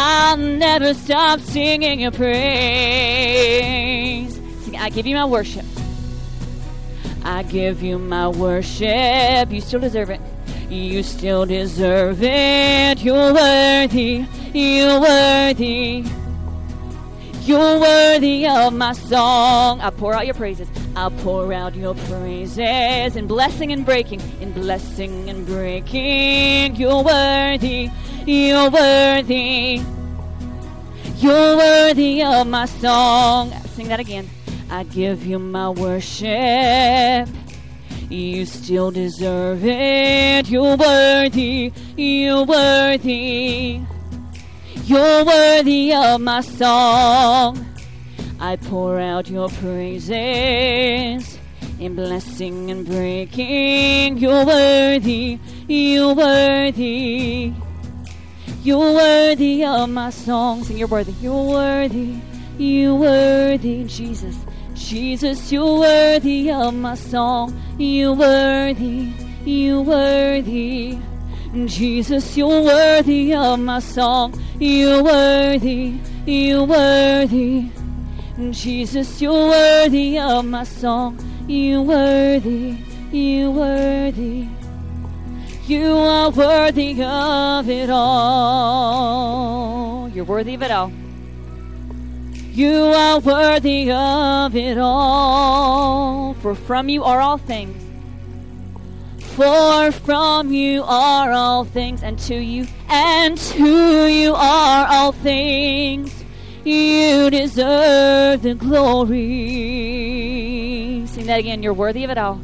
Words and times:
I'll 0.00 0.36
never 0.36 0.94
stop 0.94 1.40
singing 1.40 1.98
your 1.98 2.12
praise. 2.12 2.30
I 4.78 4.90
give 4.90 5.08
you 5.08 5.16
my 5.16 5.24
worship. 5.24 5.64
I 7.24 7.42
give 7.42 7.82
you 7.82 7.98
my 7.98 8.28
worship. 8.28 9.50
You 9.50 9.60
still 9.60 9.80
deserve 9.80 10.10
it. 10.10 10.20
You 10.70 11.02
still 11.02 11.46
deserve 11.46 12.22
it. 12.22 13.00
You're 13.00 13.34
worthy. 13.34 14.24
You're 14.54 15.00
worthy. 15.00 16.04
You're 17.48 17.80
worthy 17.80 18.46
of 18.46 18.74
my 18.74 18.92
song. 18.92 19.80
I 19.80 19.88
pour 19.88 20.12
out 20.12 20.26
your 20.26 20.34
praises. 20.34 20.68
I'll 20.94 21.10
pour 21.10 21.50
out 21.50 21.74
your 21.74 21.94
praises 21.94 23.16
in 23.16 23.26
blessing 23.26 23.72
and 23.72 23.86
breaking, 23.86 24.20
in 24.42 24.52
blessing 24.52 25.30
and 25.30 25.46
breaking. 25.46 26.76
You're 26.76 27.02
worthy. 27.02 27.88
You're 28.26 28.68
worthy. 28.68 29.80
You're 31.16 31.56
worthy 31.56 32.22
of 32.22 32.46
my 32.48 32.66
song. 32.66 33.50
Sing 33.68 33.88
that 33.88 33.98
again. 33.98 34.28
I 34.70 34.82
give 34.82 35.24
you 35.24 35.38
my 35.38 35.70
worship. 35.70 37.30
You 38.10 38.44
still 38.44 38.90
deserve 38.90 39.64
it. 39.64 40.50
You're 40.50 40.76
worthy. 40.76 41.72
You're 41.96 42.44
worthy. 42.44 43.80
You're 44.88 45.22
worthy 45.22 45.92
of 45.92 46.22
my 46.22 46.40
song. 46.40 47.62
I 48.40 48.56
pour 48.56 48.98
out 48.98 49.28
your 49.28 49.50
praises 49.50 51.38
in 51.78 51.94
blessing 51.94 52.70
and 52.70 52.86
breaking. 52.86 54.16
You're 54.16 54.46
worthy. 54.46 55.40
You're 55.66 56.14
worthy. 56.14 57.52
You're 58.62 58.94
worthy 58.94 59.62
of 59.62 59.90
my 59.90 60.08
song. 60.08 60.64
Sing, 60.64 60.78
you're 60.78 60.88
worthy. 60.88 61.12
You're 61.20 61.50
worthy. 61.50 62.14
You're 62.56 62.94
worthy, 62.94 63.84
Jesus. 63.84 64.36
Jesus, 64.72 65.52
you're 65.52 65.80
worthy 65.80 66.50
of 66.50 66.72
my 66.72 66.94
song. 66.94 67.52
You're 67.76 68.14
worthy. 68.14 69.12
You're 69.44 69.82
worthy. 69.82 70.98
Jesus, 71.54 72.36
you're 72.36 72.62
worthy 72.62 73.34
of 73.34 73.58
my 73.60 73.78
song. 73.78 74.34
You're 74.58 75.02
worthy. 75.02 75.98
You're 76.26 76.64
worthy. 76.64 77.70
Jesus, 78.50 79.22
you're 79.22 79.48
worthy 79.48 80.18
of 80.18 80.44
my 80.44 80.64
song. 80.64 81.18
You're 81.48 81.80
worthy. 81.80 82.76
You're 83.10 83.50
worthy. 83.50 84.46
You 85.66 85.96
are 85.96 86.30
worthy 86.30 87.02
of 87.02 87.68
it 87.70 87.88
all. 87.90 88.88
You're 90.10 90.26
worthy 90.26 90.54
of 90.54 90.62
it 90.62 90.70
all. 90.70 90.92
You 92.52 92.74
are 92.74 93.20
worthy 93.20 93.90
of 93.90 94.54
it 94.54 94.76
all. 94.78 96.34
For 96.34 96.54
from 96.54 96.90
you 96.90 97.04
are 97.04 97.20
all 97.20 97.38
things. 97.38 97.87
For 99.38 99.92
from 99.92 100.52
you 100.52 100.82
are 100.82 101.30
all 101.30 101.64
things, 101.64 102.02
and 102.02 102.18
to 102.26 102.34
you, 102.34 102.66
and 102.88 103.38
to 103.38 104.08
you 104.08 104.34
are 104.34 104.86
all 104.90 105.12
things. 105.12 106.24
You 106.64 107.30
deserve 107.30 108.42
the 108.42 108.54
glory. 108.54 109.14
Sing 111.06 111.26
that 111.26 111.38
again. 111.38 111.62
You're 111.62 111.72
worthy 111.72 112.02
of 112.02 112.10
it 112.10 112.18
all. 112.18 112.40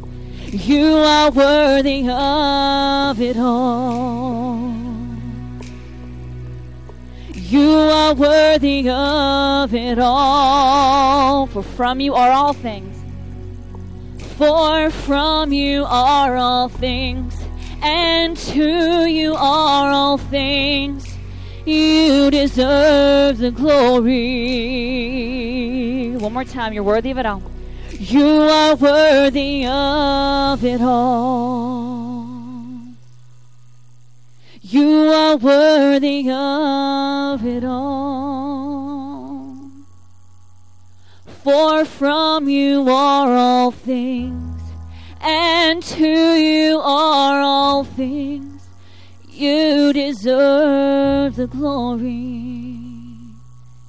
You 0.47 0.99
are 0.99 1.33
worthy 1.33 2.09
of 2.09 3.21
it 3.21 3.39
all. 3.39 4.73
You 7.35 7.71
are 7.71 8.15
worthy 8.15 8.89
of 8.89 9.75
it 9.75 9.99
all. 9.99 11.49
For 11.49 11.65
from 11.65 11.99
you 11.99 12.15
are 12.15 12.31
all 12.31 12.53
things. 12.53 13.04
For 14.37 14.91
from 14.91 15.53
you 15.53 15.85
are 15.85 16.37
all 16.37 16.69
things. 16.69 17.41
And 17.83 18.37
to 18.37 19.07
you 19.07 19.35
are 19.35 19.91
all 19.91 20.19
things. 20.19 21.17
You 21.65 22.31
deserve 22.31 23.39
the 23.39 23.51
glory. 23.53 24.11
One 26.17 26.33
more 26.33 26.45
time. 26.45 26.73
You're 26.73 26.83
worthy 26.83 27.13
of 27.13 27.19
it 27.19 27.27
all. 27.27 27.43
You 27.91 28.43
are 28.43 28.75
worthy 28.75 29.67
of 29.67 30.65
it 30.65 30.81
all. 30.81 32.27
You 34.63 35.13
are 35.13 35.37
worthy 35.37 36.29
of 36.29 37.47
it 37.47 37.65
all. 37.65 38.24
For 41.45 41.85
from 41.85 42.49
you 42.49 42.89
are 42.89 43.31
all 43.37 43.71
things, 43.71 44.63
and 45.21 45.83
to 45.83 46.35
you 46.37 46.81
are 46.81 47.43
all 47.43 47.85
things. 47.85 48.67
You 49.29 49.93
deserve 49.93 51.37
the 51.37 51.47
glory. 51.47 52.79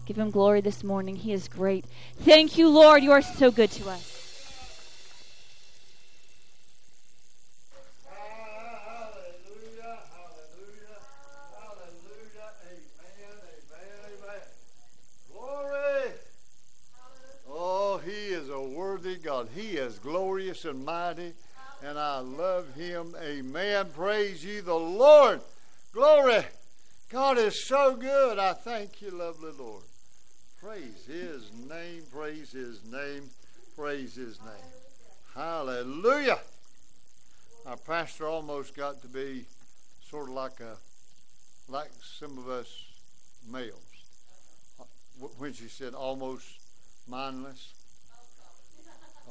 Give 0.06 0.18
him 0.18 0.32
glory 0.32 0.60
this 0.60 0.84
morning. 0.84 1.16
He 1.16 1.32
is 1.32 1.48
great. 1.48 1.86
Thank 2.20 2.58
you, 2.58 2.68
Lord. 2.68 3.02
You 3.04 3.14
are 3.14 3.22
so 3.22 3.52
good 3.52 3.72
to 3.72 3.90
us. 3.90 4.12
Hallelujah, 8.06 9.98
hallelujah, 10.12 11.00
hallelujah, 11.56 12.52
amen, 12.68 13.38
amen, 13.72 13.98
amen. 14.12 14.44
Glory. 15.32 16.12
Oh, 17.58 17.98
he 18.00 18.12
is 18.12 18.50
a 18.50 18.60
worthy 18.62 19.15
God. 19.26 19.50
He 19.56 19.78
is 19.78 19.98
glorious 19.98 20.66
and 20.66 20.86
mighty, 20.86 21.34
and 21.84 21.98
I 21.98 22.20
love 22.20 22.76
him. 22.76 23.16
Amen. 23.20 23.88
Praise 23.96 24.46
ye 24.46 24.60
the 24.60 24.76
Lord. 24.76 25.42
Glory. 25.92 26.46
God 27.10 27.40
is 27.40 27.66
so 27.66 27.96
good. 27.96 28.38
I 28.38 28.54
thank 28.54 29.02
you, 29.02 29.10
lovely 29.10 29.52
Lord. 29.58 29.82
Praise 30.62 31.08
his 31.08 31.52
name, 31.68 32.04
praise 32.14 32.52
his 32.52 32.86
name, 32.86 33.32
praise 33.76 34.14
his 34.14 34.40
name. 34.42 34.72
Hallelujah. 35.34 36.38
Our 37.66 37.78
pastor 37.78 38.28
almost 38.28 38.76
got 38.76 39.02
to 39.02 39.08
be 39.08 39.46
sort 40.08 40.30
of 40.30 40.36
like 40.36 40.60
a 40.60 40.78
like 41.68 41.90
some 42.20 42.38
of 42.38 42.48
us 42.48 42.68
males. 43.52 43.74
When 45.40 45.52
she 45.54 45.68
said 45.68 45.96
almost 45.96 46.46
mindless, 47.08 47.74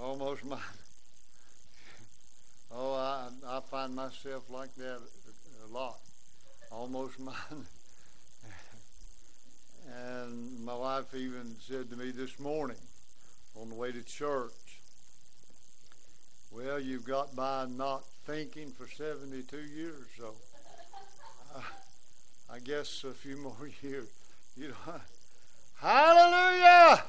almost 0.00 0.44
mine. 0.44 0.58
Oh, 2.72 2.94
I, 2.94 3.28
I 3.46 3.60
find 3.60 3.94
myself 3.94 4.50
like 4.50 4.74
that 4.76 4.98
a, 5.64 5.72
lot, 5.72 5.98
almost 6.70 7.18
mine. 7.18 7.66
And 9.86 10.64
my 10.64 10.74
wife 10.74 11.14
even 11.14 11.54
said 11.60 11.90
to 11.90 11.96
me 11.96 12.10
this 12.10 12.40
morning 12.40 12.78
on 13.60 13.68
the 13.68 13.74
way 13.74 13.92
to 13.92 14.02
church, 14.02 14.50
well, 16.50 16.80
you've 16.80 17.04
got 17.04 17.36
by 17.36 17.66
not 17.66 18.04
thinking 18.26 18.70
for 18.70 18.88
72 18.88 19.56
years, 19.56 20.06
so 20.16 20.34
uh, 21.54 21.60
I 22.50 22.58
guess 22.60 23.04
a 23.04 23.12
few 23.12 23.36
more 23.42 23.70
years. 23.82 24.08
You 24.56 24.68
know, 24.68 24.74
hallelujah! 25.80 27.04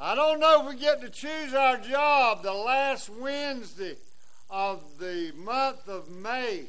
I 0.00 0.14
don't 0.14 0.38
know 0.38 0.60
if 0.60 0.68
we 0.68 0.80
get 0.80 1.00
to 1.00 1.10
choose 1.10 1.52
our 1.54 1.76
job 1.76 2.44
the 2.44 2.52
last 2.52 3.10
Wednesday 3.10 3.96
of 4.48 4.80
the 5.00 5.32
month 5.36 5.88
of 5.88 6.08
May, 6.08 6.66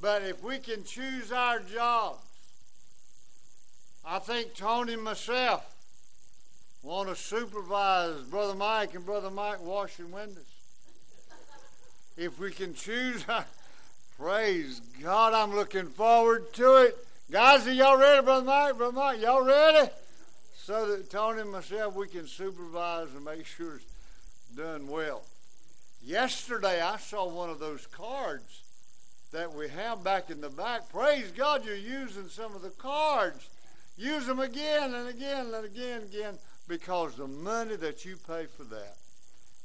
but 0.00 0.22
if 0.22 0.42
we 0.42 0.58
can 0.58 0.82
choose 0.82 1.30
our 1.30 1.60
jobs, 1.60 2.24
I 4.02 4.18
think 4.18 4.54
Tony 4.54 4.94
and 4.94 5.02
myself 5.02 5.62
want 6.82 7.10
to 7.10 7.16
supervise 7.16 8.22
Brother 8.22 8.54
Mike 8.54 8.94
and 8.94 9.04
Brother 9.04 9.30
Mike 9.30 9.62
washing 9.62 10.10
windows. 10.10 10.44
If 12.16 12.38
we 12.38 12.50
can 12.50 12.72
choose, 12.72 13.26
our, 13.28 13.44
praise 14.18 14.80
God, 15.02 15.34
I'm 15.34 15.54
looking 15.54 15.88
forward 15.88 16.54
to 16.54 16.76
it. 16.76 16.96
Guys, 17.30 17.66
are 17.66 17.72
y'all 17.72 17.98
ready, 17.98 18.24
Brother 18.24 18.46
Mike? 18.46 18.78
Brother 18.78 18.92
Mike, 18.96 19.20
y'all 19.20 19.44
ready? 19.44 19.90
So 20.68 20.86
that 20.94 21.08
Tony 21.08 21.40
and 21.40 21.50
myself, 21.50 21.94
we 21.94 22.08
can 22.08 22.26
supervise 22.26 23.08
and 23.16 23.24
make 23.24 23.46
sure 23.46 23.76
it's 23.76 23.86
done 24.54 24.86
well. 24.86 25.22
Yesterday, 26.04 26.82
I 26.82 26.98
saw 26.98 27.26
one 27.26 27.48
of 27.48 27.58
those 27.58 27.86
cards 27.86 28.64
that 29.32 29.54
we 29.54 29.70
have 29.70 30.04
back 30.04 30.28
in 30.28 30.42
the 30.42 30.50
back. 30.50 30.90
Praise 30.92 31.32
God, 31.34 31.64
you're 31.64 31.74
using 31.74 32.28
some 32.28 32.54
of 32.54 32.60
the 32.60 32.68
cards. 32.68 33.48
Use 33.96 34.26
them 34.26 34.40
again 34.40 34.92
and 34.92 35.08
again 35.08 35.46
and 35.54 35.64
again 35.64 36.02
and 36.02 36.14
again 36.14 36.38
because 36.68 37.14
the 37.14 37.26
money 37.26 37.76
that 37.76 38.04
you 38.04 38.18
pay 38.26 38.44
for 38.44 38.64
that 38.64 38.98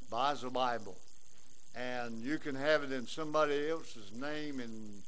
buys 0.09 0.45
a 0.45 0.49
Bible. 0.49 0.95
And 1.75 2.23
you 2.23 2.37
can 2.37 2.55
have 2.55 2.81
it 2.81 2.93
in 2.93 3.07
somebody 3.07 3.69
else's 3.69 4.13
name 4.13 4.61
and 4.61 5.01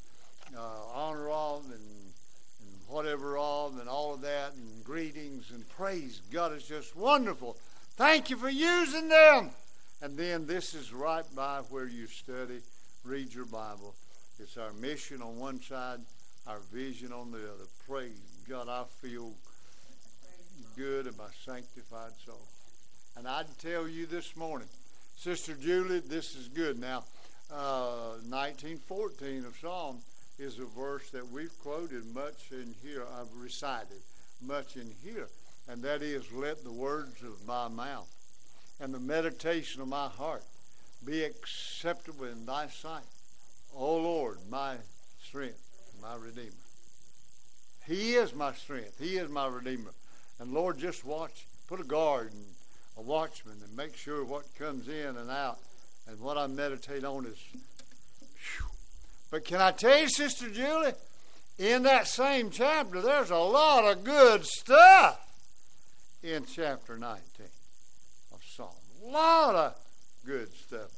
uh, 0.57 0.93
honor 0.93 1.29
of 1.29 1.63
and, 1.63 1.73
and 1.73 2.79
whatever 2.89 3.37
all 3.37 3.71
of 4.13 4.19
that 4.19 4.55
and 4.55 4.83
greetings 4.83 5.51
and 5.51 5.64
praise 5.75 6.21
God. 6.31 6.53
It's 6.53 6.67
just 6.67 6.95
wonderful. 6.95 7.57
Thank 7.97 8.29
you 8.29 8.37
for 8.37 8.49
using 8.49 9.09
them. 9.09 9.49
And 10.01 10.17
then 10.17 10.47
this 10.47 10.73
is 10.73 10.93
right 10.93 11.25
by 11.35 11.61
where 11.69 11.87
you 11.87 12.07
study, 12.07 12.61
read 13.03 13.33
your 13.33 13.45
Bible. 13.45 13.95
It's 14.39 14.57
our 14.57 14.73
mission 14.73 15.21
on 15.21 15.37
one 15.37 15.61
side, 15.61 15.99
our 16.47 16.59
vision 16.71 17.11
on 17.11 17.31
the 17.31 17.39
other. 17.39 17.65
Praise 17.87 18.11
God. 18.47 18.67
I 18.69 18.83
feel 19.01 19.31
good 20.75 21.07
in 21.07 21.17
my 21.17 21.29
sanctified 21.45 22.11
soul. 22.25 22.47
And 23.17 23.27
I'd 23.27 23.57
tell 23.59 23.87
you 23.87 24.05
this 24.05 24.35
morning, 24.35 24.67
Sister 25.17 25.55
Julie, 25.55 25.99
this 25.99 26.35
is 26.35 26.49
good. 26.49 26.79
Now, 26.79 27.03
uh, 27.51 28.17
1914 28.27 29.45
of 29.45 29.55
Psalm 29.57 29.99
is 30.37 30.59
a 30.59 30.65
verse 30.65 31.09
that 31.11 31.29
we've 31.29 31.57
quoted 31.63 32.13
much 32.13 32.51
in 32.51 32.75
here. 32.83 33.03
I've 33.17 33.33
recited 33.41 34.01
much 34.41 34.75
in 34.75 34.91
here. 35.03 35.29
And 35.67 35.81
that 35.81 36.01
is, 36.01 36.31
let 36.31 36.63
the 36.63 36.71
words 36.71 37.21
of 37.23 37.45
my 37.47 37.67
mouth 37.67 38.09
and 38.79 38.93
the 38.93 38.99
meditation 38.99 39.81
of 39.81 39.87
my 39.87 40.07
heart 40.07 40.43
be 41.05 41.23
acceptable 41.23 42.25
in 42.25 42.45
thy 42.45 42.67
sight. 42.67 43.03
O 43.75 43.97
Lord, 43.97 44.37
my 44.49 44.75
strength, 45.23 45.61
my 46.01 46.15
Redeemer. 46.15 46.51
He 47.85 48.13
is 48.13 48.33
my 48.33 48.53
strength. 48.53 48.99
He 48.99 49.17
is 49.17 49.29
my 49.29 49.47
Redeemer. 49.47 49.91
And 50.39 50.53
Lord, 50.53 50.77
just 50.79 51.05
watch, 51.05 51.45
put 51.67 51.79
a 51.79 51.83
guard 51.83 52.31
and 52.31 52.45
a 52.97 53.01
watchman 53.01 53.57
and 53.63 53.75
make 53.75 53.95
sure 53.95 54.23
what 54.23 54.43
comes 54.57 54.87
in 54.87 55.17
and 55.17 55.29
out 55.29 55.59
and 56.07 56.19
what 56.19 56.37
I 56.37 56.47
meditate 56.47 57.03
on 57.03 57.25
is. 57.25 57.37
Whew. 57.51 58.67
But 59.31 59.45
can 59.45 59.59
I 59.59 59.71
tell 59.71 59.99
you, 59.99 60.09
Sister 60.09 60.49
Julie, 60.49 60.93
in 61.57 61.83
that 61.83 62.07
same 62.07 62.49
chapter, 62.49 63.01
there's 63.01 63.31
a 63.31 63.37
lot 63.37 63.85
of 63.85 64.03
good 64.03 64.45
stuff 64.45 65.24
in 66.25 66.43
chapter 66.43 66.97
19 66.97 67.19
of 68.33 68.41
Psalm. 68.43 68.69
A 69.05 69.11
lot 69.11 69.53
of 69.53 69.75
good 70.25 70.51
stuff. 70.53 70.89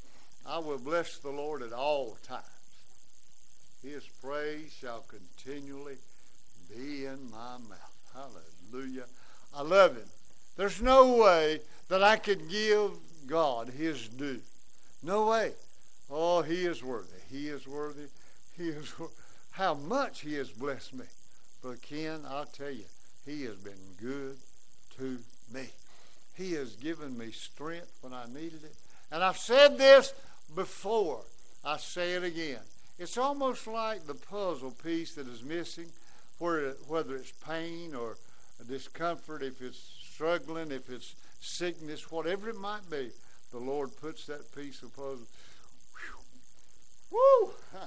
I 0.45 0.59
will 0.59 0.77
bless 0.77 1.17
the 1.17 1.29
Lord 1.29 1.61
at 1.61 1.73
all 1.73 2.17
times. 2.25 2.43
His 3.83 4.03
praise 4.23 4.71
shall 4.79 5.03
continually 5.07 5.97
be 6.69 7.05
in 7.05 7.29
my 7.29 7.57
mouth. 7.57 8.31
Hallelujah. 8.71 9.05
I 9.53 9.63
love 9.63 9.97
him. 9.97 10.09
There's 10.55 10.81
no 10.81 11.17
way 11.17 11.59
that 11.89 12.01
I 12.01 12.15
could 12.15 12.49
give 12.49 12.91
God 13.27 13.69
his 13.69 14.07
due. 14.07 14.39
No 15.03 15.27
way. 15.27 15.51
Oh, 16.09 16.41
he 16.41 16.65
is 16.65 16.81
worthy. 16.81 17.19
He 17.29 17.49
is 17.49 17.67
worthy. 17.67 18.07
He 18.57 18.69
is 18.69 18.93
how 19.51 19.73
much 19.73 20.21
he 20.21 20.35
has 20.35 20.49
blessed 20.49 20.93
me. 20.93 21.05
But 21.61 21.81
Ken, 21.81 22.21
I'll 22.25 22.45
tell 22.45 22.71
you, 22.71 22.85
he 23.25 23.43
has 23.43 23.55
been 23.55 23.73
good 23.99 24.37
to 24.97 25.19
me. 25.53 25.69
He 26.35 26.53
has 26.53 26.75
given 26.75 27.17
me 27.17 27.31
strength 27.31 27.91
when 28.01 28.13
I 28.13 28.25
needed 28.27 28.63
it. 28.63 28.75
And 29.11 29.23
I've 29.23 29.37
said 29.37 29.77
this 29.77 30.13
before. 30.55 31.21
I 31.65 31.77
say 31.77 32.13
it 32.13 32.23
again. 32.23 32.59
It's 32.99 33.17
almost 33.17 33.67
like 33.67 34.05
the 34.05 34.15
puzzle 34.15 34.71
piece 34.71 35.15
that 35.15 35.27
is 35.27 35.43
missing, 35.43 35.87
whether 36.39 37.15
it's 37.15 37.31
pain 37.45 37.93
or 37.95 38.17
discomfort, 38.67 39.43
if 39.43 39.61
it's 39.61 39.79
struggling, 40.13 40.71
if 40.71 40.89
it's 40.89 41.15
sickness, 41.41 42.11
whatever 42.11 42.49
it 42.49 42.57
might 42.59 42.89
be, 42.89 43.09
the 43.51 43.59
Lord 43.59 43.95
puts 44.01 44.25
that 44.25 44.53
piece 44.55 44.81
of 44.81 44.95
puzzle. 44.95 45.27
Whew. 47.11 47.19
Woo! 47.43 47.51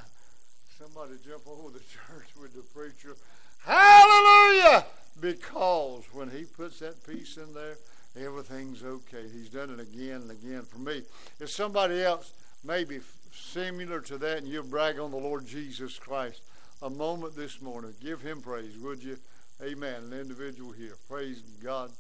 Somebody 0.79 1.15
jump 1.27 1.43
over 1.49 1.71
the 1.71 1.81
church 1.81 2.29
with 2.41 2.55
the 2.55 2.63
preacher. 2.75 3.17
Hallelujah! 3.65 4.87
Because 5.21 6.05
when 6.13 6.31
he 6.31 6.45
puts 6.45 6.79
that 6.79 7.07
piece 7.07 7.37
in 7.37 7.53
there, 7.53 7.77
everything's 8.17 8.83
okay. 8.83 9.25
He's 9.33 9.51
done 9.51 9.71
it 9.71 9.81
again 9.81 10.23
and 10.23 10.31
again 10.31 10.63
for 10.63 10.79
me. 10.79 11.03
If 11.39 11.51
somebody 11.51 12.03
else 12.03 12.33
may 12.65 12.85
be 12.85 13.01
similar 13.33 14.01
to 14.01 14.19
that 14.19 14.39
and 14.39 14.49
you 14.49 14.63
brag 14.63 14.99
on 14.99 15.11
the 15.11 15.17
Lord 15.17 15.47
Jesus 15.47 15.99
Christ 15.99 16.43
a 16.83 16.89
moment 16.89 17.37
this 17.37 17.61
morning, 17.61 17.93
give 18.03 18.23
him 18.23 18.41
praise, 18.41 18.77
would 18.79 19.03
you? 19.03 19.19
Amen. 19.63 20.05
An 20.11 20.13
individual 20.19 20.73
here. 20.73 20.95
Praise 21.09 21.43
God. 21.63 21.91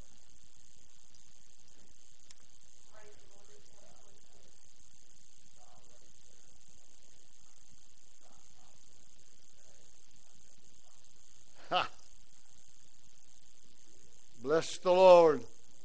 Ha. 11.71 11.89
Bless 14.61 14.77
the 14.77 14.93
Lord. 14.93 15.41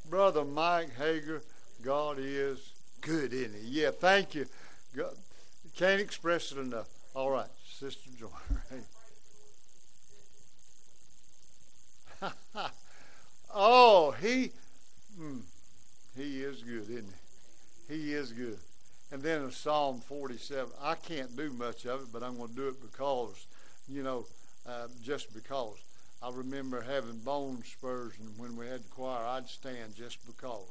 Brother 0.10 0.44
Mike 0.44 0.98
Hager, 0.98 1.42
God 1.82 2.18
is 2.20 2.74
good, 3.00 3.32
isn't 3.32 3.56
he? 3.56 3.80
Yeah, 3.80 3.92
thank 3.92 4.36
you. 4.36 4.48
God, 4.94 5.14
can't 5.78 6.02
express 6.02 6.52
it 6.52 6.58
enough. 6.58 6.90
All 7.16 7.32
right, 7.32 7.48
Sister 7.80 8.10
Joy. 8.20 8.28
oh, 13.56 14.14
he, 14.22 14.52
mm, 15.18 15.40
he 16.18 16.42
is 16.42 16.62
good, 16.62 16.90
isn't 16.90 17.14
he? 17.88 17.96
He 17.96 18.12
is 18.12 18.34
good. 18.34 18.58
And 19.10 19.24
then 19.24 19.44
in 19.44 19.52
Psalm 19.52 20.02
47, 20.02 20.70
I 20.84 20.96
can't 20.96 21.34
do 21.38 21.50
much 21.54 21.86
of 21.86 22.02
it, 22.02 22.08
but 22.12 22.24
I'm 22.24 22.36
going 22.36 22.50
to 22.50 22.56
do 22.56 22.68
it 22.68 22.82
because, 22.82 23.46
you 23.88 24.04
know, 24.04 24.26
uh, 24.68 24.88
just 25.02 25.34
because. 25.34 25.78
I 26.22 26.30
remember 26.32 26.82
having 26.82 27.20
bone 27.20 27.64
spurs, 27.64 28.14
and 28.20 28.38
when 28.38 28.58
we 28.58 28.68
had 28.68 28.84
the 28.84 28.90
choir, 28.90 29.26
I'd 29.26 29.48
stand 29.48 29.96
just 29.96 30.26
because, 30.26 30.70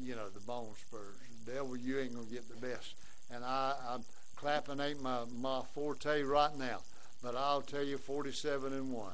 you 0.00 0.16
know, 0.16 0.28
the 0.28 0.40
bone 0.40 0.72
spurs. 0.86 1.16
Devil, 1.46 1.76
you 1.76 1.98
ain't 1.98 2.12
to 2.12 2.32
get 2.32 2.48
the 2.48 2.66
best. 2.66 2.94
And 3.32 3.44
I, 3.44 3.74
I'm 3.88 4.04
clapping 4.36 4.80
ain't 4.80 5.02
my, 5.02 5.20
my 5.38 5.62
forte 5.74 6.22
right 6.22 6.56
now, 6.58 6.80
but 7.22 7.36
I'll 7.36 7.62
tell 7.62 7.84
you 7.84 7.98
47 7.98 8.72
and 8.72 8.92
1 8.92 9.12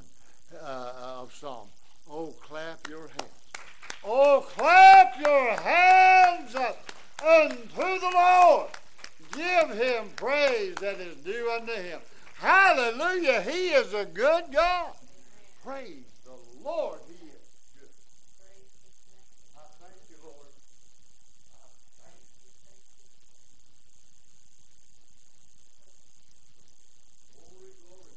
uh, 0.63 0.93
of 1.21 1.35
Psalm. 1.35 1.69
Oh, 2.11 2.35
clap 2.41 2.89
your 2.89 3.09
hands. 3.09 3.33
Oh, 4.05 4.47
clap 4.57 5.21
your 5.21 5.53
hands 5.57 6.55
unto 6.55 8.01
the 8.01 8.11
Lord. 8.15 8.69
Give 9.33 9.77
him 9.77 10.05
praise 10.15 10.77
that 10.77 11.01
is 11.01 11.17
due 11.17 11.51
unto 11.53 11.73
him. 11.73 12.01
Hallelujah. 12.39 13.43
He 13.43 13.69
is 13.69 13.93
a 13.93 14.05
good 14.05 14.45
God. 14.53 14.93
Praise 15.67 16.07
the 16.23 16.31
Lord. 16.63 17.01
He 17.09 17.27
is 17.27 17.43
good. 17.75 17.91
I 19.59 19.67
thank 19.83 19.99
you, 20.07 20.15
Lord. 20.23 20.47
I 21.51 21.67
thank 22.07 22.23
you. 22.39 22.55
Glory, 27.35 27.75
glory. 27.83 28.15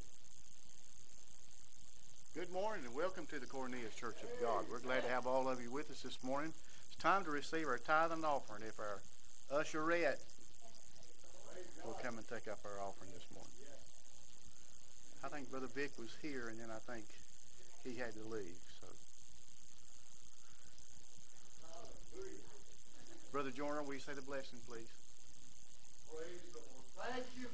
Good 2.38 2.54
morning 2.54 2.86
and 2.86 2.94
welcome 2.94 3.26
to 3.34 3.40
the 3.40 3.48
Cornelius 3.48 3.96
Church 3.96 4.22
of 4.22 4.30
God. 4.40 4.66
We're 4.72 4.78
glad 4.78 5.02
to 5.02 5.10
have 5.10 5.26
all 5.26 5.50
of 5.50 5.60
you 5.60 5.72
with 5.72 5.90
us 5.90 6.04
this 6.04 6.20
morning. 6.24 6.54
It's 6.86 7.02
time 7.02 7.24
to 7.24 7.32
receive 7.32 7.66
our 7.68 7.80
tithe 7.80 8.12
and 8.12 8.24
offering. 8.24 8.62
If 8.62 8.78
our 8.78 9.02
usherette 9.52 10.22
will 11.84 11.98
come 12.04 12.20
and 12.20 12.28
take 12.30 12.48
up 12.48 12.60
our 12.64 12.80
offering 12.80 13.10
this 13.12 13.26
morning. 13.34 13.50
I 15.24 15.30
think 15.30 15.50
Brother 15.50 15.66
Vic 15.74 15.98
was 15.98 16.14
here 16.22 16.50
and 16.50 16.60
then 16.60 16.70
I 16.70 16.78
think 16.94 17.06
he 17.84 17.96
had 17.96 18.14
to 18.14 18.24
leave. 18.30 18.58
So, 18.82 18.88
Brother 23.32 23.52
Joyner, 23.52 23.84
will 23.84 23.94
you 23.94 24.00
say 24.00 24.14
the 24.14 24.22
blessing, 24.22 24.60
please? 24.68 24.90
Praise 26.10 26.42
the 26.52 26.60
Lord. 26.60 27.14
Thank 27.14 27.26
you, 27.40 27.48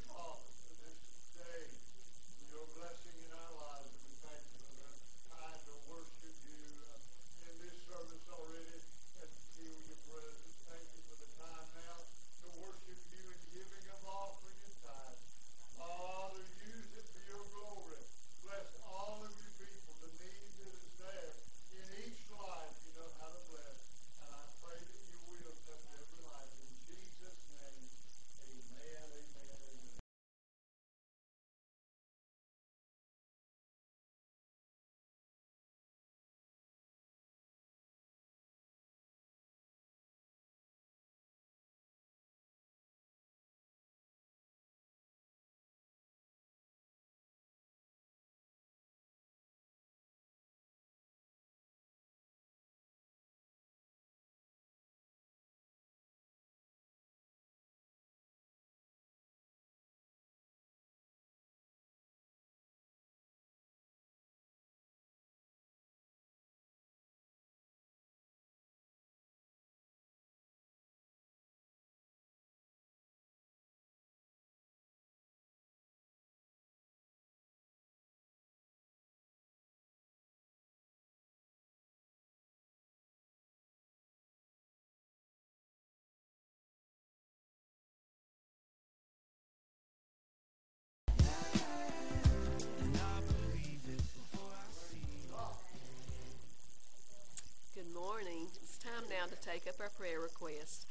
Now 99.25 99.33
to 99.33 99.41
take 99.41 99.65
up 99.65 99.81
our 99.81 99.89
prayer 99.89 100.21
requests. 100.21 100.85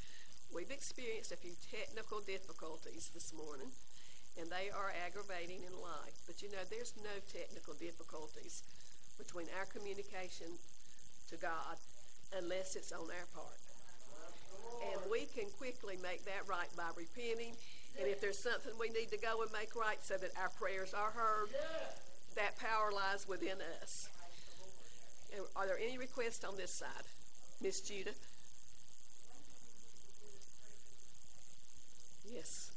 We've 0.51 0.71
experienced 0.75 1.31
a 1.31 1.39
few 1.39 1.55
technical 1.71 2.19
difficulties 2.19 3.15
this 3.15 3.31
morning, 3.31 3.71
and 4.35 4.51
they 4.51 4.75
are 4.75 4.91
aggravating 5.07 5.63
in 5.63 5.71
life. 5.79 6.19
But 6.27 6.43
you 6.43 6.51
know, 6.51 6.67
there's 6.67 6.95
no 6.99 7.15
technical 7.31 7.75
difficulties 7.79 8.67
between 9.19 9.47
our 9.55 9.67
communication 9.71 10.59
to 11.31 11.37
God 11.39 11.79
unless 12.35 12.75
it's 12.75 12.91
on 12.91 13.07
our 13.07 13.29
part. 13.31 13.63
And 14.91 14.99
we 15.07 15.31
can 15.31 15.47
quickly 15.55 15.95
make 16.03 16.25
that 16.27 16.43
right 16.51 16.71
by 16.75 16.91
repenting. 16.99 17.55
And 18.01 18.11
if 18.11 18.21
there's 18.21 18.43
something 18.43 18.75
we 18.81 18.91
need 18.91 19.15
to 19.15 19.19
go 19.19 19.43
and 19.47 19.53
make 19.53 19.79
right 19.79 20.03
so 20.03 20.19
that 20.19 20.35
our 20.35 20.51
prayers 20.59 20.91
are 20.91 21.15
heard, 21.15 21.55
that 22.35 22.59
power 22.59 22.91
lies 22.91 23.29
within 23.29 23.63
us. 23.79 24.11
Are 25.55 25.67
there 25.67 25.79
any 25.79 25.99
requests 25.99 26.43
on 26.43 26.57
this 26.57 26.75
side? 26.75 27.07
Miss 27.61 27.81
Judith. 27.81 28.27
Yes. 32.31 32.71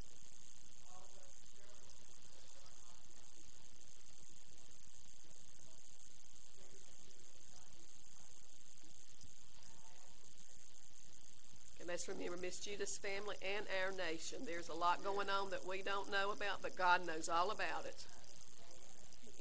And 11.79 11.93
let's 11.93 12.07
remember 12.09 12.37
Miss 12.41 12.59
Judith's 12.59 12.97
family 12.97 13.37
and 13.41 13.65
our 13.81 13.91
nation. 13.93 14.39
There's 14.45 14.67
a 14.67 14.73
lot 14.73 15.03
going 15.03 15.29
on 15.29 15.51
that 15.51 15.65
we 15.65 15.81
don't 15.81 16.11
know 16.11 16.31
about, 16.31 16.61
but 16.61 16.75
God 16.75 17.07
knows 17.07 17.29
all 17.29 17.49
about 17.49 17.85
it. 17.85 18.05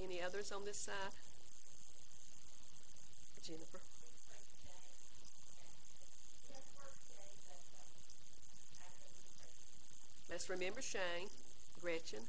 Any 0.00 0.22
others 0.22 0.52
on 0.52 0.64
this 0.64 0.78
side? 0.78 1.12
Jennifer. 3.44 3.85
Let's 10.28 10.50
remember 10.50 10.82
Shane, 10.82 11.28
Gretchen. 11.80 12.20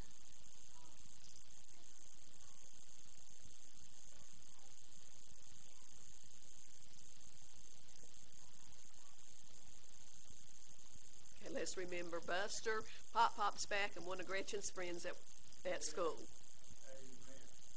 Okay, 11.44 11.54
let's 11.54 11.76
remember 11.76 12.22
Buster. 12.26 12.84
Pop 13.14 13.36
Pop's 13.36 13.66
back 13.66 13.92
and 13.96 14.06
one 14.06 14.22
of 14.22 14.28
Gretchen's 14.28 14.70
friends 14.70 15.06
at, 15.06 15.14
at 15.70 15.84
school. 15.84 16.20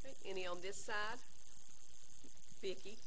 Okay, 0.05 0.15
any 0.29 0.47
on 0.47 0.59
this 0.61 0.77
side? 0.77 1.19
Vicky. 2.61 2.99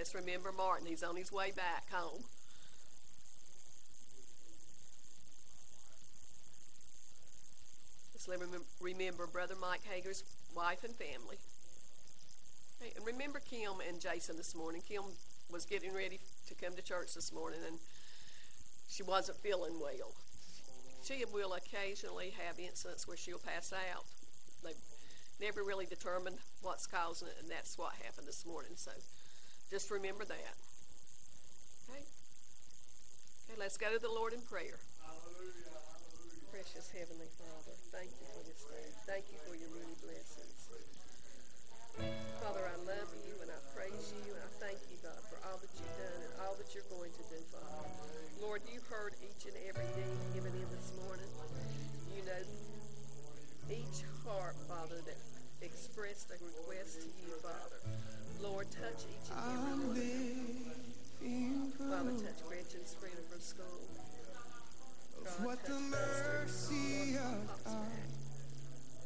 Let's 0.00 0.14
remember 0.14 0.50
Martin. 0.50 0.86
He's 0.86 1.02
on 1.02 1.14
his 1.14 1.30
way 1.30 1.52
back 1.54 1.84
home. 1.92 2.22
Let's 8.14 8.26
remember 8.80 9.26
Brother 9.26 9.56
Mike 9.60 9.82
Hager's 9.84 10.24
wife 10.56 10.84
and 10.84 10.94
family. 10.94 11.36
Okay, 12.80 12.94
and 12.96 13.04
remember 13.04 13.40
Kim 13.40 13.72
and 13.86 14.00
Jason 14.00 14.38
this 14.38 14.54
morning. 14.54 14.80
Kim 14.88 15.02
was 15.52 15.66
getting 15.66 15.92
ready 15.92 16.18
to 16.48 16.54
come 16.54 16.74
to 16.76 16.82
church 16.82 17.12
this 17.14 17.30
morning 17.30 17.60
and 17.66 17.76
she 18.88 19.02
wasn't 19.02 19.36
feeling 19.40 19.78
well. 19.78 20.14
She 21.04 21.22
will 21.30 21.52
occasionally 21.52 22.32
have 22.46 22.58
incidents 22.58 23.06
where 23.06 23.18
she'll 23.18 23.38
pass 23.38 23.70
out. 23.92 24.06
They 24.64 24.72
never 25.44 25.62
really 25.62 25.84
determined 25.84 26.36
what's 26.62 26.86
causing 26.86 27.28
it, 27.28 27.36
and 27.38 27.50
that's 27.50 27.76
what 27.76 27.92
happened 28.02 28.26
this 28.26 28.46
morning. 28.46 28.72
So 28.76 28.92
just 29.70 29.86
remember 29.94 30.26
that. 30.26 30.54
Okay? 31.86 32.02
Okay, 32.02 33.56
let's 33.56 33.78
go 33.78 33.86
to 33.86 34.02
the 34.02 34.10
Lord 34.10 34.34
in 34.34 34.42
prayer. 34.42 34.82
Precious 36.50 36.90
Heavenly 36.90 37.30
Father, 37.38 37.74
thank 37.94 38.10
you 38.18 38.26
for 38.34 38.42
this 38.42 38.66
day. 38.66 38.90
Thank 39.06 39.30
you 39.30 39.38
for 39.46 39.54
your 39.54 39.70
many 39.70 39.94
blessings. 40.02 40.66
Father, 42.42 42.66
I 42.66 42.76
love 42.82 43.10
you 43.22 43.38
and 43.38 43.46
I 43.46 43.58
praise 43.70 44.10
you 44.10 44.34
and 44.34 44.42
I 44.42 44.50
thank 44.58 44.78
you, 44.90 44.98
God, 45.06 45.22
for 45.30 45.38
all 45.46 45.62
that 45.62 45.70
you've 45.78 45.96
done 46.02 46.18
and 46.18 46.32
all 46.42 46.58
that 46.58 46.74
you're 46.74 46.90
going 46.90 47.14
to 47.14 47.24
do, 47.30 47.38
Father. 47.54 47.94
Lord, 48.42 48.66
you 48.66 48.82
heard 48.90 49.14
each 49.22 49.46
and 49.46 49.54
every 49.70 49.86
need 49.94 50.18
given 50.34 50.50
in 50.50 50.66
this 50.74 50.90
morning. 51.06 51.30
You 52.10 52.26
know 52.26 52.42
each 53.70 54.02
heart, 54.26 54.58
Father, 54.66 54.98
that 55.06 55.18
expressed 55.62 56.34
a 56.34 56.38
request 56.42 57.06
to 57.06 57.10
you, 57.22 57.30
Father. 57.38 57.78
Lord, 58.42 58.66
touch 58.70 59.04
each 59.04 59.30
and 59.30 59.82
every 59.84 60.34
one. 61.20 61.72
Father, 61.78 62.12
touch 62.24 62.40
Gretchen's 62.48 62.94
friend 62.94 63.14
from 63.30 63.40
school. 63.40 63.80
God, 65.24 65.44
what 65.44 65.64
the 65.64 65.78
mercy 65.90 67.16
of 67.16 67.64
God. 67.64 67.76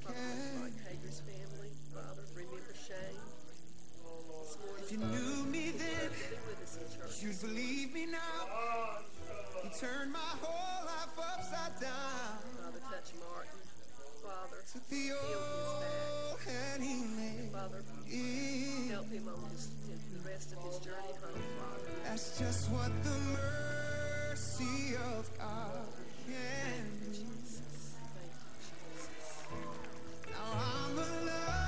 Father, 0.04 0.14
can 0.14 0.72
Hager's 0.86 1.20
family. 1.20 1.70
Father, 1.92 2.22
remember 2.36 2.74
Shane. 2.74 3.18
This 4.44 4.58
morning, 4.60 4.84
If 4.84 4.92
you 4.92 4.98
knew 4.98 5.44
me 5.50 5.70
then, 5.72 6.10
be 6.12 6.36
with 6.46 6.62
us 6.62 6.76
in 6.78 6.86
church. 6.94 7.22
you'd 7.22 7.40
believe 7.40 7.92
me 7.92 8.06
now. 8.06 9.00
You 9.64 9.70
turned 9.80 10.12
my 10.12 10.18
whole 10.42 10.86
life 10.86 11.18
upside 11.18 11.80
down. 11.80 12.38
Father, 12.62 12.80
touch 12.90 13.10
Martin. 13.18 13.58
Father, 14.24 14.64
Took 14.72 14.88
the 14.88 14.96
heal 14.96 15.16
his 15.20 15.36
old 15.36 16.40
and 16.48 16.82
he 16.82 17.04
made 17.14 17.52
Father, 17.52 17.82
help 18.90 19.10
him 19.12 19.28
on 19.28 19.50
his, 19.50 19.68
the 19.88 20.28
rest 20.28 20.52
of 20.52 20.64
his 20.64 20.78
journey 20.78 21.12
home, 21.20 21.42
Father. 21.60 21.90
That's 22.04 22.38
just 22.38 22.70
what 22.70 22.90
the 23.04 23.18
mercy 23.36 24.96
of 24.96 25.28
God 25.38 25.88
can 26.26 26.84
do. 27.04 27.10
Jesus, 27.10 27.96
thank 28.16 28.32
you, 28.40 28.96
Jesus. 28.96 29.44
Now 30.30 30.52
I'm 30.54 30.98
alive 30.98 31.63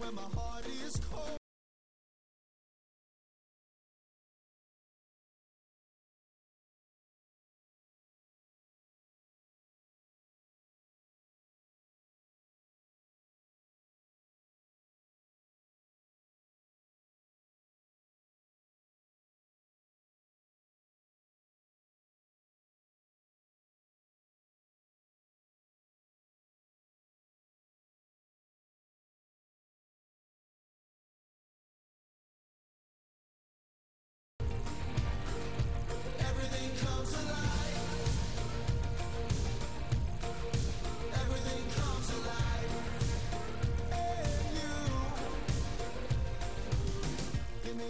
when 0.00 0.14
my 0.14 0.22
heart 0.22 0.39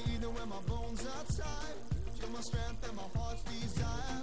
Even 0.08 0.34
when 0.34 0.48
my 0.48 0.60
bones 0.66 1.04
are 1.06 1.24
tired, 1.36 1.80
You're 2.20 2.30
my 2.30 2.40
strength 2.40 2.86
and 2.88 2.96
my 2.96 3.08
heart's 3.16 3.42
desire. 3.42 4.22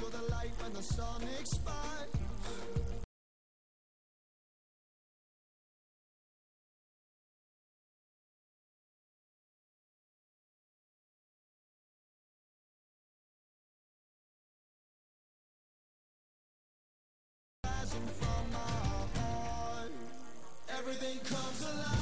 You're 0.00 0.10
the 0.10 0.22
light 0.30 0.52
when 0.62 0.72
the 0.72 0.82
sun 0.82 1.22
expires. 1.40 2.08
From 18.18 18.52
my 18.52 18.58
heart, 18.58 19.90
Everything 20.78 21.18
comes 21.20 21.62
alive. 21.62 21.97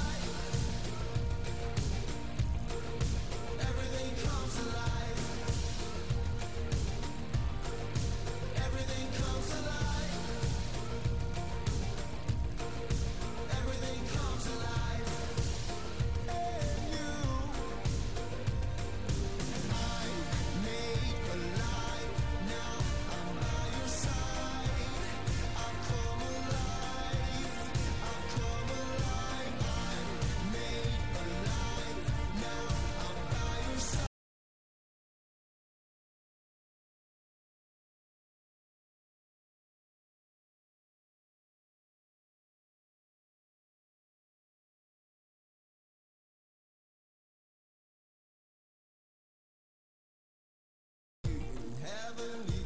heavenly 51.87 52.66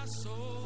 my 0.00 0.06
soul. 0.06 0.59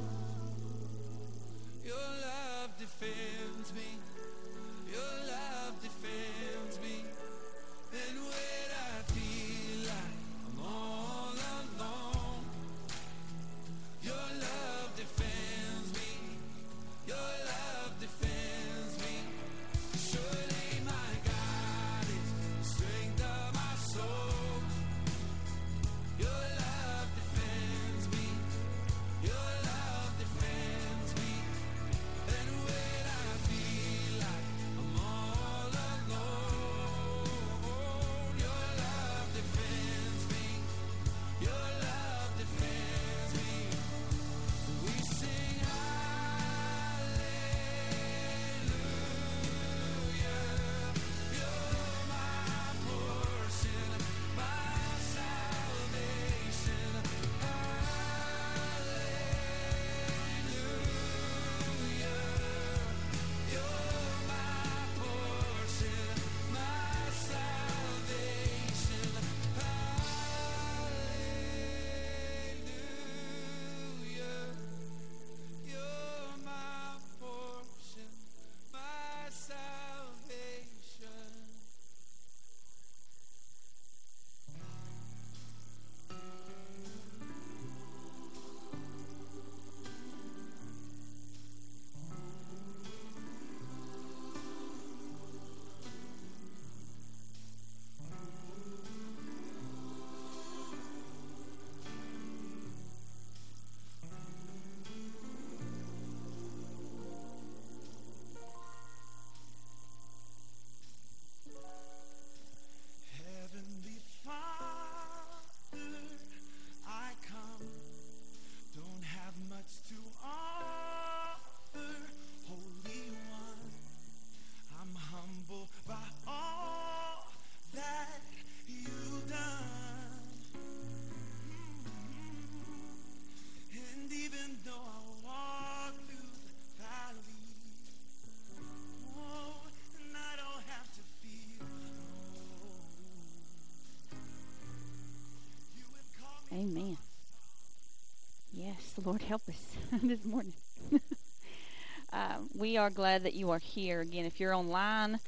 Lord 149.04 149.20
help 149.22 149.42
us 149.50 149.76
this 150.02 150.24
morning. 150.24 150.54
um, 152.12 152.48
we 152.56 152.78
are 152.78 152.88
glad 152.88 153.24
that 153.24 153.34
you 153.34 153.50
are 153.50 153.58
here 153.58 154.00
again. 154.00 154.24
If 154.24 154.40
you're 154.40 154.54
online 154.54 155.18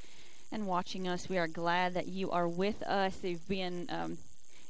and 0.50 0.66
watching 0.66 1.06
us, 1.06 1.28
we 1.28 1.36
are 1.36 1.46
glad 1.46 1.92
that 1.92 2.08
you 2.08 2.30
are 2.30 2.48
with 2.48 2.82
us. 2.84 3.22
You've 3.22 3.46
been 3.46 3.86
um, 3.90 4.16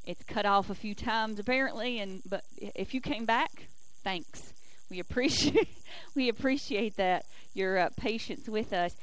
it's 0.06 0.24
cut 0.24 0.44
off 0.44 0.70
a 0.70 0.74
few 0.74 0.92
times 0.94 1.38
apparently, 1.38 2.00
and 2.00 2.20
but 2.28 2.42
if 2.56 2.94
you 2.94 3.00
came 3.00 3.24
back, 3.26 3.68
thanks. 4.02 4.52
We 4.90 4.98
appreciate 4.98 5.68
we 6.16 6.28
appreciate 6.28 6.96
that 6.96 7.26
your 7.54 7.78
uh, 7.78 7.90
patience 7.96 8.48
with 8.48 8.72
us. 8.72 8.96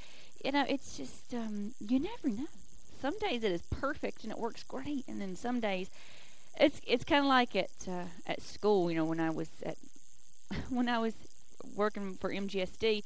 You 0.44 0.52
know, 0.52 0.66
it's 0.68 0.98
just 0.98 1.34
um, 1.34 1.76
you 1.80 2.00
never 2.00 2.28
know. 2.28 2.48
Some 3.00 3.18
days 3.20 3.44
it 3.44 3.54
is 3.54 3.62
perfect 3.72 4.24
and 4.24 4.34
it 4.34 4.38
works 4.38 4.64
great, 4.64 5.06
and 5.08 5.22
then 5.22 5.38
some 5.38 5.62
days 5.62 5.90
it's 6.60 6.82
it's 6.86 7.06
kind 7.06 7.22
of 7.22 7.30
like 7.30 7.56
at 7.56 7.70
uh, 7.88 8.06
at 8.28 8.42
school. 8.42 8.92
You 8.92 8.98
know, 8.98 9.06
when 9.06 9.22
I 9.22 9.30
was 9.30 9.50
at 9.66 9.78
when 10.76 10.90
I 10.90 11.00
was 11.00 11.16
working 11.76 12.16
for 12.16 12.32
MGSD, 12.32 13.04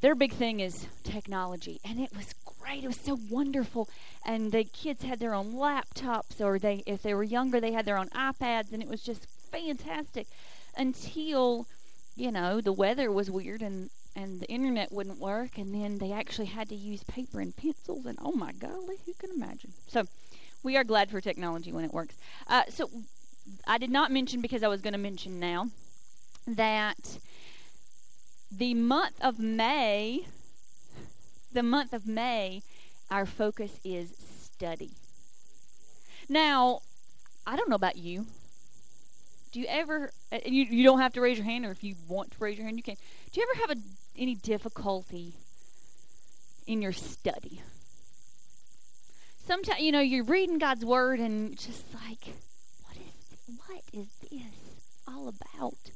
their 0.00 0.14
big 0.14 0.32
thing 0.32 0.60
is 0.60 0.86
technology, 1.02 1.80
and 1.84 1.98
it 1.98 2.14
was 2.14 2.34
great. 2.44 2.84
It 2.84 2.88
was 2.88 3.00
so 3.00 3.18
wonderful, 3.30 3.88
and 4.24 4.52
the 4.52 4.64
kids 4.64 5.02
had 5.02 5.18
their 5.18 5.34
own 5.34 5.54
laptops, 5.54 6.40
or 6.40 6.58
they 6.58 6.82
if 6.86 7.02
they 7.02 7.14
were 7.14 7.22
younger, 7.22 7.60
they 7.60 7.72
had 7.72 7.86
their 7.86 7.98
own 7.98 8.10
iPads, 8.10 8.72
and 8.72 8.82
it 8.82 8.88
was 8.88 9.02
just 9.02 9.26
fantastic. 9.50 10.26
Until 10.76 11.66
you 12.16 12.30
know 12.30 12.60
the 12.60 12.72
weather 12.72 13.10
was 13.10 13.30
weird 13.30 13.62
and 13.62 13.90
and 14.16 14.40
the 14.40 14.46
internet 14.46 14.92
wouldn't 14.92 15.18
work, 15.18 15.58
and 15.58 15.74
then 15.74 15.98
they 15.98 16.12
actually 16.12 16.46
had 16.46 16.68
to 16.68 16.76
use 16.76 17.02
paper 17.04 17.40
and 17.40 17.56
pencils, 17.56 18.06
and 18.06 18.18
oh 18.20 18.32
my 18.32 18.52
golly, 18.52 18.98
who 19.06 19.14
can 19.14 19.30
imagine? 19.30 19.72
So 19.88 20.04
we 20.62 20.76
are 20.76 20.84
glad 20.84 21.10
for 21.10 21.20
technology 21.20 21.72
when 21.72 21.84
it 21.84 21.92
works. 21.92 22.16
Uh, 22.46 22.64
so 22.68 22.90
I 23.66 23.78
did 23.78 23.90
not 23.90 24.10
mention 24.10 24.40
because 24.40 24.62
I 24.62 24.68
was 24.68 24.80
going 24.80 24.92
to 24.92 24.98
mention 24.98 25.40
now 25.40 25.70
that 26.46 27.18
the 28.50 28.74
month 28.74 29.16
of 29.20 29.38
May, 29.38 30.26
the 31.52 31.62
month 31.62 31.92
of 31.92 32.06
May, 32.06 32.62
our 33.10 33.26
focus 33.26 33.78
is 33.84 34.14
study. 34.18 34.90
Now, 36.28 36.80
I 37.46 37.56
don't 37.56 37.68
know 37.68 37.76
about 37.76 37.96
you. 37.96 38.26
Do 39.52 39.60
you 39.60 39.66
ever? 39.68 40.10
And 40.32 40.54
you 40.54 40.64
you 40.64 40.82
don't 40.82 41.00
have 41.00 41.12
to 41.14 41.20
raise 41.20 41.38
your 41.38 41.44
hand, 41.44 41.64
or 41.64 41.70
if 41.70 41.84
you 41.84 41.94
want 42.08 42.32
to 42.32 42.36
raise 42.40 42.56
your 42.56 42.64
hand, 42.64 42.76
you 42.76 42.82
can. 42.82 42.96
Do 43.32 43.40
you 43.40 43.46
ever 43.50 43.60
have 43.60 43.78
a, 43.78 43.80
any 44.18 44.34
difficulty 44.34 45.34
in 46.66 46.82
your 46.82 46.92
study? 46.92 47.62
Sometimes 49.46 49.80
you 49.80 49.92
know 49.92 50.00
you're 50.00 50.24
reading 50.24 50.58
God's 50.58 50.84
word 50.84 51.20
and 51.20 51.56
just 51.58 51.84
like, 51.94 52.34
what 52.82 52.96
is 52.96 53.58
what 53.68 53.82
is 53.92 54.06
this 54.22 54.80
all 55.06 55.28
about? 55.28 55.93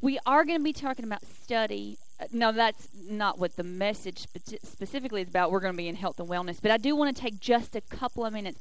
We 0.00 0.18
are 0.24 0.44
going 0.44 0.58
to 0.58 0.64
be 0.64 0.72
talking 0.72 1.04
about 1.04 1.24
study. 1.26 1.98
Uh, 2.18 2.26
No, 2.32 2.52
that's 2.52 2.88
not 3.08 3.38
what 3.38 3.56
the 3.56 3.62
message 3.62 4.20
spe- 4.20 4.64
specifically 4.64 5.22
is 5.22 5.28
about. 5.28 5.50
We're 5.50 5.60
going 5.60 5.74
to 5.74 5.76
be 5.76 5.88
in 5.88 5.96
health 5.96 6.18
and 6.18 6.28
wellness, 6.28 6.58
but 6.60 6.70
I 6.70 6.78
do 6.78 6.96
want 6.96 7.14
to 7.14 7.22
take 7.22 7.38
just 7.38 7.76
a 7.76 7.80
couple 7.82 8.24
of 8.24 8.32
minutes. 8.32 8.60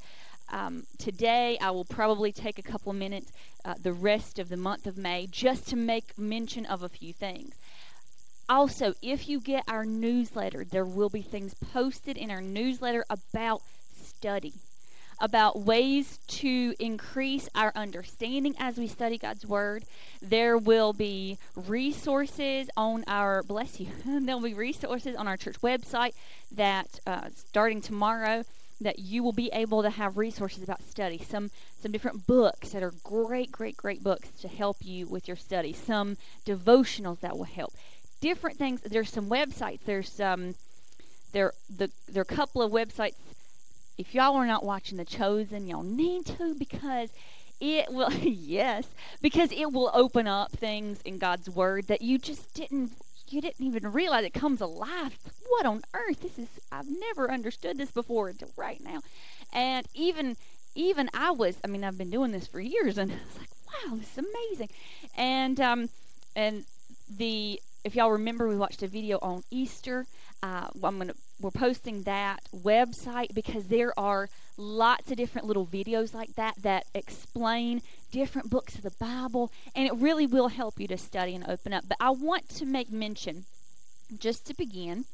Um, 0.52 0.86
today, 0.98 1.58
I 1.62 1.72
will 1.72 1.86
probably 1.86 2.32
take 2.32 2.58
a 2.58 2.64
couple 2.64 2.92
of 2.92 2.98
minutes 2.98 3.32
uh, 3.64 3.76
the 3.82 3.94
rest 3.94 4.40
of 4.40 4.50
the 4.50 4.58
month 4.58 4.86
of 4.88 4.98
May 4.98 5.28
just 5.28 5.68
to 5.70 5.76
make 5.76 6.18
mention 6.18 6.66
of 6.66 6.84
a 6.84 6.90
few 6.90 7.14
things. 7.14 7.56
Also, 8.50 8.94
if 9.02 9.30
you 9.30 9.40
get 9.40 9.64
our 9.68 9.86
newsletter, 9.86 10.66
there 10.66 10.84
will 10.86 11.10
be 11.10 11.22
things 11.22 11.54
posted 11.54 12.18
in 12.18 12.32
our 12.32 12.42
newsletter 12.42 13.06
about 13.10 13.62
study, 13.94 14.54
about 15.20 15.60
ways 15.60 16.20
to 16.28 16.74
increase 16.80 17.50
our 17.56 17.72
understanding 17.76 18.56
as 18.58 18.78
we 18.78 18.88
study 18.88 19.18
God's 19.18 19.46
Word. 19.46 19.84
There 20.22 20.58
will 20.58 20.94
be 20.94 21.38
resources 21.56 22.70
on 22.78 23.04
our, 23.08 23.44
bless 23.44 23.80
you, 23.80 23.88
there'll 24.06 24.42
be 24.42 24.54
resources 24.54 25.16
on 25.16 25.28
our 25.28 25.38
church 25.38 25.62
website 25.62 26.14
that 26.52 27.00
uh, 27.06 27.30
starting 27.34 27.82
tomorrow 27.82 28.44
that 28.82 29.00
you 29.00 29.24
will 29.24 29.34
be 29.34 29.50
able 29.52 29.82
to 29.84 29.90
have 29.90 30.18
resources 30.18 30.64
about 30.64 30.82
study. 30.84 31.18
Some 31.18 31.52
some 31.82 31.92
different 31.92 32.26
books 32.26 32.70
that 32.70 32.84
are 32.84 32.94
great 33.04 33.52
great 33.52 33.76
great 33.76 34.04
books 34.04 34.30
to 34.42 34.48
help 34.48 34.78
you 34.82 35.08
with 35.08 35.28
your 35.28 35.38
study. 35.38 35.74
Some 35.74 36.18
devotionals 36.46 37.20
that 37.20 37.38
will 37.38 37.46
help. 37.46 37.74
Different 38.22 38.58
things. 38.58 38.82
There's 38.82 39.12
some 39.12 39.30
websites. 39.30 39.82
There's 39.86 40.20
um 40.20 40.56
there 41.34 41.54
the 41.70 41.92
there 42.08 42.22
are 42.22 42.30
a 42.30 42.36
couple 42.36 42.62
of 42.62 42.72
websites 42.72 43.16
if 44.00 44.16
y'all 44.16 44.36
are 44.36 44.48
not 44.48 44.66
watching 44.66 44.98
the 44.98 45.06
chosen 45.06 45.68
y'all 45.68 45.84
need 45.84 46.26
to 46.26 46.56
because 46.56 47.12
it 47.60 47.92
will 47.92 48.12
yes 48.22 48.88
because 49.22 49.52
it 49.52 49.72
will 49.72 49.92
open 49.94 50.26
up 50.28 50.52
things 50.52 51.02
in 51.04 51.20
god's 51.20 51.50
word 51.50 51.86
that 51.88 52.02
you 52.02 52.18
just 52.18 52.54
didn't 52.54 52.92
you 53.34 53.42
didn't 53.42 53.66
even 53.66 53.92
realize 53.92 54.26
it 54.26 54.34
comes 54.34 54.62
alive. 54.62 55.18
What 55.48 55.66
on 55.66 55.82
earth? 55.94 56.22
This 56.22 56.38
is 56.40 56.48
i've 56.72 56.88
never 56.90 57.32
understood 57.32 57.78
this 57.78 57.92
before 57.92 58.30
until 58.30 58.50
right 58.58 58.82
now. 58.84 59.02
And 59.54 59.88
even 59.94 60.36
even 60.76 61.10
i 61.14 61.32
was 61.32 61.58
i 61.64 61.68
mean 61.68 61.84
i've 61.84 61.98
been 61.98 62.12
doing 62.12 62.32
this 62.32 62.48
for 62.48 62.60
years 62.60 62.98
and 62.98 63.12
i 63.12 63.16
was 63.16 63.38
like 63.38 63.50
wow 63.68 63.96
this 63.96 64.18
is 64.18 64.26
amazing. 64.26 64.70
And 65.18 65.60
um 65.60 65.90
and 66.36 66.66
the 67.10 67.60
if 67.84 67.96
y'all 67.96 68.12
remember 68.12 68.48
we 68.48 68.58
watched 68.58 68.84
a 68.84 68.88
video 68.88 69.18
on 69.22 69.44
easter 69.52 70.06
uh, 70.44 70.68
i'm 70.84 70.98
gonna 70.98 71.14
we're 71.42 71.52
posting 71.52 72.04
that 72.04 72.40
website 72.54 73.34
because 73.34 73.68
there 73.68 73.98
are 73.98 74.30
lots 74.58 75.10
of 75.10 75.18
different 75.18 75.48
little 75.48 75.66
videos 75.66 76.14
like 76.14 76.36
that 76.36 76.56
that 76.62 76.86
explain 76.94 77.82
different 78.12 78.50
books 78.50 78.76
of 78.76 78.82
the 78.82 78.92
Bible, 79.00 79.52
and 79.76 79.88
it 79.88 79.94
really 79.96 80.26
will 80.26 80.50
help 80.50 80.80
you 80.80 80.88
to 80.88 80.98
study 80.98 81.36
and 81.36 81.48
open 81.48 81.74
up. 81.74 81.86
But 81.88 81.98
I 82.00 82.10
want 82.10 82.50
to 82.50 82.66
make 82.66 82.92
mention, 82.92 83.46
just 84.18 84.46
to 84.48 84.54
begin, 84.54 85.06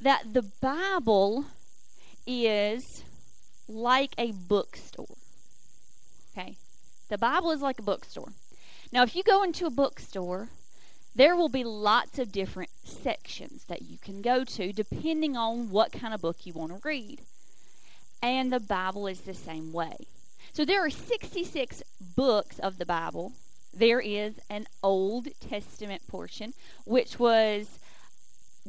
that 0.00 0.32
the 0.32 0.42
Bible 0.60 1.46
is 2.26 3.04
like 3.68 4.14
a 4.16 4.32
bookstore. 4.32 5.16
Okay? 6.32 6.56
The 7.10 7.18
Bible 7.18 7.50
is 7.50 7.60
like 7.60 7.78
a 7.78 7.82
bookstore. 7.82 8.32
Now, 8.90 9.02
if 9.02 9.14
you 9.14 9.22
go 9.22 9.42
into 9.42 9.66
a 9.66 9.70
bookstore, 9.70 10.48
there 11.14 11.36
will 11.36 11.48
be 11.48 11.64
lots 11.64 12.18
of 12.18 12.32
different 12.32 12.70
sections 12.84 13.64
that 13.64 13.82
you 13.82 13.98
can 13.98 14.22
go 14.22 14.44
to 14.44 14.72
depending 14.72 15.36
on 15.36 15.70
what 15.70 15.92
kind 15.92 16.14
of 16.14 16.22
book 16.22 16.46
you 16.46 16.52
want 16.52 16.72
to 16.72 16.80
read. 16.82 17.20
And 18.22 18.52
the 18.52 18.60
Bible 18.60 19.06
is 19.06 19.22
the 19.22 19.34
same 19.34 19.72
way. 19.72 19.96
So 20.52 20.64
there 20.64 20.84
are 20.84 20.90
66 20.90 21.82
books 22.14 22.58
of 22.58 22.78
the 22.78 22.86
Bible. 22.86 23.32
There 23.74 24.00
is 24.00 24.34
an 24.48 24.66
Old 24.82 25.28
Testament 25.40 26.06
portion, 26.06 26.54
which 26.84 27.18
was 27.18 27.78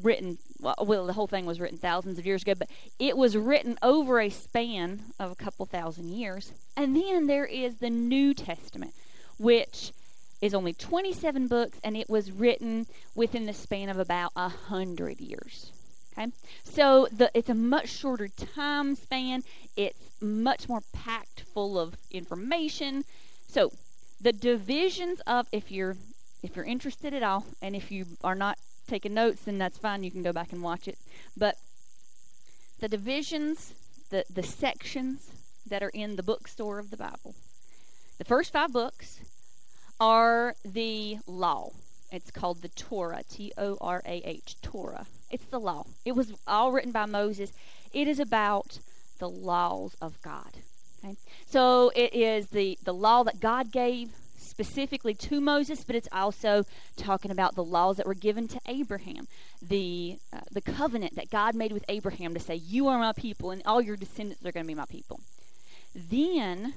written, 0.02 0.38
well, 0.60 1.06
the 1.06 1.14
whole 1.14 1.28
thing 1.28 1.46
was 1.46 1.60
written 1.60 1.78
thousands 1.78 2.18
of 2.18 2.26
years 2.26 2.42
ago, 2.42 2.56
but 2.56 2.70
it 3.00 3.16
was 3.16 3.38
written 3.38 3.78
over 3.84 4.20
a 4.20 4.30
span 4.30 5.02
of 5.20 5.32
a 5.32 5.36
couple 5.36 5.66
thousand 5.66 6.10
years. 6.10 6.52
And 6.76 6.96
then 6.96 7.28
there 7.28 7.46
is 7.46 7.76
the 7.76 7.90
New 7.90 8.34
Testament, 8.34 8.94
which 9.38 9.92
is 10.44 10.54
only 10.54 10.74
27 10.74 11.48
books, 11.48 11.80
and 11.86 11.96
it 11.96 12.10
was 12.10 12.30
written 12.30 12.86
within 13.16 13.46
the 13.46 13.54
span 13.54 13.88
of 13.88 13.98
about 13.98 14.34
a 14.36 14.50
hundred 14.50 15.22
years. 15.22 15.72
Okay, 16.12 16.34
so 16.66 17.08
the 17.14 17.32
it's 17.34 17.48
a 17.48 17.54
much 17.54 17.88
shorter 17.88 18.28
time 18.28 18.94
span. 18.96 19.44
It's 19.78 20.10
much 20.22 20.68
more 20.68 20.82
packed 20.92 21.46
full 21.54 21.80
of 21.80 21.96
information. 22.12 23.06
So 23.48 23.72
the 24.20 24.34
divisions 24.34 25.22
of 25.22 25.48
if 25.54 25.72
you're 25.72 25.96
if 26.44 26.58
you're 26.58 26.66
interested 26.66 27.14
at 27.14 27.24
all, 27.24 27.46
and 27.62 27.74
if 27.74 27.90
you 27.90 28.06
are 28.22 28.36
not 28.36 28.58
taking 28.86 29.14
notes, 29.14 29.44
then 29.46 29.58
that's 29.58 29.78
fine. 29.78 30.04
You 30.04 30.12
can 30.12 30.24
go 30.24 30.34
back 30.34 30.52
and 30.52 30.62
watch 30.62 30.90
it. 30.90 30.98
But 31.38 31.56
the 32.82 32.90
divisions, 32.90 33.74
the 34.10 34.26
the 34.30 34.44
sections 34.44 35.32
that 35.66 35.82
are 35.82 35.92
in 35.94 36.18
the 36.18 36.24
bookstore 36.24 36.80
of 36.80 36.90
the 36.90 36.98
Bible, 36.98 37.34
the 38.18 38.26
first 38.26 38.52
five 38.52 38.74
books 38.74 39.22
are 40.00 40.56
the 40.64 41.18
law. 41.28 41.72
It's 42.12 42.32
called 42.32 42.62
the 42.62 42.70
Torah, 42.70 43.24
T 43.30 43.52
O 43.58 43.78
R 43.82 44.02
A 44.06 44.22
H, 44.24 44.56
Torah. 44.62 45.08
It's 45.32 45.46
the 45.46 45.60
law. 45.60 45.86
It 46.06 46.12
was 46.16 46.34
all 46.48 46.72
written 46.72 46.92
by 46.92 47.06
Moses. 47.06 47.52
It 47.92 48.08
is 48.08 48.20
about 48.20 48.80
the 49.20 49.30
laws 49.30 49.96
of 50.02 50.22
God. 50.22 50.58
Okay? 51.04 51.16
So 51.48 51.92
it 51.96 52.14
is 52.14 52.48
the, 52.48 52.78
the 52.84 52.94
law 52.94 53.24
that 53.24 53.40
God 53.40 53.72
gave 53.72 54.12
specifically 54.38 55.14
to 55.16 55.42
Moses, 55.42 55.84
but 55.84 55.96
it's 55.96 56.08
also 56.12 56.66
talking 56.96 57.32
about 57.32 57.56
the 57.56 57.64
laws 57.64 57.98
that 57.98 58.06
were 58.06 58.14
given 58.14 58.48
to 58.50 58.60
Abraham, 58.68 59.28
the 59.62 60.18
uh, 60.32 60.42
the 60.52 60.62
covenant 60.62 61.16
that 61.16 61.30
God 61.32 61.56
made 61.56 61.72
with 61.72 61.86
Abraham 61.90 62.34
to 62.34 62.40
say, 62.40 62.56
"You 62.56 62.88
are 62.88 63.00
my 63.00 63.14
people, 63.14 63.52
and 63.52 63.62
all 63.66 63.82
your 63.82 63.96
descendants 63.96 64.46
are 64.46 64.52
going 64.52 64.66
to 64.66 64.68
be 64.68 64.76
my 64.76 64.86
people." 64.86 65.22
Then 65.96 66.74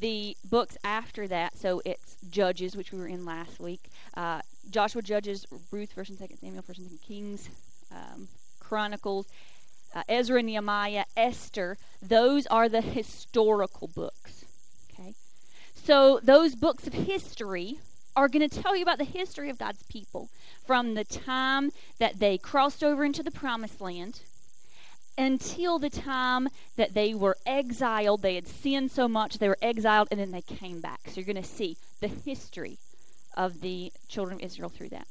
the 0.00 0.36
books 0.48 0.76
after 0.84 1.26
that, 1.28 1.56
so 1.56 1.80
it's 1.84 2.16
Judges, 2.30 2.76
which 2.76 2.92
we 2.92 2.98
were 2.98 3.06
in 3.06 3.24
last 3.24 3.60
week, 3.60 3.90
uh, 4.16 4.40
Joshua, 4.70 5.02
Judges, 5.02 5.46
Ruth, 5.70 5.92
First 5.92 6.10
and 6.10 6.18
Second 6.18 6.38
Samuel, 6.38 6.62
First 6.62 6.78
and 6.78 6.88
Second 6.88 7.06
Kings, 7.06 7.48
um, 7.90 8.28
Chronicles, 8.58 9.28
uh, 9.94 10.02
Ezra, 10.08 10.42
Nehemiah, 10.42 11.04
Esther. 11.16 11.76
Those 12.02 12.46
are 12.46 12.68
the 12.68 12.80
historical 12.80 13.88
books. 13.88 14.44
Okay, 14.92 15.14
so 15.74 16.20
those 16.22 16.54
books 16.54 16.86
of 16.86 16.92
history 16.92 17.78
are 18.16 18.28
going 18.28 18.48
to 18.48 18.62
tell 18.62 18.76
you 18.76 18.82
about 18.82 18.98
the 18.98 19.04
history 19.04 19.50
of 19.50 19.58
God's 19.58 19.82
people 19.84 20.28
from 20.66 20.94
the 20.94 21.04
time 21.04 21.70
that 21.98 22.20
they 22.20 22.38
crossed 22.38 22.82
over 22.82 23.04
into 23.04 23.22
the 23.22 23.30
Promised 23.30 23.80
Land 23.80 24.22
until 25.16 25.78
the 25.78 25.90
time 25.90 26.48
that 26.76 26.94
they 26.94 27.14
were 27.14 27.36
exiled. 27.46 28.22
They 28.22 28.34
had 28.34 28.48
sinned 28.48 28.90
so 28.90 29.08
much, 29.08 29.38
they 29.38 29.48
were 29.48 29.58
exiled, 29.62 30.08
and 30.10 30.20
then 30.20 30.30
they 30.30 30.42
came 30.42 30.80
back. 30.80 31.00
So 31.06 31.14
you're 31.16 31.24
going 31.24 31.36
to 31.36 31.48
see 31.48 31.76
the 32.00 32.08
history 32.08 32.78
of 33.36 33.60
the 33.60 33.92
children 34.08 34.36
of 34.36 34.42
Israel 34.42 34.68
through 34.68 34.90
that. 34.90 35.06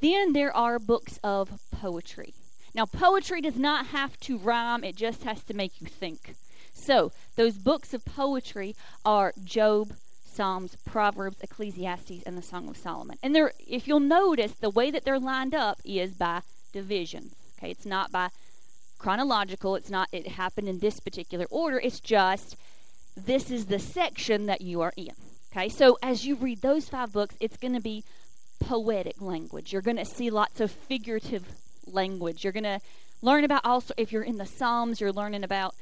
Then 0.00 0.32
there 0.32 0.54
are 0.54 0.78
books 0.78 1.18
of 1.22 1.60
poetry. 1.70 2.34
Now, 2.74 2.86
poetry 2.86 3.40
does 3.40 3.56
not 3.56 3.86
have 3.86 4.18
to 4.20 4.38
rhyme, 4.38 4.84
it 4.84 4.96
just 4.96 5.24
has 5.24 5.42
to 5.44 5.54
make 5.54 5.80
you 5.80 5.86
think. 5.86 6.34
So, 6.72 7.12
those 7.36 7.58
books 7.58 7.92
of 7.92 8.04
poetry 8.04 8.76
are 9.04 9.32
Job, 9.44 9.92
Psalms, 10.24 10.76
Proverbs, 10.86 11.38
Ecclesiastes, 11.42 12.22
and 12.24 12.38
the 12.38 12.42
Song 12.42 12.68
of 12.68 12.76
Solomon. 12.76 13.18
And 13.22 13.34
they're, 13.34 13.52
if 13.58 13.88
you'll 13.88 14.00
notice, 14.00 14.52
the 14.52 14.70
way 14.70 14.90
that 14.90 15.04
they're 15.04 15.18
lined 15.18 15.54
up 15.54 15.78
is 15.84 16.12
by 16.12 16.42
division. 16.72 17.32
Okay, 17.58 17.70
it's 17.70 17.84
not 17.84 18.12
by 18.12 18.28
chronological. 19.00 19.74
It's 19.74 19.90
not, 19.90 20.08
it 20.12 20.28
happened 20.28 20.68
in 20.68 20.78
this 20.78 21.00
particular 21.00 21.46
order. 21.50 21.80
It's 21.82 22.00
just, 22.00 22.56
this 23.16 23.50
is 23.50 23.66
the 23.66 23.78
section 23.78 24.46
that 24.46 24.60
you 24.60 24.80
are 24.82 24.92
in. 24.96 25.14
Okay, 25.52 25.68
so 25.68 25.98
as 26.02 26.24
you 26.26 26.36
read 26.36 26.60
those 26.62 26.88
five 26.88 27.12
books, 27.12 27.34
it's 27.40 27.56
going 27.56 27.74
to 27.74 27.80
be 27.80 28.04
poetic 28.60 29.20
language. 29.20 29.72
You're 29.72 29.82
going 29.82 29.96
to 29.96 30.04
see 30.04 30.30
lots 30.30 30.60
of 30.60 30.70
figurative 30.70 31.44
language. 31.86 32.44
You're 32.44 32.52
going 32.52 32.64
to 32.64 32.80
learn 33.20 33.42
about 33.42 33.64
also, 33.64 33.92
if 33.96 34.12
you're 34.12 34.22
in 34.22 34.36
the 34.36 34.46
Psalms, 34.46 35.00
you're 35.00 35.12
learning 35.12 35.44
about 35.44 35.74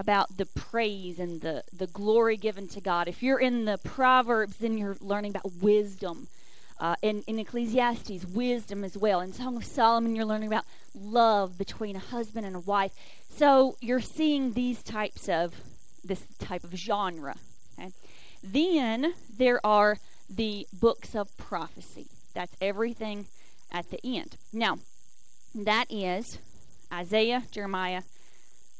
about 0.00 0.36
the 0.36 0.46
praise 0.46 1.18
and 1.18 1.40
the, 1.40 1.64
the 1.76 1.88
glory 1.88 2.36
given 2.36 2.68
to 2.68 2.80
God. 2.80 3.08
If 3.08 3.20
you're 3.20 3.40
in 3.40 3.64
the 3.64 3.78
Proverbs, 3.78 4.58
then 4.58 4.78
you're 4.78 4.96
learning 5.00 5.32
about 5.32 5.50
wisdom. 5.60 6.28
Uh, 6.80 6.94
in, 7.02 7.24
in 7.26 7.40
Ecclesiastes, 7.40 8.24
wisdom 8.24 8.84
as 8.84 8.96
well. 8.96 9.20
In 9.20 9.32
Song 9.32 9.56
of 9.56 9.64
Solomon, 9.64 10.14
you're 10.14 10.24
learning 10.24 10.46
about 10.46 10.64
love 11.00 11.58
between 11.58 11.96
a 11.96 12.00
husband 12.00 12.46
and 12.46 12.56
a 12.56 12.60
wife. 12.60 12.92
So 13.28 13.76
you're 13.80 14.00
seeing 14.00 14.52
these 14.52 14.82
types 14.82 15.28
of 15.28 15.54
this 16.04 16.22
type 16.38 16.64
of 16.64 16.74
genre. 16.74 17.36
Okay? 17.78 17.92
Then 18.42 19.14
there 19.36 19.64
are 19.64 19.98
the 20.28 20.66
books 20.72 21.14
of 21.14 21.36
prophecy. 21.36 22.06
That's 22.34 22.56
everything 22.60 23.26
at 23.72 23.90
the 23.90 24.00
end. 24.04 24.36
Now, 24.52 24.78
that 25.54 25.86
is 25.90 26.38
Isaiah, 26.92 27.44
Jeremiah, 27.50 28.02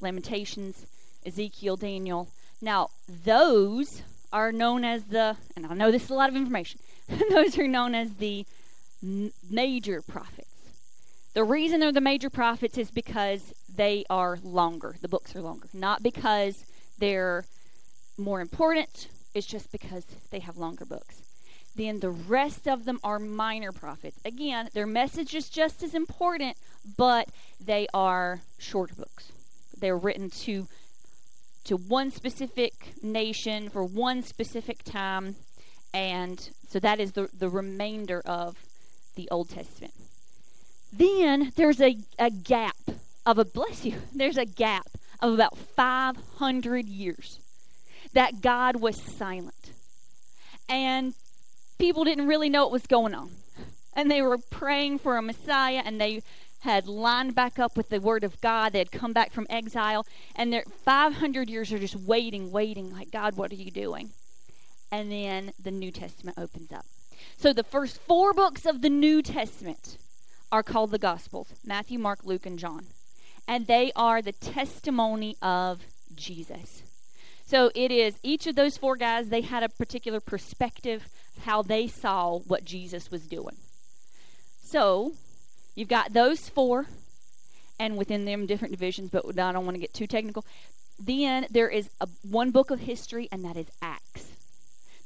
Lamentations, 0.00 0.86
Ezekiel, 1.26 1.76
Daniel. 1.76 2.28
Now, 2.60 2.90
those 3.08 4.02
are 4.32 4.52
known 4.52 4.84
as 4.84 5.04
the, 5.04 5.36
and 5.56 5.66
I 5.66 5.74
know 5.74 5.90
this 5.90 6.04
is 6.04 6.10
a 6.10 6.14
lot 6.14 6.28
of 6.28 6.36
information, 6.36 6.80
those 7.30 7.58
are 7.58 7.68
known 7.68 7.94
as 7.94 8.14
the 8.14 8.46
major 9.50 10.02
prophets. 10.02 10.47
The 11.34 11.44
reason 11.44 11.80
they're 11.80 11.92
the 11.92 12.00
major 12.00 12.30
prophets 12.30 12.78
is 12.78 12.90
because 12.90 13.52
they 13.74 14.04
are 14.10 14.38
longer. 14.42 14.96
The 15.00 15.08
books 15.08 15.36
are 15.36 15.42
longer. 15.42 15.68
Not 15.72 16.02
because 16.02 16.64
they're 16.98 17.44
more 18.16 18.40
important, 18.40 19.08
it's 19.34 19.46
just 19.46 19.70
because 19.70 20.04
they 20.30 20.40
have 20.40 20.56
longer 20.56 20.84
books. 20.84 21.22
Then 21.76 22.00
the 22.00 22.10
rest 22.10 22.66
of 22.66 22.84
them 22.84 22.98
are 23.04 23.20
minor 23.20 23.70
prophets. 23.70 24.18
Again, 24.24 24.68
their 24.74 24.86
message 24.86 25.34
is 25.34 25.48
just 25.48 25.82
as 25.82 25.94
important, 25.94 26.56
but 26.96 27.28
they 27.64 27.86
are 27.94 28.40
short 28.58 28.96
books. 28.96 29.30
They're 29.78 29.96
written 29.96 30.30
to 30.30 30.66
to 31.64 31.76
one 31.76 32.10
specific 32.10 32.72
nation 33.02 33.68
for 33.68 33.84
one 33.84 34.22
specific 34.22 34.82
time, 34.84 35.36
and 35.92 36.50
so 36.66 36.80
that 36.80 36.98
is 36.98 37.12
the, 37.12 37.28
the 37.38 37.50
remainder 37.50 38.22
of 38.24 38.56
the 39.16 39.28
Old 39.30 39.50
Testament. 39.50 39.92
Then 40.92 41.52
there's 41.56 41.80
a, 41.80 41.96
a 42.18 42.30
gap 42.30 42.76
of 43.26 43.38
a, 43.38 43.44
bless 43.44 43.84
you, 43.84 43.96
there's 44.14 44.36
a 44.36 44.44
gap 44.44 44.86
of 45.20 45.34
about 45.34 45.56
500 45.56 46.86
years 46.86 47.40
that 48.12 48.40
God 48.40 48.76
was 48.76 49.00
silent. 49.00 49.72
And 50.68 51.14
people 51.78 52.04
didn't 52.04 52.26
really 52.26 52.48
know 52.48 52.64
what 52.64 52.72
was 52.72 52.86
going 52.86 53.14
on. 53.14 53.30
And 53.94 54.10
they 54.10 54.22
were 54.22 54.38
praying 54.38 54.98
for 55.00 55.16
a 55.16 55.22
Messiah, 55.22 55.82
and 55.84 56.00
they 56.00 56.22
had 56.60 56.86
lined 56.86 57.34
back 57.34 57.58
up 57.58 57.76
with 57.76 57.88
the 57.88 58.00
Word 58.00 58.22
of 58.22 58.40
God. 58.40 58.72
They 58.72 58.78
had 58.78 58.92
come 58.92 59.12
back 59.12 59.32
from 59.32 59.46
exile, 59.50 60.06
and 60.36 60.52
they're 60.52 60.64
500 60.84 61.50
years 61.50 61.72
are 61.72 61.78
just 61.78 61.96
waiting, 61.96 62.52
waiting, 62.52 62.92
like, 62.92 63.10
God, 63.10 63.36
what 63.36 63.50
are 63.50 63.56
you 63.56 63.70
doing? 63.70 64.10
and 64.90 65.10
then 65.10 65.52
the 65.62 65.70
New 65.70 65.90
Testament 65.90 66.38
opens 66.38 66.72
up. 66.72 66.86
So 67.36 67.52
the 67.52 67.64
first 67.64 68.00
four 68.00 68.32
books 68.32 68.66
of 68.66 68.82
the 68.82 68.90
New 68.90 69.22
Testament 69.22 69.98
are 70.50 70.62
called 70.62 70.90
the 70.90 70.98
Gospels 70.98 71.52
Matthew, 71.64 71.98
Mark, 71.98 72.20
Luke, 72.24 72.46
and 72.46 72.58
John. 72.58 72.86
And 73.46 73.66
they 73.66 73.92
are 73.96 74.20
the 74.20 74.32
testimony 74.32 75.36
of 75.40 75.80
Jesus. 76.14 76.82
So 77.46 77.70
it 77.74 77.90
is 77.90 78.18
each 78.22 78.46
of 78.46 78.56
those 78.56 78.76
four 78.76 78.96
guys, 78.96 79.28
they 79.28 79.40
had 79.40 79.62
a 79.62 79.68
particular 79.68 80.20
perspective 80.20 81.08
how 81.44 81.62
they 81.62 81.86
saw 81.86 82.38
what 82.38 82.64
Jesus 82.64 83.10
was 83.10 83.26
doing. 83.26 83.56
So 84.62 85.12
you've 85.74 85.88
got 85.88 86.12
those 86.12 86.48
four, 86.48 86.86
and 87.78 87.96
within 87.96 88.24
them 88.24 88.46
different 88.46 88.72
divisions, 88.72 89.10
but 89.10 89.24
I 89.38 89.52
don't 89.52 89.64
want 89.64 89.76
to 89.76 89.80
get 89.80 89.94
too 89.94 90.06
technical. 90.06 90.44
Then 90.98 91.46
there 91.50 91.68
is 91.68 91.88
a, 92.00 92.08
one 92.22 92.50
book 92.50 92.70
of 92.70 92.80
history, 92.80 93.28
and 93.30 93.44
that 93.44 93.56
is 93.56 93.68
Acts. 93.80 94.32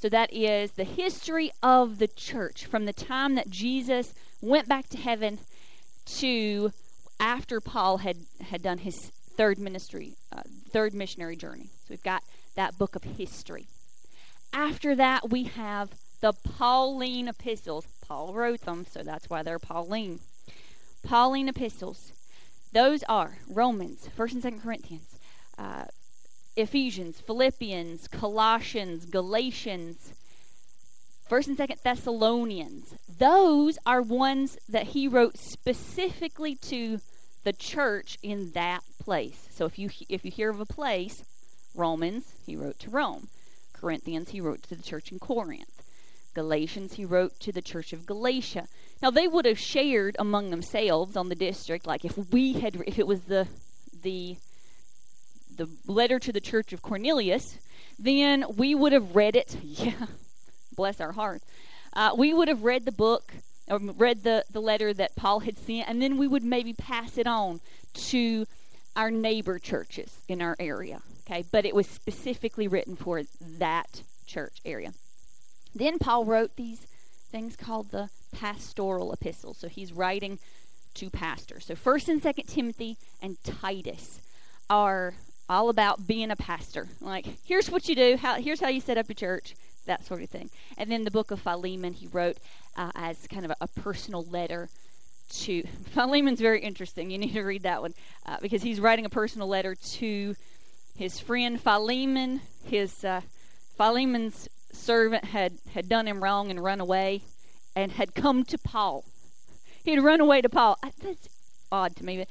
So 0.02 0.08
that 0.08 0.32
is 0.32 0.72
the 0.72 0.82
history 0.82 1.52
of 1.62 1.98
the 1.98 2.08
church 2.08 2.66
from 2.66 2.86
the 2.86 2.92
time 2.92 3.36
that 3.36 3.48
Jesus 3.48 4.14
went 4.40 4.66
back 4.66 4.88
to 4.88 4.98
heaven 4.98 5.38
to 6.16 6.72
after 7.20 7.60
Paul 7.60 7.98
had, 7.98 8.16
had 8.40 8.62
done 8.62 8.78
his 8.78 9.12
third 9.36 9.60
ministry, 9.60 10.14
uh, 10.36 10.42
third 10.72 10.92
missionary 10.92 11.36
journey. 11.36 11.70
So 11.82 11.86
we've 11.90 12.02
got 12.02 12.24
that 12.56 12.76
book 12.76 12.96
of 12.96 13.04
history. 13.04 13.68
After 14.52 14.96
that, 14.96 15.30
we 15.30 15.44
have 15.44 15.90
the 16.20 16.32
Pauline 16.32 17.28
epistles. 17.28 17.86
Paul 18.04 18.34
wrote 18.34 18.62
them, 18.62 18.84
so 18.90 19.04
that's 19.04 19.30
why 19.30 19.44
they're 19.44 19.60
Pauline. 19.60 20.18
Pauline 21.04 21.48
epistles. 21.48 22.12
Those 22.72 23.04
are 23.04 23.38
Romans, 23.48 24.08
1st 24.18 24.32
and 24.32 24.42
2nd 24.42 24.62
Corinthians, 24.64 25.20
uh, 25.56 25.84
Ephesians, 26.56 27.20
Philippians, 27.20 28.08
Colossians, 28.08 29.06
Galatians, 29.06 30.12
1st 31.30 31.48
and 31.48 31.58
2nd 31.58 31.82
Thessalonians. 31.82 32.94
Those 33.18 33.78
are 33.86 34.02
ones 34.02 34.58
that 34.68 34.88
he 34.88 35.08
wrote 35.08 35.38
specifically 35.38 36.54
to 36.56 37.00
the 37.44 37.52
church 37.52 38.18
in 38.22 38.52
that 38.52 38.82
place. 38.98 39.48
So 39.50 39.64
if 39.64 39.78
you 39.78 39.90
if 40.08 40.24
you 40.24 40.30
hear 40.30 40.50
of 40.50 40.60
a 40.60 40.66
place, 40.66 41.24
Romans, 41.74 42.34
he 42.44 42.54
wrote 42.54 42.78
to 42.80 42.90
Rome. 42.90 43.28
Corinthians, 43.72 44.30
he 44.30 44.40
wrote 44.40 44.62
to 44.64 44.76
the 44.76 44.82
church 44.82 45.10
in 45.10 45.18
Corinth. 45.18 45.82
Galatians, 46.34 46.94
he 46.94 47.04
wrote 47.04 47.38
to 47.40 47.52
the 47.52 47.62
church 47.62 47.92
of 47.92 48.06
Galatia. 48.06 48.68
Now 49.02 49.10
they 49.10 49.26
would 49.26 49.44
have 49.44 49.58
shared 49.58 50.16
among 50.18 50.50
themselves 50.50 51.16
on 51.16 51.28
the 51.28 51.34
district, 51.34 51.86
like 51.86 52.04
if 52.04 52.16
we 52.30 52.54
had, 52.54 52.76
if 52.86 52.98
it 52.98 53.06
was 53.06 53.22
the 53.22 53.48
the 54.02 54.36
the 55.56 55.68
letter 55.86 56.18
to 56.18 56.32
the 56.32 56.40
church 56.40 56.72
of 56.72 56.82
Cornelius, 56.82 57.58
then 57.98 58.44
we 58.56 58.74
would 58.74 58.92
have 58.92 59.14
read 59.16 59.36
it. 59.36 59.56
Yeah, 59.62 60.06
bless 60.74 61.00
our 61.00 61.12
heart. 61.12 61.42
Uh, 61.92 62.14
we 62.16 62.32
would 62.32 62.48
have 62.48 62.62
read 62.62 62.84
the 62.84 62.92
book 62.92 63.34
or 63.68 63.78
read 63.78 64.22
the, 64.22 64.44
the 64.50 64.60
letter 64.60 64.92
that 64.94 65.14
Paul 65.16 65.40
had 65.40 65.58
sent, 65.58 65.88
and 65.88 66.00
then 66.00 66.16
we 66.16 66.26
would 66.26 66.42
maybe 66.42 66.72
pass 66.72 67.18
it 67.18 67.26
on 67.26 67.60
to 67.94 68.46
our 68.96 69.10
neighbor 69.10 69.58
churches 69.58 70.20
in 70.28 70.42
our 70.42 70.56
area. 70.58 71.02
Okay, 71.26 71.44
but 71.50 71.64
it 71.64 71.74
was 71.74 71.86
specifically 71.86 72.66
written 72.66 72.96
for 72.96 73.22
that 73.40 74.02
church 74.26 74.60
area. 74.64 74.92
Then 75.74 75.98
Paul 75.98 76.24
wrote 76.24 76.56
these 76.56 76.86
things 77.30 77.56
called 77.56 77.90
the 77.90 78.10
pastoral 78.32 79.12
epistles. 79.12 79.58
So 79.58 79.68
he's 79.68 79.92
writing 79.92 80.38
to 80.94 81.10
pastors. 81.10 81.66
So 81.66 81.74
First 81.74 82.08
and 82.08 82.22
Second 82.22 82.46
Timothy 82.46 82.98
and 83.22 83.42
Titus 83.42 84.20
are 84.68 85.14
all 85.52 85.68
about 85.68 86.06
being 86.06 86.30
a 86.30 86.36
pastor. 86.36 86.88
Like, 87.00 87.26
here's 87.44 87.70
what 87.70 87.88
you 87.88 87.94
do. 87.94 88.16
How, 88.16 88.36
here's 88.36 88.60
how 88.60 88.68
you 88.68 88.80
set 88.80 88.96
up 88.96 89.10
a 89.10 89.14
church. 89.14 89.54
That 89.86 90.04
sort 90.04 90.22
of 90.22 90.30
thing. 90.30 90.48
And 90.78 90.90
then 90.90 91.04
the 91.04 91.10
book 91.10 91.30
of 91.30 91.40
Philemon 91.40 91.92
he 91.92 92.06
wrote 92.06 92.38
uh, 92.76 92.90
as 92.94 93.26
kind 93.26 93.44
of 93.44 93.50
a, 93.50 93.56
a, 93.60 93.68
personal 93.68 94.24
letter 94.24 94.68
to 95.40 95.62
Philemon's 95.94 96.40
very 96.40 96.60
interesting. 96.60 97.10
You 97.10 97.18
need 97.18 97.34
to 97.34 97.42
read 97.42 97.64
that 97.64 97.82
one 97.82 97.92
uh, 98.24 98.38
because 98.40 98.62
he's 98.62 98.80
writing 98.80 99.04
a 99.04 99.10
personal 99.10 99.48
letter 99.48 99.74
to 99.74 100.36
his 100.96 101.20
friend 101.20 101.60
Philemon. 101.60 102.40
His 102.64 103.04
uh, 103.04 103.20
Philemon's 103.76 104.48
servant 104.72 105.26
had, 105.26 105.58
had 105.74 105.88
done 105.88 106.06
him 106.06 106.22
wrong 106.22 106.50
and 106.50 106.62
run 106.62 106.80
away 106.80 107.22
and 107.76 107.92
had 107.92 108.14
come 108.14 108.44
to 108.44 108.56
Paul. 108.56 109.04
He 109.84 109.90
had 109.90 110.04
run 110.04 110.20
away 110.20 110.40
to 110.40 110.48
Paul. 110.48 110.78
That's 111.02 111.28
odd 111.70 111.96
to 111.96 112.04
me, 112.04 112.18
but 112.18 112.28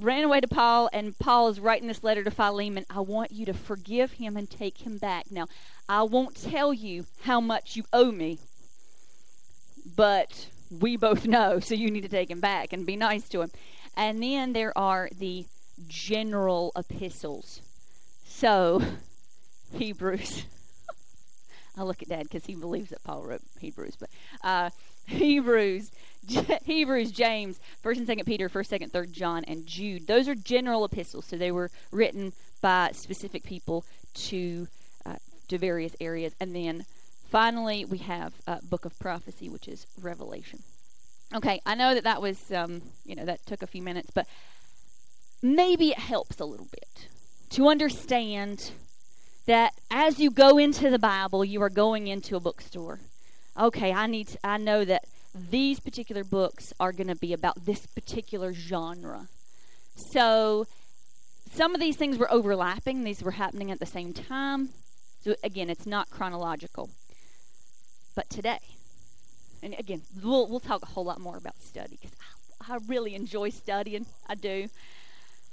ran 0.00 0.24
away 0.24 0.40
to 0.40 0.48
Paul, 0.48 0.88
and 0.92 1.18
Paul 1.18 1.48
is 1.48 1.60
writing 1.60 1.88
this 1.88 2.04
letter 2.04 2.24
to 2.24 2.30
Philemon. 2.30 2.84
I 2.90 3.00
want 3.00 3.32
you 3.32 3.46
to 3.46 3.54
forgive 3.54 4.12
him 4.12 4.36
and 4.36 4.50
take 4.50 4.86
him 4.86 4.98
back. 4.98 5.30
Now, 5.30 5.46
I 5.88 6.02
won't 6.02 6.34
tell 6.34 6.72
you 6.72 7.06
how 7.22 7.40
much 7.40 7.76
you 7.76 7.84
owe 7.92 8.10
me, 8.10 8.38
but 9.96 10.48
we 10.80 10.96
both 10.96 11.26
know, 11.26 11.60
so 11.60 11.74
you 11.74 11.90
need 11.90 12.02
to 12.02 12.08
take 12.08 12.30
him 12.30 12.40
back 12.40 12.72
and 12.72 12.86
be 12.86 12.96
nice 12.96 13.28
to 13.30 13.42
him. 13.42 13.50
And 13.96 14.22
then 14.22 14.52
there 14.52 14.76
are 14.76 15.08
the 15.16 15.46
general 15.88 16.72
epistles. 16.76 17.60
So, 18.26 18.82
Hebrews. 19.74 20.44
I 21.76 21.82
look 21.82 22.02
at 22.02 22.08
Dad 22.08 22.24
because 22.24 22.46
he 22.46 22.54
believes 22.54 22.90
that 22.90 23.02
Paul 23.02 23.24
wrote 23.24 23.42
Hebrews, 23.60 23.96
but 23.98 24.08
uh, 24.42 24.70
Hebrews, 25.06 25.90
Hebrews, 26.64 27.10
James, 27.10 27.60
First 27.82 27.98
and 27.98 28.06
Second 28.06 28.24
Peter, 28.24 28.48
First, 28.48 28.70
Second, 28.70 28.92
Third 28.92 29.12
John, 29.12 29.44
and 29.44 29.66
Jude. 29.66 30.06
Those 30.06 30.28
are 30.28 30.34
general 30.34 30.84
epistles, 30.84 31.26
so 31.26 31.36
they 31.36 31.52
were 31.52 31.70
written 31.90 32.32
by 32.60 32.90
specific 32.92 33.44
people 33.44 33.84
to 34.14 34.68
uh, 35.04 35.16
to 35.48 35.58
various 35.58 35.94
areas. 36.00 36.34
And 36.40 36.54
then 36.54 36.84
finally, 37.30 37.84
we 37.84 37.98
have 37.98 38.34
uh, 38.46 38.58
Book 38.68 38.84
of 38.84 38.98
Prophecy, 38.98 39.48
which 39.48 39.68
is 39.68 39.86
Revelation. 40.00 40.62
Okay, 41.34 41.60
I 41.66 41.74
know 41.74 41.94
that 41.94 42.04
that 42.04 42.22
was 42.22 42.52
um, 42.52 42.82
you 43.04 43.14
know 43.14 43.24
that 43.24 43.44
took 43.46 43.62
a 43.62 43.66
few 43.66 43.82
minutes, 43.82 44.10
but 44.14 44.26
maybe 45.42 45.90
it 45.90 45.98
helps 45.98 46.40
a 46.40 46.44
little 46.44 46.68
bit 46.70 47.08
to 47.50 47.68
understand 47.68 48.72
that 49.46 49.74
as 49.90 50.18
you 50.18 50.30
go 50.30 50.58
into 50.58 50.90
the 50.90 50.98
Bible, 50.98 51.44
you 51.44 51.60
are 51.62 51.70
going 51.70 52.06
into 52.06 52.34
a 52.36 52.40
bookstore. 52.40 52.98
Okay, 53.58 53.92
I 53.92 54.06
need 54.06 54.28
to, 54.28 54.38
I 54.42 54.56
know 54.56 54.84
that 54.84 55.04
these 55.34 55.80
particular 55.80 56.22
books 56.24 56.72
are 56.78 56.92
going 56.92 57.08
to 57.08 57.16
be 57.16 57.32
about 57.32 57.66
this 57.66 57.86
particular 57.86 58.52
genre. 58.52 59.28
So 59.96 60.66
some 61.50 61.74
of 61.74 61.80
these 61.80 61.96
things 61.96 62.18
were 62.18 62.30
overlapping, 62.32 63.04
these 63.04 63.22
were 63.22 63.32
happening 63.32 63.70
at 63.70 63.80
the 63.80 63.86
same 63.86 64.12
time. 64.12 64.70
So 65.22 65.34
again, 65.42 65.70
it's 65.70 65.86
not 65.86 66.10
chronological. 66.10 66.90
But 68.14 68.30
today, 68.30 68.58
and 69.62 69.74
again, 69.78 70.02
we'll, 70.22 70.46
we'll 70.46 70.60
talk 70.60 70.82
a 70.82 70.86
whole 70.86 71.04
lot 71.04 71.20
more 71.20 71.36
about 71.36 71.60
study 71.60 71.98
because 72.00 72.16
I, 72.68 72.74
I 72.74 72.78
really 72.86 73.14
enjoy 73.14 73.50
studying. 73.50 74.06
I 74.28 74.34
do. 74.34 74.68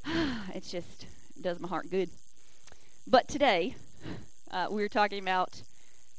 it's 0.53 0.69
just, 0.69 1.05
it 1.38 1.43
does 1.43 1.59
my 1.59 1.67
heart 1.67 1.89
good. 1.89 2.09
But 3.07 3.27
today, 3.27 3.75
uh, 4.51 4.67
we're 4.69 4.89
talking 4.89 5.19
about 5.19 5.61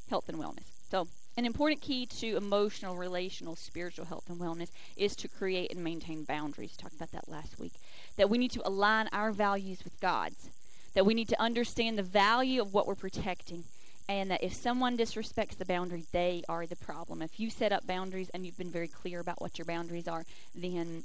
health 0.08 0.28
and 0.28 0.38
wellness. 0.38 0.66
So, 0.90 1.06
an 1.36 1.46
important 1.46 1.80
key 1.80 2.04
to 2.06 2.36
emotional, 2.36 2.96
relational, 2.96 3.56
spiritual 3.56 4.04
health 4.04 4.28
and 4.28 4.38
wellness 4.38 4.70
is 4.96 5.16
to 5.16 5.28
create 5.28 5.72
and 5.72 5.82
maintain 5.82 6.24
boundaries. 6.24 6.76
Talked 6.76 6.96
about 6.96 7.12
that 7.12 7.28
last 7.28 7.58
week. 7.58 7.72
That 8.16 8.28
we 8.28 8.38
need 8.38 8.50
to 8.52 8.68
align 8.68 9.08
our 9.12 9.32
values 9.32 9.82
with 9.82 9.98
God's. 10.00 10.50
That 10.94 11.06
we 11.06 11.14
need 11.14 11.28
to 11.28 11.40
understand 11.40 11.96
the 11.96 12.02
value 12.02 12.60
of 12.60 12.74
what 12.74 12.86
we're 12.86 12.94
protecting. 12.94 13.64
And 14.08 14.30
that 14.30 14.42
if 14.42 14.52
someone 14.52 14.98
disrespects 14.98 15.56
the 15.56 15.64
boundary, 15.64 16.04
they 16.12 16.42
are 16.48 16.66
the 16.66 16.76
problem. 16.76 17.22
If 17.22 17.40
you 17.40 17.48
set 17.48 17.72
up 17.72 17.86
boundaries 17.86 18.28
and 18.34 18.44
you've 18.44 18.58
been 18.58 18.70
very 18.70 18.88
clear 18.88 19.20
about 19.20 19.40
what 19.40 19.58
your 19.58 19.64
boundaries 19.64 20.08
are, 20.08 20.24
then 20.54 21.04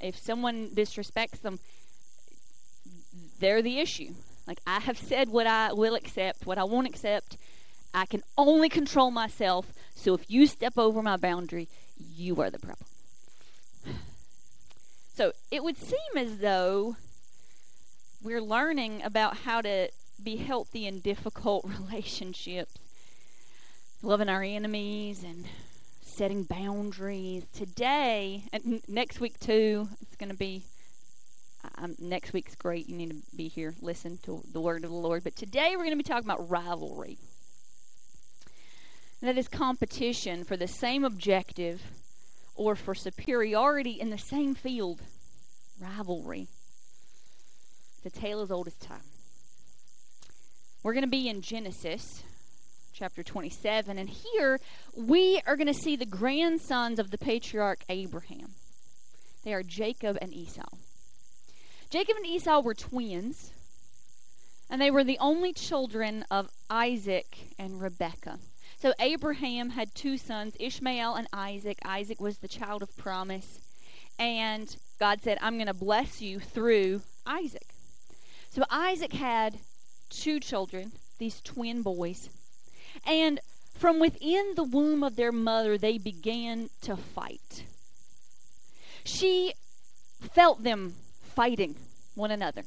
if 0.00 0.16
someone 0.16 0.68
disrespects 0.68 1.42
them, 1.42 1.58
they're 3.38 3.60
the 3.60 3.80
issue. 3.80 4.14
Like 4.46 4.60
I 4.66 4.80
have 4.80 4.96
said 4.96 5.28
what 5.28 5.46
I 5.46 5.74
will 5.74 5.94
accept, 5.94 6.46
what 6.46 6.56
I 6.56 6.64
won't 6.64 6.86
accept. 6.86 7.36
I 7.94 8.06
can 8.06 8.22
only 8.36 8.68
control 8.68 9.10
myself. 9.10 9.72
So 9.94 10.14
if 10.14 10.30
you 10.30 10.46
step 10.46 10.78
over 10.78 11.02
my 11.02 11.16
boundary, 11.16 11.68
you 11.98 12.40
are 12.40 12.50
the 12.50 12.58
problem. 12.58 12.86
So 15.14 15.32
it 15.50 15.64
would 15.64 15.76
seem 15.76 16.16
as 16.16 16.38
though 16.38 16.94
we're 18.22 18.40
learning 18.40 19.02
about 19.02 19.38
how 19.38 19.60
to 19.60 19.88
be 20.22 20.36
healthy 20.36 20.86
in 20.86 21.00
difficult 21.00 21.64
relationships, 21.80 22.78
loving 24.00 24.28
our 24.28 24.44
enemies 24.44 25.24
and 25.24 25.46
setting 26.02 26.44
boundaries. 26.44 27.46
Today, 27.52 28.44
and 28.52 28.80
next 28.88 29.20
week 29.20 29.40
too, 29.40 29.88
it's 30.00 30.14
going 30.14 30.30
to 30.30 30.36
be 30.36 30.62
um, 31.76 31.96
next 31.98 32.32
week's 32.32 32.54
great. 32.54 32.88
You 32.88 32.96
need 32.96 33.10
to 33.10 33.36
be 33.36 33.48
here, 33.48 33.74
listen 33.80 34.18
to 34.24 34.42
the 34.52 34.60
word 34.60 34.84
of 34.84 34.90
the 34.90 34.96
Lord. 34.96 35.24
But 35.24 35.36
today 35.36 35.70
we're 35.72 35.84
going 35.84 35.90
to 35.90 35.96
be 35.96 36.02
talking 36.02 36.28
about 36.28 36.48
rivalry. 36.48 37.18
That 39.20 39.38
is 39.38 39.48
competition 39.48 40.44
for 40.44 40.56
the 40.56 40.68
same 40.68 41.04
objective 41.04 41.82
or 42.54 42.76
for 42.76 42.94
superiority 42.94 43.92
in 43.92 44.10
the 44.10 44.18
same 44.18 44.54
field. 44.54 45.02
Rivalry. 45.80 46.48
The 48.04 48.10
tale 48.10 48.40
as 48.40 48.50
old 48.50 48.66
as 48.66 48.76
time. 48.76 49.00
We're 50.82 50.92
going 50.92 51.04
to 51.04 51.10
be 51.10 51.28
in 51.28 51.42
Genesis 51.42 52.22
chapter 52.92 53.22
27. 53.22 53.98
And 53.98 54.08
here 54.08 54.58
we 54.96 55.40
are 55.46 55.56
going 55.56 55.68
to 55.68 55.74
see 55.74 55.96
the 55.96 56.06
grandsons 56.06 56.98
of 56.98 57.10
the 57.10 57.18
patriarch 57.18 57.84
Abraham. 57.88 58.54
They 59.44 59.54
are 59.54 59.62
Jacob 59.62 60.18
and 60.20 60.34
Esau. 60.34 60.68
Jacob 61.90 62.16
and 62.16 62.26
Esau 62.26 62.60
were 62.60 62.74
twins, 62.74 63.52
and 64.68 64.80
they 64.80 64.90
were 64.90 65.04
the 65.04 65.18
only 65.20 65.52
children 65.52 66.24
of 66.30 66.50
Isaac 66.68 67.54
and 67.58 67.80
Rebekah. 67.80 68.38
So 68.78 68.92
Abraham 69.00 69.70
had 69.70 69.94
two 69.94 70.16
sons, 70.16 70.56
Ishmael 70.60 71.14
and 71.14 71.26
Isaac. 71.32 71.78
Isaac 71.84 72.20
was 72.20 72.38
the 72.38 72.48
child 72.48 72.82
of 72.82 72.96
promise. 72.96 73.58
And 74.18 74.76
God 75.00 75.20
said, 75.22 75.38
I'm 75.40 75.54
going 75.54 75.66
to 75.66 75.74
bless 75.74 76.22
you 76.22 76.38
through 76.38 77.02
Isaac. 77.26 77.66
So 78.50 78.64
Isaac 78.70 79.12
had 79.14 79.58
two 80.10 80.38
children, 80.38 80.92
these 81.18 81.40
twin 81.40 81.82
boys. 81.82 82.30
And 83.04 83.40
from 83.76 83.98
within 83.98 84.54
the 84.54 84.64
womb 84.64 85.02
of 85.02 85.16
their 85.16 85.32
mother, 85.32 85.76
they 85.76 85.98
began 85.98 86.70
to 86.82 86.96
fight. 86.96 87.64
She 89.04 89.54
felt 90.20 90.62
them 90.62 90.94
fighting 91.22 91.76
one 92.14 92.30
another. 92.30 92.62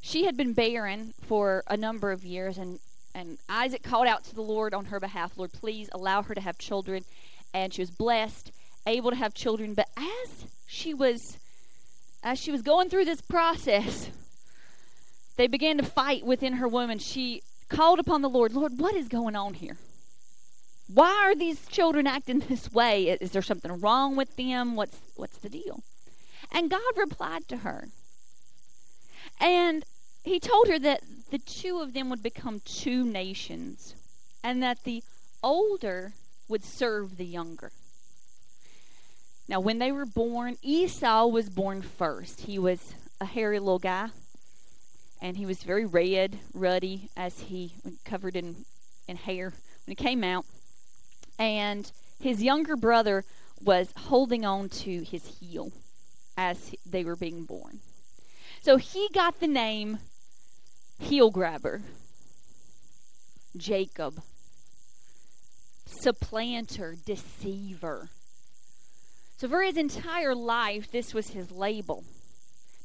She 0.00 0.24
had 0.24 0.36
been 0.36 0.52
barren 0.52 1.14
for 1.20 1.62
a 1.68 1.76
number 1.76 2.10
of 2.12 2.24
years, 2.24 2.58
and, 2.58 2.80
and 3.14 3.38
Isaac 3.48 3.82
called 3.82 4.06
out 4.06 4.24
to 4.24 4.34
the 4.34 4.42
Lord 4.42 4.74
on 4.74 4.86
her 4.86 5.00
behalf 5.00 5.32
Lord, 5.36 5.52
please 5.52 5.88
allow 5.92 6.22
her 6.22 6.34
to 6.34 6.40
have 6.40 6.58
children. 6.58 7.04
And 7.54 7.72
she 7.74 7.82
was 7.82 7.90
blessed, 7.90 8.50
able 8.86 9.10
to 9.10 9.16
have 9.16 9.34
children. 9.34 9.74
But 9.74 9.88
as 9.96 10.46
she 10.66 10.94
was 10.94 11.38
as 12.22 12.38
she 12.38 12.52
was 12.52 12.62
going 12.62 12.88
through 12.88 13.04
this 13.04 13.20
process, 13.20 14.10
they 15.36 15.46
began 15.46 15.76
to 15.78 15.82
fight 15.82 16.24
within 16.24 16.54
her 16.54 16.68
womb, 16.68 16.90
and 16.90 17.02
she 17.02 17.42
called 17.68 17.98
upon 17.98 18.22
the 18.22 18.28
Lord, 18.28 18.52
Lord, 18.52 18.78
what 18.78 18.94
is 18.94 19.08
going 19.08 19.34
on 19.34 19.54
here? 19.54 19.76
Why 20.86 21.10
are 21.24 21.34
these 21.34 21.66
children 21.66 22.06
acting 22.06 22.40
this 22.40 22.72
way? 22.72 23.08
Is 23.08 23.32
there 23.32 23.42
something 23.42 23.80
wrong 23.80 24.14
with 24.14 24.36
them? 24.36 24.76
What's 24.76 24.98
what's 25.16 25.38
the 25.38 25.48
deal? 25.48 25.82
And 26.52 26.70
God 26.70 26.80
replied 26.96 27.48
to 27.48 27.58
her. 27.58 27.88
And 29.40 29.84
he 30.22 30.38
told 30.38 30.68
her 30.68 30.78
that 30.78 31.02
the 31.30 31.38
two 31.38 31.80
of 31.80 31.94
them 31.94 32.08
would 32.10 32.22
become 32.22 32.60
two 32.64 33.04
nations 33.04 33.94
and 34.44 34.62
that 34.62 34.84
the 34.84 35.02
older 35.42 36.12
would 36.48 36.64
serve 36.64 37.16
the 37.16 37.24
younger. 37.24 37.72
Now, 39.48 39.60
when 39.60 39.78
they 39.78 39.90
were 39.90 40.06
born, 40.06 40.56
Esau 40.62 41.26
was 41.26 41.50
born 41.50 41.82
first. 41.82 42.42
He 42.42 42.58
was 42.58 42.94
a 43.20 43.24
hairy 43.24 43.58
little 43.58 43.78
guy, 43.78 44.08
and 45.20 45.36
he 45.36 45.46
was 45.46 45.62
very 45.62 45.84
red, 45.84 46.38
ruddy, 46.54 47.08
as 47.16 47.40
he 47.40 47.74
covered 48.04 48.36
in, 48.36 48.64
in 49.08 49.16
hair 49.16 49.50
when 49.86 49.90
he 49.90 49.94
came 49.94 50.22
out. 50.22 50.46
And 51.38 51.90
his 52.20 52.42
younger 52.42 52.76
brother 52.76 53.24
was 53.60 53.92
holding 53.96 54.44
on 54.44 54.68
to 54.68 55.02
his 55.02 55.38
heel 55.40 55.72
as 56.36 56.74
they 56.86 57.04
were 57.04 57.16
being 57.16 57.44
born. 57.44 57.80
So 58.62 58.76
he 58.76 59.08
got 59.12 59.40
the 59.40 59.48
name 59.48 59.98
heel 61.02 61.30
grabber, 61.30 61.82
Jacob, 63.56 64.22
supplanter, 65.84 66.96
deceiver. 67.04 68.08
So 69.36 69.48
for 69.48 69.62
his 69.62 69.76
entire 69.76 70.34
life, 70.34 70.90
this 70.90 71.12
was 71.12 71.30
his 71.30 71.50
label. 71.50 72.04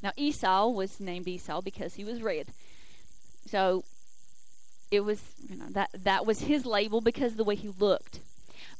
Now 0.01 0.11
Esau 0.18 0.70
was 0.70 0.99
named 0.99 1.28
Esau 1.28 1.61
because 1.61 1.95
he 1.95 2.03
was 2.03 2.22
red. 2.22 2.47
So 3.45 3.84
it 4.91 5.01
was, 5.01 5.22
you 5.47 5.55
know, 5.55 5.68
that 5.70 5.89
that 5.93 6.26
was 6.26 6.41
his 6.41 6.65
label 6.65 7.01
because 7.01 7.34
of 7.34 7.38
the 7.38 7.43
way 7.43 7.55
he 7.55 7.70
looked. 7.70 8.22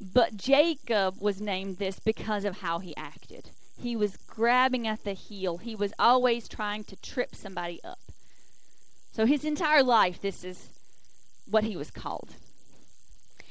But 0.00 0.36
Jacob 0.36 1.20
was 1.20 1.40
named 1.40 1.78
this 1.78 1.98
because 1.98 2.44
of 2.44 2.58
how 2.58 2.78
he 2.78 2.96
acted. 2.96 3.50
He 3.80 3.94
was 3.96 4.16
grabbing 4.16 4.86
at 4.86 5.04
the 5.04 5.12
heel. 5.12 5.58
He 5.58 5.74
was 5.74 5.92
always 5.98 6.48
trying 6.48 6.84
to 6.84 6.96
trip 6.96 7.34
somebody 7.34 7.80
up. 7.84 7.98
So 9.18 9.26
his 9.26 9.44
entire 9.44 9.82
life, 9.82 10.20
this 10.20 10.44
is 10.44 10.68
what 11.50 11.64
he 11.64 11.76
was 11.76 11.90
called. 11.90 12.36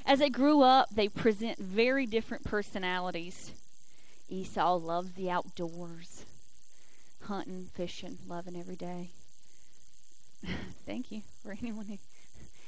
As 0.05 0.19
they 0.19 0.29
grew 0.29 0.61
up, 0.61 0.87
they 0.95 1.09
present 1.09 1.59
very 1.59 2.05
different 2.05 2.45
personalities. 2.45 3.51
Esau 4.29 4.77
loves 4.77 5.11
the 5.15 5.29
outdoors, 5.29 6.23
hunting, 7.23 7.67
fishing, 7.73 8.17
loving 8.29 8.55
every 8.55 8.77
day. 8.77 9.09
Thank 10.85 11.11
you 11.11 11.23
for 11.43 11.51
anyone 11.51 11.87
who. 11.87 11.97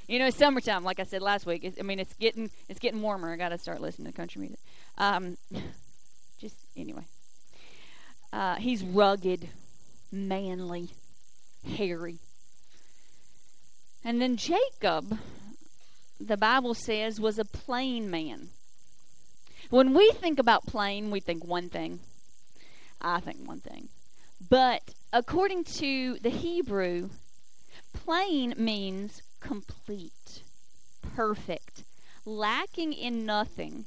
You 0.10 0.20
know, 0.20 0.26
it's 0.26 0.36
summertime. 0.36 0.84
Like 0.84 1.00
I 1.00 1.04
said 1.04 1.22
last 1.22 1.46
week. 1.46 1.74
I 1.80 1.82
mean, 1.84 2.00
it's 2.00 2.14
getting 2.16 2.52
it's 2.68 2.80
getting 2.80 3.02
warmer. 3.02 3.32
I 3.32 3.38
got 3.38 3.50
to 3.50 3.58
start 3.58 3.80
listening 3.80 4.12
to 4.12 4.18
country 4.18 4.42
music. 4.42 4.60
Um, 4.98 5.38
just 6.38 6.58
anyway. 6.76 7.06
Uh, 8.34 8.56
he's 8.56 8.84
rugged, 8.84 9.48
manly, 10.12 10.90
hairy. 11.66 12.20
And 14.04 14.22
then 14.22 14.38
Jacob, 14.38 15.20
the 16.20 16.38
Bible 16.38 16.74
says, 16.74 17.20
was 17.20 17.38
a 17.38 17.46
plain 17.46 18.10
man. 18.10 18.50
When 19.70 19.94
we 19.94 20.12
think 20.12 20.40
about 20.40 20.66
plain, 20.66 21.12
we 21.12 21.20
think 21.20 21.46
one 21.46 21.70
thing. 21.70 22.00
I 23.02 23.20
think 23.20 23.48
one 23.48 23.60
thing. 23.60 23.90
But 24.50 24.94
according 25.14 25.66
to 25.66 26.18
the 26.20 26.30
Hebrew, 26.30 27.10
plain 27.94 28.54
means 28.58 29.22
complete, 29.40 30.44
perfect, 31.02 31.84
lacking 32.26 32.94
in 32.94 33.26
nothing, 33.26 33.86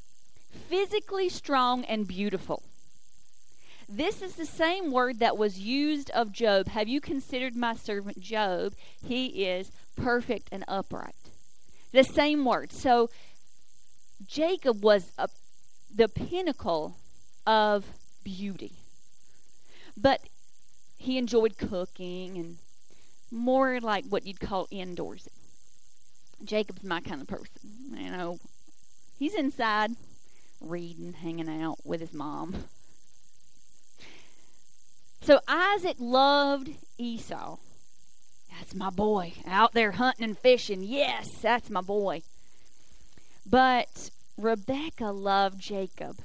physically 0.50 1.28
strong 1.28 1.84
and 1.84 2.06
beautiful. 2.06 2.62
This 3.88 4.22
is 4.22 4.36
the 4.36 4.46
same 4.46 4.90
word 4.90 5.18
that 5.18 5.36
was 5.36 5.58
used 5.58 6.10
of 6.10 6.32
Job. 6.32 6.68
Have 6.68 6.88
you 6.88 7.00
considered 7.00 7.56
my 7.56 7.74
servant 7.74 8.20
Job? 8.20 8.74
He 9.04 9.44
is 9.44 9.70
perfect 9.96 10.48
and 10.52 10.64
upright. 10.68 11.14
The 11.92 12.04
same 12.04 12.44
word. 12.44 12.72
So 12.72 13.10
Jacob 14.26 14.82
was 14.82 15.12
a, 15.18 15.28
the 15.94 16.08
pinnacle 16.08 16.96
of 17.46 17.86
beauty. 18.24 18.72
But 19.96 20.20
he 20.96 21.18
enjoyed 21.18 21.58
cooking 21.58 22.38
and 22.38 22.56
more 23.30 23.80
like 23.80 24.06
what 24.08 24.26
you'd 24.26 24.40
call 24.40 24.68
indoorsy. 24.68 25.28
Jacob's 26.44 26.84
my 26.84 27.00
kind 27.00 27.20
of 27.20 27.28
person. 27.28 27.70
You 27.94 28.10
know, 28.10 28.38
he's 29.18 29.34
inside 29.34 29.92
reading, 30.60 31.12
hanging 31.12 31.48
out 31.48 31.78
with 31.84 32.00
his 32.00 32.12
mom. 32.12 32.64
So 35.22 35.38
Isaac 35.46 35.96
loved 36.00 36.70
Esau. 36.98 37.58
That's 38.50 38.74
my 38.74 38.90
boy. 38.90 39.34
Out 39.46 39.72
there 39.72 39.92
hunting 39.92 40.24
and 40.24 40.38
fishing. 40.38 40.82
Yes, 40.82 41.28
that's 41.40 41.70
my 41.70 41.80
boy. 41.80 42.22
But 43.48 44.10
Rebecca 44.36 45.06
loved 45.06 45.60
Jacob. 45.60 46.16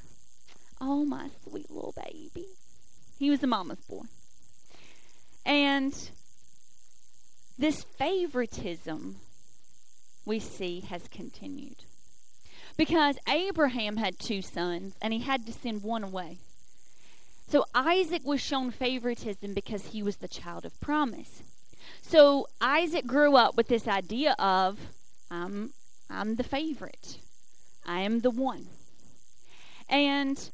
Oh, 0.82 1.06
my 1.06 1.30
sweet 1.44 1.70
little 1.70 1.94
baby. 1.96 2.48
He 3.20 3.30
was 3.30 3.40
the 3.40 3.48
mama's 3.48 3.80
boy. 3.82 4.06
And 5.46 5.94
this 7.58 7.84
favoritism 7.84 9.18
we 10.26 10.40
see 10.40 10.82
has 10.82 11.08
continued. 11.08 11.84
Because 12.76 13.18
Abraham 13.30 13.98
had 13.98 14.18
two 14.18 14.42
sons 14.42 14.96
and 15.02 15.14
he 15.14 15.20
had 15.20 15.46
to 15.46 15.54
send 15.54 15.84
one 15.84 16.04
away. 16.04 16.40
So 17.48 17.66
Isaac 17.74 18.24
was 18.26 18.42
shown 18.42 18.72
favoritism 18.72 19.54
because 19.54 19.88
he 19.88 20.04
was 20.04 20.18
the 20.18 20.28
child 20.28 20.66
of 20.66 20.80
promise. 20.82 21.44
So 22.02 22.48
Isaac 22.60 23.08
grew 23.08 23.38
up 23.38 23.56
with 23.56 23.70
this 23.70 23.88
idea 23.88 24.36
of 24.38 24.78
I'm 25.32 25.72
I'm 26.10 26.36
the 26.36 26.44
favorite. 26.44 27.20
I 27.86 28.02
am 28.02 28.20
the 28.20 28.32
one. 28.32 28.68
And 29.90 30.50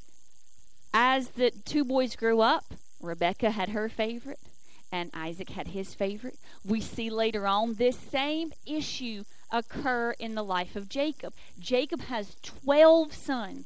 as 0.94 1.30
the 1.30 1.50
two 1.50 1.84
boys 1.84 2.16
grew 2.16 2.42
up, 2.42 2.66
Rebecca 3.02 3.52
had 3.52 3.70
her 3.70 3.90
favorite 3.90 4.40
and 4.92 5.10
Isaac 5.16 5.50
had 5.50 5.70
his 5.70 5.96
favorite. 5.96 6.38
We 6.64 6.80
see 6.80 7.10
later 7.10 7.48
on 7.48 7.74
this 7.74 7.98
same 7.98 8.54
issue 8.68 9.24
occur 9.52 10.12
in 10.20 10.36
the 10.36 10.44
life 10.44 10.76
of 10.76 10.90
Jacob. 10.90 11.34
Jacob 11.60 12.02
has 12.02 12.36
12 12.44 13.14
sons 13.14 13.66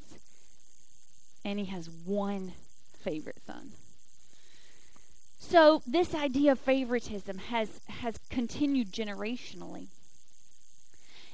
and 1.43 1.59
he 1.59 1.65
has 1.65 1.89
one 1.89 2.53
favorite 3.07 3.41
son. 3.45 3.71
So 5.39 5.81
this 5.87 6.13
idea 6.13 6.51
of 6.51 6.59
favoritism 6.59 7.37
has 7.37 7.79
has 7.87 8.19
continued 8.29 8.91
generationally. 8.91 9.87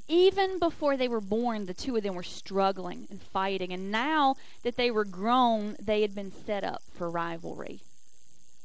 Even 0.08 0.60
before 0.60 0.98
they 0.98 1.08
were 1.08 1.22
born, 1.22 1.66
the 1.66 1.74
two 1.74 1.96
of 1.96 2.04
them 2.04 2.14
were 2.14 2.22
struggling 2.22 3.08
and 3.10 3.20
fighting, 3.20 3.72
and 3.74 3.90
now 3.90 4.36
that 4.62 4.76
they 4.76 4.92
were 4.92 5.06
grown, 5.06 5.76
they 5.82 6.02
had 6.02 6.14
been 6.14 6.32
set 6.32 6.64
up 6.64 6.84
for 6.94 7.10
rivalry. 7.10 7.80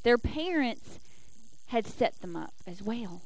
Their 0.03 0.17
parents 0.19 0.99
had 1.67 1.87
set 1.87 2.21
them 2.21 2.35
up 2.35 2.53
as 2.67 2.83
well. 2.83 3.21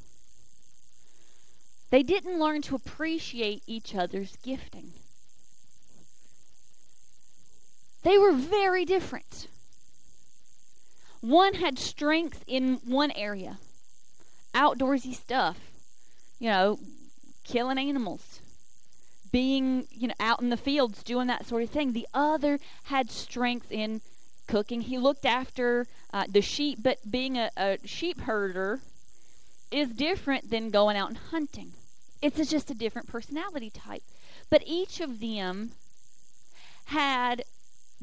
They 1.89 2.03
didn't 2.03 2.39
learn 2.39 2.61
to 2.63 2.75
appreciate 2.75 3.63
each 3.67 3.95
other's 3.95 4.37
gifting. 4.37 4.93
They 8.03 8.17
were 8.17 8.33
very 8.33 8.85
different. 8.85 9.47
One 11.23 11.53
had 11.53 11.79
strength 11.79 12.43
in 12.47 12.81
one 12.83 13.11
area, 13.11 13.57
outdoorsy 14.53 15.15
stuff, 15.15 15.57
you 16.37 16.49
know, 16.49 16.79
killing 17.45 17.77
animals, 17.77 18.41
being, 19.31 19.87
you 19.89 20.09
know, 20.09 20.15
out 20.19 20.41
in 20.41 20.49
the 20.49 20.57
fields 20.57 21.01
doing 21.01 21.27
that 21.27 21.45
sort 21.45 21.63
of 21.63 21.69
thing. 21.69 21.93
The 21.93 22.09
other 22.13 22.59
had 22.83 23.09
strength 23.09 23.71
in 23.71 24.01
cooking. 24.47 24.81
He 24.81 24.97
looked 24.97 25.25
after 25.25 25.87
uh, 26.13 26.25
the 26.27 26.41
sheep, 26.41 26.79
but 26.81 27.09
being 27.09 27.37
a, 27.37 27.51
a 27.55 27.77
sheep 27.85 28.19
herder 28.23 28.81
is 29.71 29.93
different 29.93 30.49
than 30.49 30.71
going 30.71 30.97
out 30.97 31.07
and 31.07 31.17
hunting. 31.17 31.71
It's 32.21 32.37
a, 32.37 32.43
just 32.43 32.69
a 32.69 32.73
different 32.73 33.07
personality 33.07 33.69
type. 33.69 34.03
But 34.49 34.63
each 34.65 34.99
of 34.99 35.21
them 35.21 35.71
had 36.87 37.45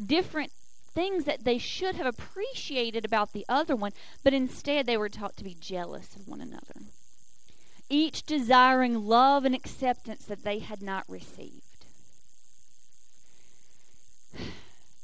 different 0.03 0.53
things 0.95 1.25
that 1.25 1.45
they 1.45 1.59
should 1.59 1.95
have 1.95 2.07
appreciated 2.07 3.05
about 3.05 3.33
the 3.33 3.45
other 3.49 3.77
one, 3.77 3.93
but 4.23 4.35
instead 4.35 4.87
they 4.87 4.97
were 4.97 5.09
taught 5.09 5.37
to 5.37 5.45
be 5.45 5.57
jealous 5.59 6.17
of 6.17 6.27
one 6.27 6.41
another. 6.41 6.83
Each 7.89 8.23
desiring 8.25 9.07
love 9.07 9.45
and 9.45 9.55
acceptance 9.55 10.25
that 10.25 10.45
they 10.45 10.61
had 10.61 10.83
not 10.83 11.05
received. 11.09 11.63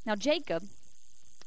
Now, 0.05 0.15
Jacob 0.15 0.63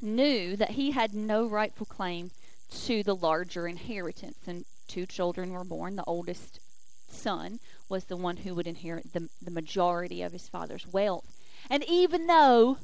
knew 0.02 0.54
that 0.54 0.72
he 0.72 0.90
had 0.90 1.14
no 1.14 1.46
rightful 1.46 1.86
claim 1.86 2.30
to 2.70 3.02
the 3.02 3.16
larger 3.16 3.66
inheritance, 3.66 4.36
and 4.46 4.66
two 4.86 5.06
children 5.06 5.52
were 5.52 5.64
born. 5.64 5.96
The 5.96 6.04
oldest 6.04 6.60
son 7.08 7.60
was 7.88 8.04
the 8.04 8.16
one 8.16 8.38
who 8.38 8.54
would 8.54 8.66
inherit 8.66 9.12
the, 9.12 9.28
the 9.40 9.50
majority 9.50 10.22
of 10.22 10.32
his 10.32 10.48
father's 10.48 10.86
wealth. 10.86 11.24
And 11.68 11.84
even 11.88 12.26
though 12.26 12.78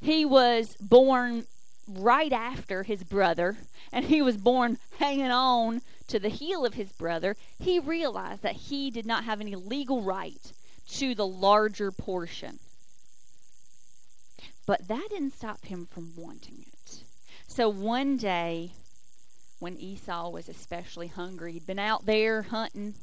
he 0.00 0.24
was 0.24 0.76
born 0.80 1.44
right 1.86 2.32
after 2.32 2.82
his 2.82 3.04
brother, 3.04 3.58
and 3.92 4.06
he 4.06 4.22
was 4.22 4.36
born 4.36 4.78
hanging 4.98 5.30
on 5.30 5.82
to 6.08 6.18
the 6.18 6.28
heel 6.28 6.64
of 6.64 6.74
his 6.74 6.92
brother, 6.92 7.36
he 7.58 7.78
realized 7.78 8.42
that 8.42 8.56
he 8.56 8.90
did 8.90 9.06
not 9.06 9.24
have 9.24 9.40
any 9.40 9.54
legal 9.54 10.02
right 10.02 10.52
to 10.88 11.14
the 11.14 11.26
larger 11.26 11.90
portion. 11.90 12.58
But 14.66 14.88
that 14.88 15.08
didn't 15.10 15.34
stop 15.34 15.64
him 15.66 15.86
from 15.86 16.12
wanting 16.16 16.64
it. 16.66 17.02
So 17.46 17.68
one 17.68 18.16
day, 18.16 18.72
when 19.58 19.76
Esau 19.76 20.30
was 20.30 20.48
especially 20.48 21.08
hungry, 21.08 21.52
he'd 21.52 21.66
been 21.66 21.78
out 21.78 22.06
there 22.06 22.42
hunting, 22.42 22.94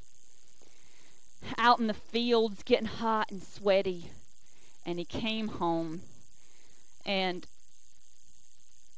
out 1.58 1.80
in 1.80 1.88
the 1.88 1.94
fields, 1.94 2.64
getting 2.64 2.88
hot 2.88 3.32
and 3.32 3.44
sweaty, 3.44 4.12
and 4.86 5.00
he 5.00 5.06
came 5.06 5.48
home 5.48 6.02
and 7.08 7.48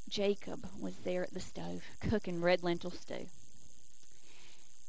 Jacob 0.09 0.67
was 0.81 0.95
there 1.05 1.23
at 1.23 1.33
the 1.33 1.39
stove 1.39 1.83
cooking 2.01 2.41
red 2.41 2.63
lentil 2.63 2.91
stew. 2.91 3.27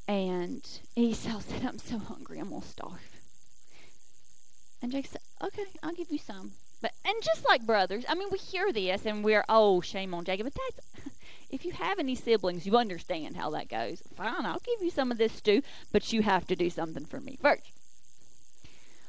And 0.08 0.66
Esau 0.96 1.40
said, 1.46 1.64
I'm 1.64 1.78
so 1.78 1.98
hungry, 1.98 2.38
I'm 2.38 2.48
going 2.48 2.62
to 2.62 2.66
starve. 2.66 3.10
And 4.82 4.90
Jacob 4.90 5.12
said, 5.12 5.20
Okay, 5.42 5.66
I'll 5.82 5.94
give 5.94 6.10
you 6.10 6.18
some. 6.18 6.52
But 6.80 6.92
and 7.04 7.14
just 7.22 7.46
like 7.46 7.66
brothers, 7.66 8.04
I 8.08 8.14
mean, 8.14 8.28
we 8.32 8.38
hear 8.38 8.72
this 8.72 9.04
and 9.04 9.22
we're 9.22 9.44
oh, 9.48 9.82
shame 9.82 10.14
on 10.14 10.24
Jacob. 10.24 10.46
But 10.46 10.54
that's 10.54 11.14
if 11.50 11.66
you 11.66 11.72
have 11.72 11.98
any 11.98 12.14
siblings, 12.14 12.66
you 12.66 12.76
understand 12.76 13.36
how 13.36 13.50
that 13.50 13.68
goes. 13.68 14.02
Fine, 14.16 14.46
I'll 14.46 14.60
give 14.60 14.82
you 14.82 14.90
some 14.90 15.12
of 15.12 15.18
this 15.18 15.34
stew, 15.34 15.62
but 15.92 16.12
you 16.12 16.22
have 16.22 16.46
to 16.46 16.56
do 16.56 16.70
something 16.70 17.04
for 17.04 17.20
me 17.20 17.38
first. 17.40 17.72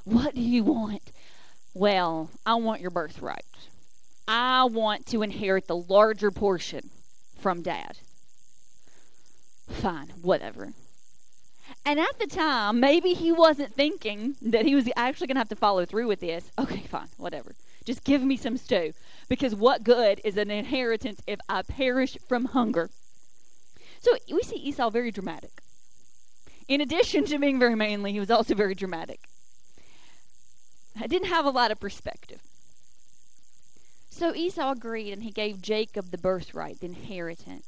What 0.03 0.35
do 0.35 0.41
you 0.41 0.63
want? 0.63 1.11
Well, 1.73 2.29
I 2.45 2.55
want 2.55 2.81
your 2.81 2.91
birthright. 2.91 3.45
I 4.33 4.63
want 4.63 5.05
to 5.07 5.23
inherit 5.23 5.67
the 5.67 5.75
larger 5.75 6.31
portion 6.31 6.89
from 7.37 7.61
dad. 7.61 7.97
Fine, 9.69 10.13
whatever. 10.21 10.71
And 11.85 11.99
at 11.99 12.17
the 12.17 12.27
time, 12.27 12.79
maybe 12.79 13.13
he 13.13 13.33
wasn't 13.33 13.73
thinking 13.73 14.37
that 14.41 14.65
he 14.65 14.73
was 14.73 14.87
actually 14.95 15.27
going 15.27 15.35
to 15.35 15.41
have 15.41 15.49
to 15.49 15.57
follow 15.57 15.85
through 15.85 16.07
with 16.07 16.21
this. 16.21 16.49
Okay, 16.57 16.83
fine, 16.87 17.09
whatever. 17.17 17.55
Just 17.83 18.05
give 18.05 18.23
me 18.23 18.37
some 18.37 18.55
stew. 18.55 18.93
Because 19.27 19.53
what 19.53 19.83
good 19.83 20.21
is 20.23 20.37
an 20.37 20.49
inheritance 20.49 21.21
if 21.27 21.41
I 21.49 21.63
perish 21.63 22.17
from 22.29 22.45
hunger? 22.45 22.89
So 23.99 24.15
we 24.31 24.43
see 24.43 24.55
Esau 24.55 24.89
very 24.91 25.11
dramatic. 25.11 25.61
In 26.69 26.79
addition 26.79 27.25
to 27.25 27.37
being 27.37 27.59
very 27.59 27.75
manly, 27.75 28.13
he 28.13 28.19
was 28.21 28.31
also 28.31 28.55
very 28.55 28.75
dramatic. 28.75 29.19
I 30.97 31.07
didn't 31.07 31.27
have 31.27 31.45
a 31.45 31.49
lot 31.49 31.71
of 31.71 31.81
perspective. 31.81 32.41
So 34.11 34.35
Esau 34.35 34.73
agreed 34.73 35.13
and 35.13 35.23
he 35.23 35.31
gave 35.31 35.61
Jacob 35.61 36.11
the 36.11 36.17
birthright, 36.17 36.81
the 36.81 36.87
inheritance. 36.87 37.65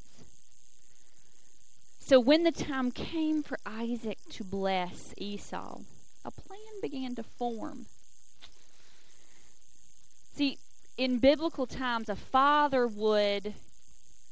So 1.98 2.20
when 2.20 2.44
the 2.44 2.52
time 2.52 2.92
came 2.92 3.42
for 3.42 3.58
Isaac 3.66 4.20
to 4.32 4.44
bless 4.44 5.14
Esau, 5.18 5.80
a 6.26 6.32
plan 6.32 6.82
began 6.82 7.16
to 7.16 7.24
form. 7.24 7.86
See, 10.36 10.58
in 10.98 11.20
biblical 11.20 11.66
times, 11.66 12.10
a 12.10 12.16
father 12.16 12.88
would 12.88 13.54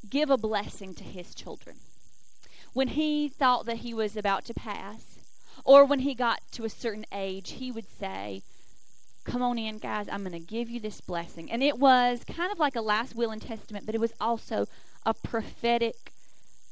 give 0.09 0.30
a 0.30 0.38
blessing 0.38 0.93
to 0.95 1.03
his 1.03 1.34
children. 1.34 1.78
When 2.74 2.89
he 2.89 3.30
thought 3.30 3.66
that 3.66 3.78
he 3.78 3.93
was 3.93 4.18
about 4.18 4.43
to 4.45 4.53
pass, 4.53 5.18
or 5.64 5.86
when 5.86 5.99
he 5.99 6.14
got 6.14 6.41
to 6.51 6.66
a 6.66 6.70
certain 6.70 7.05
age, 7.14 7.51
he 7.51 7.72
would 7.72 7.88
say, 7.89 8.43
come 9.24 9.41
on 9.41 9.57
in, 9.57 9.78
guys. 9.78 10.07
I'm 10.09 10.24
going 10.24 10.34
to 10.34 10.39
give 10.39 10.69
you 10.69 10.80
this 10.80 11.01
blessing. 11.01 11.51
And 11.51 11.61
it 11.63 11.78
was 11.78 12.24
kind 12.24 12.51
of 12.51 12.59
like 12.59 12.76
a 12.76 12.82
last 12.82 13.15
will 13.15 13.32
and 13.32 13.41
testament, 13.41 13.86
but 13.86 13.95
it 13.95 14.01
was 14.01 14.13
also 14.19 14.65
a 15.05 15.13
prophetic 15.13 16.11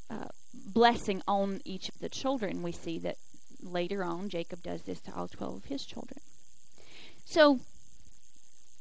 uh, 0.10 0.28
blessing 0.54 1.22
on 1.28 1.62
each 1.66 1.90
of 1.90 2.00
the 2.00 2.10
children. 2.10 2.64
We 2.64 2.72
see 2.72 3.00
that 3.00 3.16
later 3.62 4.04
on, 4.04 4.30
Jacob 4.30 4.64
does 4.64 4.84
this 4.84 5.00
to 5.02 5.16
all 5.16 5.28
12 5.28 5.56
of 5.58 5.66
his 5.66 5.86
children. 5.86 6.20
So 7.26 7.60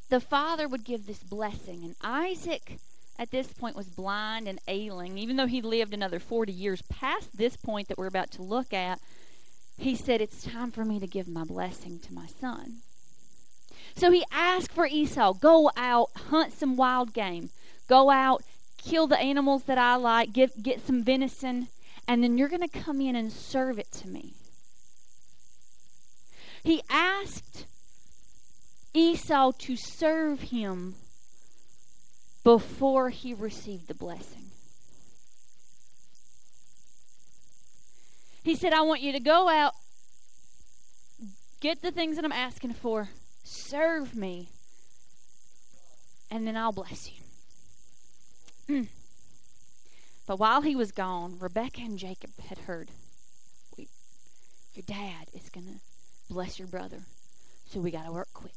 the 0.09 0.21
father 0.21 0.67
would 0.67 0.85
give 0.85 1.07
this 1.07 1.23
blessing, 1.23 1.85
and 1.85 1.95
Isaac 2.03 2.79
at 3.19 3.31
this 3.31 3.53
point 3.53 3.77
was 3.77 3.89
blind 3.89 4.49
and 4.49 4.61
ailing. 4.69 5.19
Even 5.19 5.37
though 5.37 5.47
he 5.47 5.61
lived 5.61 5.93
another 5.93 6.19
40 6.19 6.53
years 6.53 6.83
past 6.83 7.37
this 7.37 7.57
point 7.57 7.89
that 7.89 7.99
we're 7.99 8.07
about 8.07 8.31
to 8.33 8.43
look 8.43 8.73
at, 8.73 9.01
he 9.77 9.95
said, 9.95 10.21
It's 10.21 10.43
time 10.43 10.71
for 10.71 10.85
me 10.85 10.99
to 11.01 11.07
give 11.07 11.29
my 11.29 11.45
blessing 11.45 11.99
to 12.01 12.15
my 12.15 12.27
son. 12.27 12.79
So 13.99 14.13
he 14.13 14.25
asked 14.31 14.71
for 14.71 14.87
Esau, 14.87 15.33
go 15.33 15.73
out, 15.77 16.11
hunt 16.31 16.53
some 16.53 16.77
wild 16.77 17.13
game. 17.13 17.51
Go 17.89 18.11
out, 18.11 18.45
kill 18.77 19.09
the 19.09 19.19
animals 19.19 19.65
that 19.65 19.77
I 19.77 19.97
like, 19.97 20.33
get, 20.33 20.63
get 20.63 20.87
some 20.87 21.03
venison, 21.03 21.67
and 22.07 22.23
then 22.23 22.39
you're 22.39 22.49
going 22.49 22.63
to 22.63 22.69
come 22.69 23.01
in 23.01 23.17
and 23.17 23.33
serve 23.33 23.77
it 23.77 23.91
to 23.91 24.07
me. 24.07 24.35
He 26.63 26.81
asked 26.89 27.67
Esau 28.95 29.51
to 29.59 29.77
serve 29.77 30.43
him 30.43 30.95
before 32.45 33.11
he 33.11 33.35
received 33.35 33.89
the 33.89 33.95
blessing. 33.95 34.45
He 38.45 38.55
said, 38.55 38.73
I 38.73 38.83
want 38.83 39.01
you 39.01 39.11
to 39.11 39.21
go 39.21 39.49
out, 39.49 39.73
get 41.59 41.83
the 41.83 41.91
things 41.91 42.15
that 42.15 42.25
I'm 42.25 42.31
asking 42.31 42.75
for, 42.75 43.09
Serve 43.51 44.15
me, 44.15 44.51
and 46.31 46.47
then 46.47 46.55
I'll 46.55 46.71
bless 46.71 47.09
you. 47.09 47.23
Mm. 48.69 48.89
But 50.27 50.39
while 50.39 50.61
he 50.61 50.77
was 50.77 50.93
gone, 50.93 51.39
Rebecca 51.41 51.81
and 51.81 51.99
Jacob 51.99 52.33
had 52.51 52.59
heard, 52.59 52.91
Your 53.79 54.85
dad 54.85 55.29
is 55.33 55.49
going 55.49 55.67
to 55.67 55.81
bless 56.29 56.59
your 56.59 56.69
brother, 56.69 56.99
so 57.67 57.81
we 57.81 57.91
got 57.91 58.05
to 58.05 58.13
work 58.13 58.29
quick. 58.35 58.53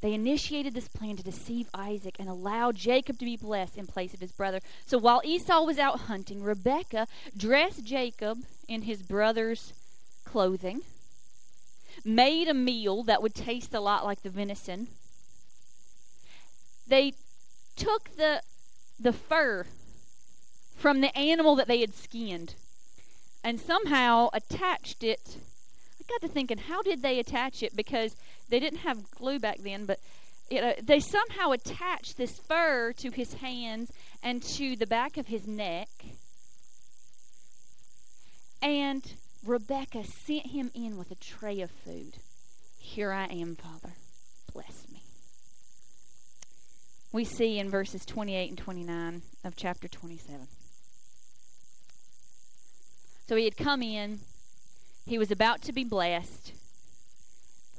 They 0.00 0.14
initiated 0.14 0.72
this 0.72 0.86
plan 0.86 1.16
to 1.16 1.24
deceive 1.24 1.68
Isaac 1.74 2.14
and 2.20 2.28
allow 2.28 2.70
Jacob 2.70 3.18
to 3.18 3.24
be 3.24 3.36
blessed 3.36 3.76
in 3.76 3.88
place 3.88 4.14
of 4.14 4.20
his 4.20 4.30
brother. 4.30 4.60
So 4.86 4.96
while 4.96 5.22
Esau 5.24 5.64
was 5.64 5.80
out 5.80 6.02
hunting, 6.02 6.40
Rebekah 6.40 7.08
dressed 7.36 7.84
Jacob 7.84 8.38
in 8.68 8.82
his 8.82 9.02
brother's 9.02 9.72
clothing 10.24 10.82
made 12.04 12.48
a 12.48 12.54
meal 12.54 13.02
that 13.04 13.22
would 13.22 13.34
taste 13.34 13.74
a 13.74 13.80
lot 13.80 14.04
like 14.04 14.22
the 14.22 14.30
venison. 14.30 14.88
They 16.86 17.14
took 17.76 18.16
the 18.16 18.42
the 18.98 19.12
fur 19.12 19.66
from 20.76 21.00
the 21.00 21.16
animal 21.16 21.54
that 21.56 21.68
they 21.68 21.80
had 21.80 21.94
skinned 21.94 22.54
and 23.42 23.60
somehow 23.60 24.28
attached 24.32 25.02
it. 25.02 25.38
I 25.98 26.04
got 26.08 26.20
to 26.22 26.28
thinking, 26.28 26.58
how 26.58 26.82
did 26.82 27.02
they 27.02 27.18
attach 27.18 27.62
it? 27.62 27.74
Because 27.74 28.16
they 28.48 28.60
didn't 28.60 28.80
have 28.80 29.10
glue 29.10 29.38
back 29.38 29.58
then, 29.60 29.86
but 29.86 30.00
you 30.50 30.60
know, 30.60 30.74
they 30.82 31.00
somehow 31.00 31.52
attached 31.52 32.16
this 32.16 32.38
fur 32.38 32.92
to 32.98 33.10
his 33.10 33.34
hands 33.34 33.92
and 34.22 34.42
to 34.42 34.74
the 34.74 34.86
back 34.86 35.16
of 35.16 35.28
his 35.28 35.46
neck. 35.46 35.88
And 38.60 39.14
Rebecca 39.44 40.04
sent 40.04 40.48
him 40.48 40.70
in 40.74 40.98
with 40.98 41.10
a 41.10 41.14
tray 41.14 41.60
of 41.60 41.70
food. 41.70 42.16
Here 42.78 43.12
I 43.12 43.26
am, 43.26 43.56
Father. 43.56 43.94
Bless 44.52 44.86
me. 44.92 45.02
We 47.12 47.24
see 47.24 47.58
in 47.58 47.70
verses 47.70 48.04
28 48.04 48.50
and 48.50 48.58
29 48.58 49.22
of 49.44 49.56
chapter 49.56 49.88
27. 49.88 50.46
So 53.26 53.36
he 53.36 53.44
had 53.44 53.56
come 53.56 53.82
in. 53.82 54.20
He 55.06 55.18
was 55.18 55.30
about 55.30 55.62
to 55.62 55.72
be 55.72 55.84
blessed. 55.84 56.52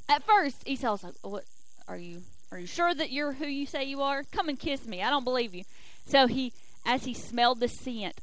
At 0.08 0.22
first, 0.24 0.66
Esau's 0.66 1.04
like, 1.04 1.14
oh, 1.22 1.28
"What 1.28 1.44
are 1.86 1.96
you? 1.96 2.22
Are 2.50 2.58
you 2.58 2.66
sure 2.66 2.92
that 2.92 3.10
you're 3.10 3.32
who 3.32 3.46
you 3.46 3.66
say 3.66 3.84
you 3.84 4.02
are? 4.02 4.24
Come 4.24 4.48
and 4.48 4.58
kiss 4.58 4.86
me. 4.86 5.02
I 5.02 5.10
don't 5.10 5.24
believe 5.24 5.54
you." 5.54 5.64
So 6.06 6.26
he, 6.26 6.52
as 6.84 7.04
he 7.04 7.14
smelled 7.14 7.60
the 7.60 7.68
scent 7.68 8.20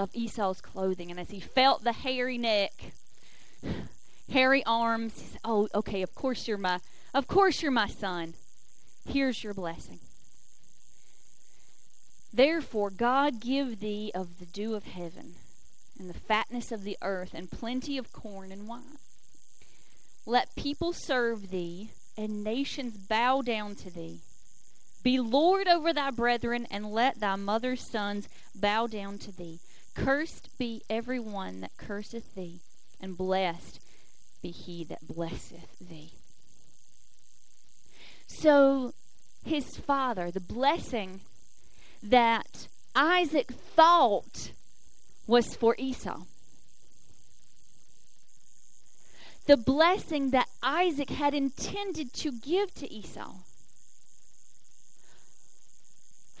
of 0.00 0.10
Esau's 0.14 0.60
clothing, 0.60 1.10
and 1.10 1.20
as 1.20 1.30
he 1.30 1.40
felt 1.40 1.84
the 1.84 1.92
hairy 1.92 2.38
neck, 2.38 2.72
hairy 4.30 4.64
arms, 4.64 5.20
he 5.20 5.26
said, 5.26 5.40
"Oh, 5.44 5.68
okay. 5.74 6.00
Of 6.02 6.14
course 6.14 6.48
you're 6.48 6.58
my. 6.58 6.80
Of 7.12 7.26
course 7.26 7.60
you're 7.60 7.70
my 7.70 7.88
son. 7.88 8.34
Here's 9.06 9.44
your 9.44 9.52
blessing." 9.52 10.00
Therefore, 12.32 12.90
God 12.90 13.40
give 13.40 13.80
thee 13.80 14.10
of 14.14 14.38
the 14.38 14.46
dew 14.46 14.74
of 14.74 14.84
heaven, 14.84 15.34
and 15.98 16.08
the 16.08 16.14
fatness 16.18 16.72
of 16.72 16.84
the 16.84 16.96
earth, 17.02 17.34
and 17.34 17.50
plenty 17.50 17.98
of 17.98 18.12
corn 18.12 18.52
and 18.52 18.66
wine. 18.66 18.98
Let 20.24 20.54
people 20.54 20.92
serve 20.92 21.50
thee, 21.50 21.90
and 22.16 22.44
nations 22.44 22.96
bow 22.96 23.42
down 23.42 23.74
to 23.76 23.90
thee. 23.90 24.20
Be 25.02 25.18
Lord 25.18 25.66
over 25.66 25.92
thy 25.92 26.10
brethren, 26.10 26.66
and 26.70 26.92
let 26.92 27.20
thy 27.20 27.36
mother's 27.36 27.90
sons 27.90 28.28
bow 28.54 28.86
down 28.86 29.18
to 29.18 29.32
thee. 29.32 29.58
Cursed 29.94 30.48
be 30.58 30.82
every 30.88 31.20
one 31.20 31.60
that 31.60 31.76
curseth 31.76 32.34
thee, 32.34 32.60
and 33.00 33.16
blessed 33.16 33.80
be 34.42 34.50
he 34.50 34.84
that 34.84 35.06
blesseth 35.06 35.78
thee. 35.80 36.12
So, 38.26 38.92
his 39.44 39.76
father, 39.76 40.30
the 40.30 40.40
blessing 40.40 41.20
that 42.02 42.68
Isaac 42.94 43.50
thought 43.50 44.52
was 45.26 45.54
for 45.56 45.74
Esau. 45.78 46.22
The 49.46 49.56
blessing 49.56 50.30
that 50.30 50.48
Isaac 50.62 51.10
had 51.10 51.34
intended 51.34 52.12
to 52.14 52.30
give 52.30 52.72
to 52.74 52.92
Esau 52.92 53.34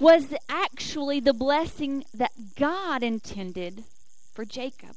was 0.00 0.34
actually 0.48 1.20
the 1.20 1.34
blessing 1.34 2.04
that 2.14 2.32
God 2.56 3.02
intended 3.02 3.84
for 4.32 4.44
Jacob. 4.44 4.96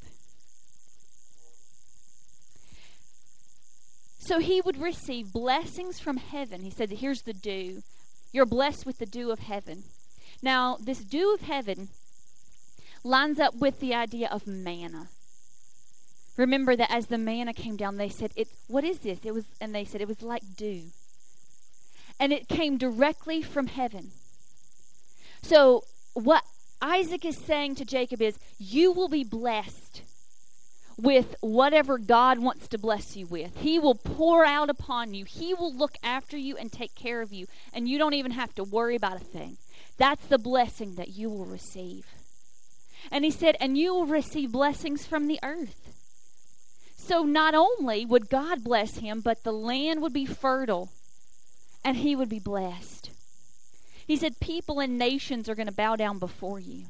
So 4.20 4.40
he 4.40 4.62
would 4.62 4.82
receive 4.82 5.34
blessings 5.34 6.00
from 6.00 6.16
heaven. 6.16 6.62
He 6.62 6.72
said, 6.72 6.90
Here's 6.90 7.24
the 7.24 7.34
dew. 7.34 7.84
You're 8.32 8.46
blessed 8.46 8.86
with 8.86 8.98
the 8.98 9.06
dew 9.06 9.32
of 9.32 9.40
heaven. 9.40 9.84
Now, 10.42 10.78
this 10.80 11.00
dew 11.00 11.34
of 11.34 11.42
heaven 11.42 11.90
lines 13.04 13.40
up 13.40 13.56
with 13.56 13.82
the 13.82 13.94
idea 13.94 14.30
of 14.32 14.48
manna. 14.48 15.10
Remember 16.38 16.78
that 16.78 16.90
as 16.90 17.08
the 17.08 17.18
manna 17.18 17.54
came 17.54 17.76
down, 17.76 17.98
they 17.98 18.10
said, 18.10 18.32
"It 18.36 18.48
what 18.68 18.84
is 18.84 19.00
this?" 19.00 19.20
It 19.24 19.34
was, 19.34 19.46
and 19.62 19.76
they 19.76 19.86
said 19.86 20.02
it 20.02 20.08
was 20.08 20.22
like 20.22 20.56
dew, 20.56 20.92
and 22.20 22.34
it 22.34 22.48
came 22.48 22.78
directly 22.78 23.42
from 23.42 23.68
heaven. 23.68 24.12
So, 25.44 25.84
what 26.14 26.44
Isaac 26.82 27.24
is 27.24 27.38
saying 27.38 27.76
to 27.76 27.86
Jacob 27.86 28.22
is, 28.22 28.40
"You 28.58 28.92
will 28.92 29.10
be 29.10 29.24
blessed 29.24 30.02
with 30.98 31.36
whatever 31.42 31.98
God 31.98 32.40
wants 32.40 32.68
to 32.70 32.78
bless 32.78 33.16
you 33.16 33.28
with. 33.28 33.58
He 33.58 33.78
will 33.78 33.96
pour 33.96 34.46
out 34.46 34.70
upon 34.70 35.14
you. 35.14 35.26
He 35.26 35.54
will 35.54 35.74
look 35.74 35.96
after 36.04 36.38
you 36.38 36.58
and 36.58 36.72
take 36.72 36.96
care 36.96 37.22
of 37.22 37.32
you, 37.32 37.48
and 37.72 37.88
you 37.88 37.98
don't 37.98 38.14
even 38.14 38.32
have 38.32 38.56
to 38.56 38.64
worry 38.64 38.96
about 38.96 39.22
a 39.22 39.26
thing." 39.26 39.58
That's 39.98 40.26
the 40.26 40.40
blessing 40.40 40.96
that 40.96 41.10
you 41.10 41.30
will 41.30 41.46
receive. 41.46 42.08
And 43.12 43.24
he 43.24 43.32
said, 43.32 43.58
and 43.60 43.78
you 43.78 43.94
will 43.94 44.06
receive 44.06 44.52
blessings 44.52 45.06
from 45.06 45.28
the 45.28 45.40
earth. 45.44 45.92
So 46.98 47.24
not 47.24 47.54
only 47.54 48.06
would 48.06 48.30
God 48.30 48.64
bless 48.64 48.98
him, 48.98 49.22
but 49.22 49.44
the 49.44 49.52
land 49.52 50.02
would 50.02 50.14
be 50.14 50.26
fertile 50.26 50.90
and 51.84 51.98
he 51.98 52.16
would 52.16 52.30
be 52.30 52.40
blessed. 52.40 53.12
He 54.14 54.18
said, 54.18 54.40
People 54.40 54.80
and 54.80 55.00
nations 55.00 55.50
are 55.50 55.56
going 55.56 55.66
to 55.66 55.74
bow 55.74 55.96
down 55.96 56.20
before 56.20 56.60
you. 56.60 56.84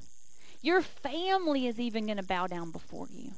Your 0.61 0.81
family 0.81 1.67
is 1.67 1.79
even 1.79 2.05
going 2.05 2.17
to 2.17 2.23
bow 2.23 2.47
down 2.47 2.69
before 2.69 3.07
you. 3.09 3.31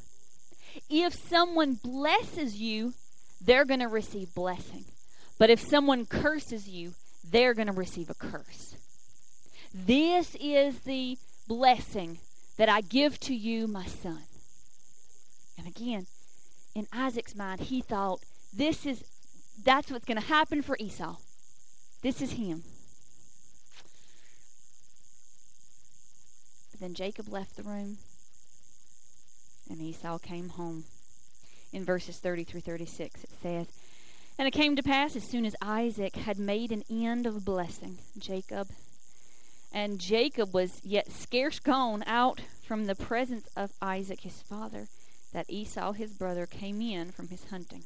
If 0.90 1.14
someone 1.14 1.78
blesses 1.84 2.60
you, 2.60 2.96
they're 3.40 3.64
going 3.64 3.82
to 3.82 3.88
receive 3.88 4.34
blessing. 4.34 4.86
But 5.38 5.52
if 5.52 5.60
someone 5.60 6.08
curses 6.08 6.68
you, 6.68 6.94
they're 7.24 7.54
going 7.54 7.68
to 7.68 7.74
receive 7.74 8.10
a 8.10 8.16
curse. 8.16 8.76
This 9.72 10.36
is 10.40 10.80
the 10.80 11.20
blessing 11.48 12.18
that 12.58 12.70
I 12.70 12.82
give 12.82 13.20
to 13.20 13.36
you, 13.36 13.68
my 13.68 13.86
son. 13.86 14.24
And 15.60 15.68
again, 15.68 16.08
in 16.74 16.88
Isaac's 16.92 17.36
mind, 17.36 17.62
he 17.62 17.82
thought, 17.82 18.22
this 18.52 18.84
is 18.84 19.04
that's 19.64 19.92
what's 19.92 20.06
going 20.06 20.20
to 20.20 20.28
happen 20.28 20.64
for 20.64 20.76
Esau. 20.80 21.18
This 22.02 22.20
is 22.20 22.32
him. 22.32 22.64
Then 26.80 26.94
Jacob 26.94 27.28
left 27.28 27.56
the 27.56 27.64
room, 27.64 27.98
and 29.70 29.82
Esau 29.82 30.18
came 30.18 30.50
home. 30.50 30.86
In 31.74 31.84
verses 31.84 32.20
30 32.20 32.46
through 32.46 32.62
36, 32.62 33.24
it 33.24 33.30
says, 33.42 33.68
And 34.38 34.48
it 34.48 34.52
came 34.52 34.76
to 34.76 34.84
pass 34.84 35.16
as 35.16 35.24
soon 35.24 35.46
as 35.46 35.56
Isaac 35.62 36.16
had 36.16 36.40
made 36.40 36.72
an 36.72 36.84
end 36.90 37.26
of 37.26 37.44
blessing 37.44 37.98
Jacob 38.18 38.70
and 39.76 40.00
Jacob 40.00 40.54
was 40.54 40.80
yet 40.86 41.12
scarce 41.12 41.60
gone 41.60 42.02
out 42.08 42.40
from 42.66 42.86
the 42.86 42.96
presence 42.96 43.50
of 43.58 43.74
Isaac 43.82 44.22
his 44.22 44.42
father, 44.42 44.88
that 45.34 45.50
Esau 45.50 45.92
his 45.92 46.14
brother 46.14 46.46
came 46.46 46.82
in 46.82 47.12
from 47.12 47.28
his 47.28 47.50
hunting. 47.50 47.84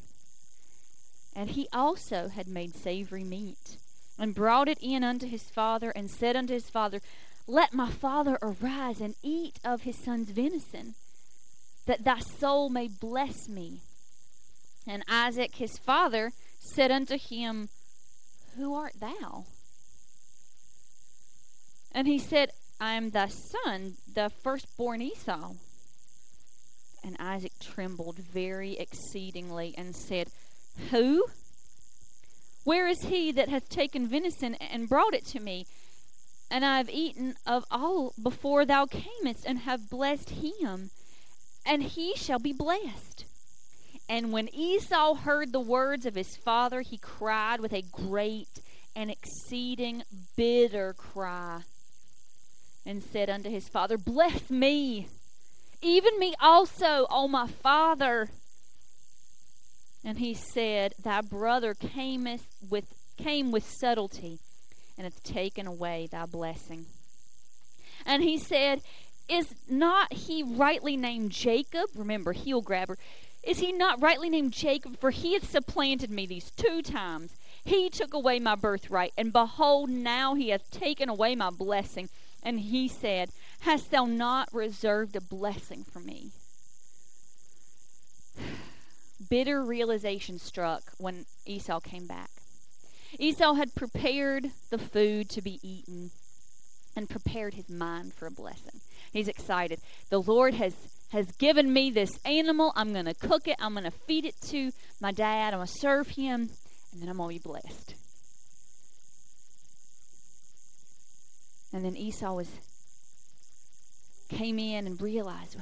And 1.35 1.49
he 1.49 1.67
also 1.73 2.27
had 2.27 2.47
made 2.47 2.75
savory 2.75 3.23
meat, 3.23 3.77
and 4.19 4.35
brought 4.35 4.67
it 4.67 4.77
in 4.81 5.03
unto 5.03 5.25
his 5.25 5.49
father, 5.49 5.89
and 5.89 6.11
said 6.11 6.35
unto 6.35 6.53
his 6.53 6.69
father, 6.69 7.01
Let 7.49 7.73
my 7.73 7.89
father 7.89 8.37
arise 8.43 9.01
and 9.01 9.15
eat 9.23 9.59
of 9.65 9.81
his 9.81 9.97
son's 9.97 10.29
venison, 10.29 10.93
that 11.87 12.03
thy 12.03 12.19
soul 12.19 12.69
may 12.69 12.87
bless 12.87 13.49
me. 13.49 13.79
And 14.85 15.01
Isaac 15.09 15.55
his 15.55 15.79
father 15.79 16.31
said 16.59 16.91
unto 16.91 17.17
him, 17.17 17.69
Who 18.55 18.75
art 18.75 18.99
thou? 18.99 19.45
And 21.91 22.07
he 22.07 22.19
said, 22.19 22.51
I 22.79 22.93
am 22.93 23.09
thy 23.09 23.29
son, 23.29 23.95
the 24.13 24.29
firstborn 24.29 25.01
Esau. 25.01 25.53
And 27.03 27.17
Isaac 27.17 27.53
trembled 27.59 28.17
very 28.17 28.77
exceedingly 28.77 29.73
and 29.75 29.95
said, 29.95 30.27
Who? 30.91 31.25
Where 32.63 32.87
is 32.87 33.05
he 33.05 33.31
that 33.31 33.49
hath 33.49 33.69
taken 33.69 34.07
venison 34.07 34.53
and 34.53 34.87
brought 34.87 35.15
it 35.15 35.25
to 35.27 35.39
me? 35.39 35.65
And 36.51 36.65
I 36.65 36.77
have 36.77 36.89
eaten 36.89 37.35
of 37.45 37.65
all 37.69 38.13
before 38.21 38.65
thou 38.65 38.85
camest, 38.85 39.45
and 39.45 39.59
have 39.59 39.89
blessed 39.89 40.31
him, 40.31 40.89
and 41.65 41.83
he 41.83 42.15
shall 42.15 42.39
be 42.39 42.53
blessed. 42.53 43.25
And 44.07 44.31
when 44.31 44.49
Esau 44.53 45.13
heard 45.13 45.53
the 45.53 45.59
words 45.59 46.07
of 46.07 46.15
his 46.15 46.35
father, 46.35 46.81
he 46.81 46.97
cried 46.97 47.59
with 47.59 47.73
a 47.73 47.83
great 47.83 48.59
and 48.95 49.11
exceeding 49.11 50.03
bitter 50.35 50.93
cry 50.93 51.61
and 52.85 53.03
said 53.03 53.29
unto 53.29 53.49
his 53.49 53.69
father, 53.69 53.97
Bless 53.99 54.49
me, 54.49 55.07
even 55.81 56.17
me 56.17 56.33
also, 56.41 57.05
O 57.11 57.27
my 57.27 57.47
father. 57.47 58.29
And 60.03 60.17
he 60.17 60.33
said, 60.33 60.95
Thy 61.01 61.21
brother 61.21 61.75
cameth 61.75 62.47
with, 62.67 62.85
came 63.17 63.51
with 63.51 63.69
subtlety, 63.69 64.39
and 64.99 65.05
hath 65.05 65.23
taken 65.23 65.65
away 65.65 66.09
thy 66.11 66.25
blessing. 66.25 66.85
And 68.05 68.21
he 68.21 68.37
said, 68.37 68.81
Is 69.29 69.55
not 69.69 70.11
he 70.11 70.43
rightly 70.43 70.97
named 70.97 71.31
Jacob? 71.31 71.89
Remember, 71.95 72.33
heel 72.33 72.61
grabber. 72.61 72.97
Is 73.41 73.59
he 73.59 73.71
not 73.71 74.01
rightly 74.01 74.29
named 74.29 74.51
Jacob? 74.51 74.99
For 74.99 75.11
he 75.11 75.33
hath 75.33 75.49
supplanted 75.49 76.11
me 76.11 76.25
these 76.25 76.51
two 76.51 76.81
times. 76.81 77.31
He 77.63 77.89
took 77.89 78.13
away 78.13 78.39
my 78.39 78.55
birthright, 78.55 79.13
and 79.17 79.31
behold, 79.31 79.89
now 79.89 80.35
he 80.35 80.49
hath 80.49 80.69
taken 80.69 81.07
away 81.07 81.33
my 81.33 81.49
blessing. 81.49 82.09
And 82.43 82.59
he 82.59 82.89
said, 82.89 83.29
Hast 83.61 83.91
thou 83.91 84.03
not 84.03 84.49
reserved 84.53 85.15
a 85.15 85.21
blessing 85.21 85.85
for 85.89 85.99
me? 85.99 86.31
Bitter 89.29 89.63
realization 89.63 90.39
struck 90.39 90.83
when 90.97 91.25
Esau 91.45 91.79
came 91.79 92.05
back. 92.05 92.29
Esau 93.17 93.53
had 93.53 93.75
prepared 93.75 94.51
the 94.69 94.77
food 94.77 95.29
to 95.29 95.41
be 95.41 95.59
eaten 95.63 96.11
and 96.95 97.09
prepared 97.09 97.55
his 97.55 97.69
mind 97.69 98.13
for 98.13 98.27
a 98.27 98.31
blessing. 98.31 98.81
He's 99.11 99.27
excited. 99.27 99.79
The 100.09 100.21
Lord 100.21 100.53
has 100.55 100.75
has 101.11 101.31
given 101.31 101.73
me 101.73 101.89
this 101.89 102.19
animal. 102.23 102.71
I'm 102.75 102.93
going 102.93 103.05
to 103.05 103.15
cook 103.15 103.47
it. 103.47 103.55
I'm 103.59 103.73
going 103.73 103.83
to 103.83 103.91
feed 103.91 104.25
it 104.25 104.35
to 104.49 104.71
my 105.01 105.11
dad. 105.11 105.53
I'm 105.53 105.59
going 105.59 105.67
to 105.67 105.73
serve 105.73 106.09
him. 106.09 106.49
And 106.91 107.01
then 107.01 107.09
I'm 107.09 107.17
going 107.17 107.35
to 107.35 107.43
be 107.43 107.49
blessed. 107.49 107.95
And 111.73 111.83
then 111.83 111.95
Esau 111.95 112.33
was 112.33 112.49
came 114.29 114.59
in 114.59 114.85
and 114.85 115.01
realized 115.01 115.57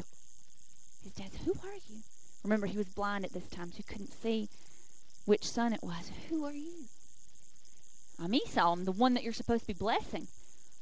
his 1.03 1.13
dad 1.13 1.31
said, 1.31 1.41
Who 1.45 1.53
are 1.53 1.75
you? 1.87 2.01
Remember, 2.43 2.67
he 2.67 2.77
was 2.77 2.87
blind 2.89 3.25
at 3.25 3.33
this 3.33 3.47
time, 3.47 3.71
so 3.71 3.77
he 3.77 3.83
couldn't 3.83 4.11
see 4.11 4.49
which 5.25 5.49
son 5.49 5.73
it 5.73 5.81
was. 5.81 6.11
Who 6.29 6.45
are 6.45 6.53
you? 6.53 6.85
I'm 8.19 8.33
Esau. 8.33 8.71
I'm 8.73 8.85
the 8.85 8.91
one 8.91 9.13
that 9.13 9.23
you're 9.23 9.33
supposed 9.33 9.61
to 9.61 9.67
be 9.67 9.73
blessing. 9.73 10.27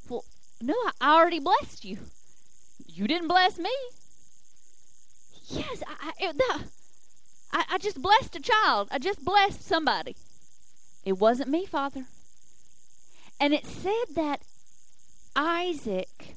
Well, 0.09 0.23
no, 0.61 0.75
I 1.01 1.17
already 1.17 1.39
blessed 1.39 1.83
you. 1.83 1.97
You 2.87 3.07
didn't 3.07 3.27
bless 3.27 3.57
me. 3.57 3.71
Yes, 5.47 5.83
I, 5.85 6.11
I, 6.21 6.31
the, 6.31 6.63
I, 7.51 7.65
I 7.71 7.77
just 7.77 8.01
blessed 8.01 8.35
a 8.35 8.41
child. 8.41 8.87
I 8.91 8.99
just 8.99 9.23
blessed 9.23 9.63
somebody. 9.63 10.15
It 11.03 11.13
wasn't 11.19 11.49
me, 11.49 11.65
Father. 11.65 12.05
And 13.39 13.53
it 13.53 13.65
said 13.65 14.15
that 14.15 14.41
Isaac, 15.35 16.35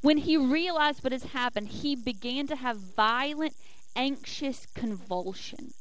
when 0.00 0.18
he 0.18 0.36
realized 0.36 1.04
what 1.04 1.12
has 1.12 1.24
happened, 1.24 1.68
he 1.68 1.94
began 1.94 2.46
to 2.48 2.56
have 2.56 2.78
violent, 2.78 3.54
anxious 3.94 4.66
convulsions. 4.74 5.74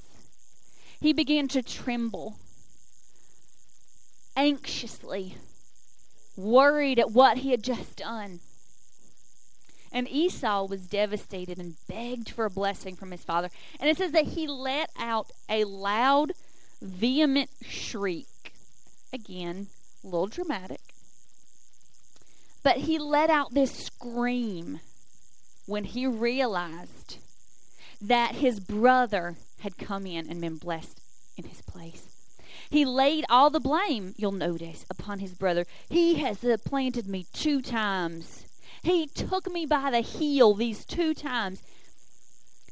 He 0.99 1.13
began 1.13 1.47
to 1.49 1.63
tremble 1.63 2.35
anxiously, 4.35 5.35
worried 6.35 6.99
at 6.99 7.11
what 7.11 7.39
he 7.39 7.51
had 7.51 7.63
just 7.63 7.97
done. 7.97 8.39
And 9.91 10.09
Esau 10.09 10.65
was 10.65 10.87
devastated 10.87 11.57
and 11.57 11.75
begged 11.87 12.29
for 12.29 12.45
a 12.45 12.49
blessing 12.49 12.95
from 12.95 13.11
his 13.11 13.23
father. 13.23 13.49
And 13.79 13.89
it 13.89 13.97
says 13.97 14.11
that 14.13 14.27
he 14.27 14.47
let 14.47 14.89
out 14.97 15.31
a 15.49 15.65
loud, 15.65 16.31
vehement 16.81 17.49
shriek. 17.61 18.53
Again, 19.11 19.67
a 20.03 20.07
little 20.07 20.27
dramatic. 20.27 20.79
But 22.63 22.77
he 22.77 22.97
let 22.97 23.29
out 23.29 23.53
this 23.53 23.71
scream 23.71 24.79
when 25.65 25.83
he 25.83 26.07
realized 26.07 27.17
that 27.99 28.35
his 28.35 28.59
brother 28.59 29.35
had 29.59 29.77
come 29.77 30.05
in 30.05 30.29
and 30.29 30.39
been 30.39 30.57
blessed 30.57 30.99
in 31.37 31.45
his 31.45 31.61
place. 31.61 32.10
He 32.71 32.85
laid 32.85 33.25
all 33.29 33.49
the 33.49 33.59
blame, 33.59 34.13
you'll 34.15 34.31
notice, 34.31 34.85
upon 34.89 35.19
his 35.19 35.33
brother. 35.33 35.65
He 35.89 36.15
has 36.15 36.39
planted 36.63 37.05
me 37.05 37.25
two 37.33 37.61
times. 37.61 38.45
He 38.81 39.07
took 39.07 39.51
me 39.51 39.65
by 39.65 39.91
the 39.91 39.99
heel 39.99 40.53
these 40.53 40.85
two 40.85 41.13
times. 41.13 41.61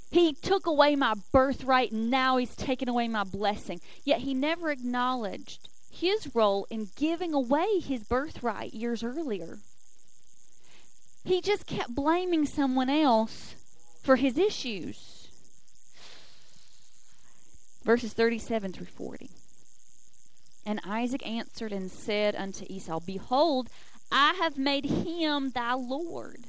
He 0.09 0.31
took 0.33 0.65
away 0.65 0.95
my 0.95 1.15
birthright, 1.33 1.91
and 1.91 2.09
now 2.09 2.37
he's 2.37 2.55
taken 2.55 2.87
away 2.87 3.09
my 3.09 3.25
blessing. 3.25 3.81
Yet 4.05 4.21
he 4.21 4.33
never 4.33 4.71
acknowledged 4.71 5.67
his 5.91 6.33
role 6.33 6.65
in 6.69 6.91
giving 6.95 7.33
away 7.33 7.79
his 7.79 8.05
birthright 8.05 8.73
years 8.73 9.03
earlier. 9.03 9.59
He 11.25 11.41
just 11.41 11.67
kept 11.67 11.93
blaming 11.93 12.45
someone 12.45 12.89
else 12.89 13.55
for 14.01 14.15
his 14.15 14.37
issues. 14.37 15.27
Verses 17.83 18.13
37 18.13 18.71
through 18.71 18.85
40. 18.85 19.29
And 20.65 20.79
Isaac 20.85 21.25
answered 21.27 21.71
and 21.71 21.91
said 21.91 22.35
unto 22.35 22.65
Esau, 22.69 22.99
Behold, 23.05 23.69
I 24.11 24.33
have 24.33 24.57
made 24.57 24.85
him 24.85 25.51
thy 25.51 25.73
Lord, 25.73 26.45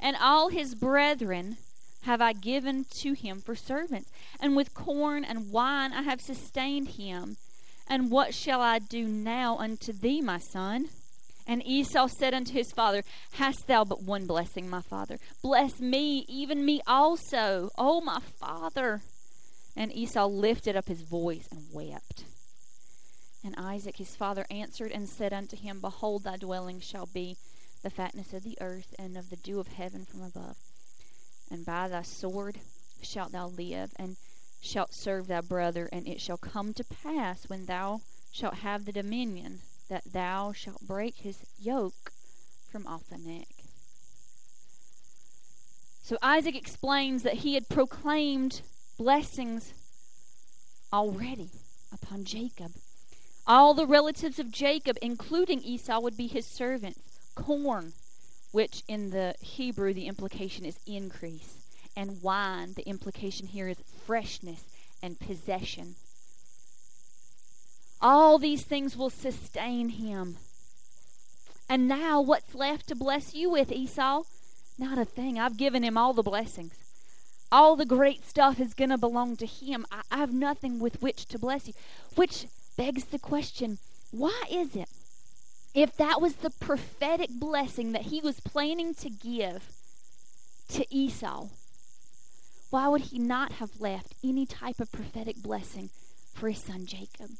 and 0.00 0.16
all 0.20 0.48
his 0.48 0.74
brethren 0.74 1.56
have 2.02 2.20
I 2.20 2.32
given 2.32 2.86
to 3.00 3.12
him 3.14 3.40
for 3.40 3.54
servants, 3.54 4.10
and 4.40 4.56
with 4.56 4.74
corn 4.74 5.24
and 5.24 5.50
wine 5.50 5.92
I 5.92 6.02
have 6.02 6.20
sustained 6.20 6.90
him. 6.90 7.36
And 7.88 8.10
what 8.10 8.34
shall 8.34 8.60
I 8.60 8.78
do 8.78 9.06
now 9.06 9.58
unto 9.58 9.92
thee, 9.92 10.20
my 10.20 10.38
son? 10.38 10.88
And 11.46 11.64
Esau 11.64 12.08
said 12.08 12.34
unto 12.34 12.52
his 12.52 12.72
father, 12.72 13.02
Hast 13.32 13.66
thou 13.68 13.84
but 13.84 14.02
one 14.02 14.26
blessing, 14.26 14.68
my 14.68 14.80
father? 14.80 15.18
Bless 15.42 15.80
me, 15.80 16.24
even 16.28 16.64
me 16.64 16.80
also, 16.86 17.70
O 17.78 18.00
my 18.00 18.20
father. 18.40 19.02
And 19.76 19.94
Esau 19.94 20.26
lifted 20.26 20.74
up 20.74 20.88
his 20.88 21.02
voice 21.02 21.46
and 21.52 21.66
wept. 21.72 22.24
And 23.46 23.54
Isaac 23.56 23.98
his 23.98 24.16
father 24.16 24.44
answered 24.50 24.90
and 24.90 25.08
said 25.08 25.32
unto 25.32 25.56
him, 25.56 25.80
Behold, 25.80 26.24
thy 26.24 26.36
dwelling 26.36 26.80
shall 26.80 27.06
be 27.06 27.36
the 27.84 27.90
fatness 27.90 28.32
of 28.32 28.42
the 28.42 28.58
earth 28.60 28.92
and 28.98 29.16
of 29.16 29.30
the 29.30 29.36
dew 29.36 29.60
of 29.60 29.68
heaven 29.68 30.04
from 30.04 30.20
above. 30.20 30.56
And 31.48 31.64
by 31.64 31.86
thy 31.86 32.02
sword 32.02 32.58
shalt 33.00 33.30
thou 33.30 33.46
live, 33.46 33.92
and 34.00 34.16
shalt 34.60 34.92
serve 34.92 35.28
thy 35.28 35.42
brother. 35.42 35.88
And 35.92 36.08
it 36.08 36.20
shall 36.20 36.38
come 36.38 36.74
to 36.74 36.82
pass 36.82 37.48
when 37.48 37.66
thou 37.66 38.00
shalt 38.32 38.54
have 38.54 38.84
the 38.84 38.90
dominion 38.90 39.60
that 39.88 40.12
thou 40.12 40.52
shalt 40.52 40.84
break 40.84 41.18
his 41.18 41.44
yoke 41.56 42.10
from 42.68 42.84
off 42.84 43.08
the 43.08 43.16
neck. 43.16 43.46
So 46.02 46.16
Isaac 46.20 46.56
explains 46.56 47.22
that 47.22 47.34
he 47.34 47.54
had 47.54 47.68
proclaimed 47.68 48.62
blessings 48.98 49.72
already 50.92 51.50
upon 51.92 52.24
Jacob. 52.24 52.72
All 53.46 53.74
the 53.74 53.86
relatives 53.86 54.38
of 54.38 54.50
Jacob, 54.50 54.96
including 55.00 55.60
Esau, 55.62 56.00
would 56.00 56.16
be 56.16 56.26
his 56.26 56.46
servants. 56.46 57.00
Corn, 57.36 57.92
which 58.50 58.82
in 58.88 59.10
the 59.10 59.34
Hebrew 59.40 59.92
the 59.92 60.06
implication 60.06 60.64
is 60.64 60.78
increase, 60.86 61.58
and 61.96 62.22
wine, 62.22 62.72
the 62.74 62.88
implication 62.88 63.48
here 63.48 63.68
is 63.68 63.82
freshness 64.06 64.64
and 65.02 65.20
possession. 65.20 65.94
All 68.00 68.38
these 68.38 68.62
things 68.62 68.96
will 68.96 69.10
sustain 69.10 69.90
him. 69.90 70.36
And 71.68 71.88
now, 71.88 72.20
what's 72.20 72.54
left 72.54 72.88
to 72.88 72.94
bless 72.94 73.34
you 73.34 73.50
with, 73.50 73.72
Esau? 73.72 74.22
Not 74.78 74.98
a 74.98 75.04
thing. 75.04 75.38
I've 75.38 75.56
given 75.56 75.82
him 75.82 75.96
all 75.96 76.12
the 76.12 76.22
blessings. 76.22 76.74
All 77.50 77.76
the 77.76 77.86
great 77.86 78.26
stuff 78.26 78.60
is 78.60 78.74
going 78.74 78.90
to 78.90 78.98
belong 78.98 79.36
to 79.36 79.46
him. 79.46 79.86
I, 79.90 80.02
I 80.10 80.18
have 80.18 80.32
nothing 80.32 80.78
with 80.78 81.00
which 81.00 81.26
to 81.26 81.38
bless 81.38 81.68
you. 81.68 81.74
Which 82.14 82.46
begs 82.76 83.04
the 83.04 83.18
question 83.18 83.78
why 84.10 84.42
is 84.50 84.76
it, 84.76 84.88
if 85.74 85.96
that 85.96 86.20
was 86.20 86.36
the 86.36 86.50
prophetic 86.50 87.28
blessing 87.30 87.92
that 87.92 88.02
he 88.02 88.20
was 88.20 88.40
planning 88.40 88.94
to 88.94 89.10
give 89.10 89.68
to 90.70 90.86
Esau, 90.94 91.48
why 92.70 92.88
would 92.88 93.02
he 93.02 93.18
not 93.18 93.52
have 93.52 93.80
left 93.80 94.14
any 94.24 94.46
type 94.46 94.80
of 94.80 94.90
prophetic 94.90 95.42
blessing 95.42 95.90
for 96.34 96.48
his 96.48 96.62
son 96.62 96.86
Jacob? 96.86 97.30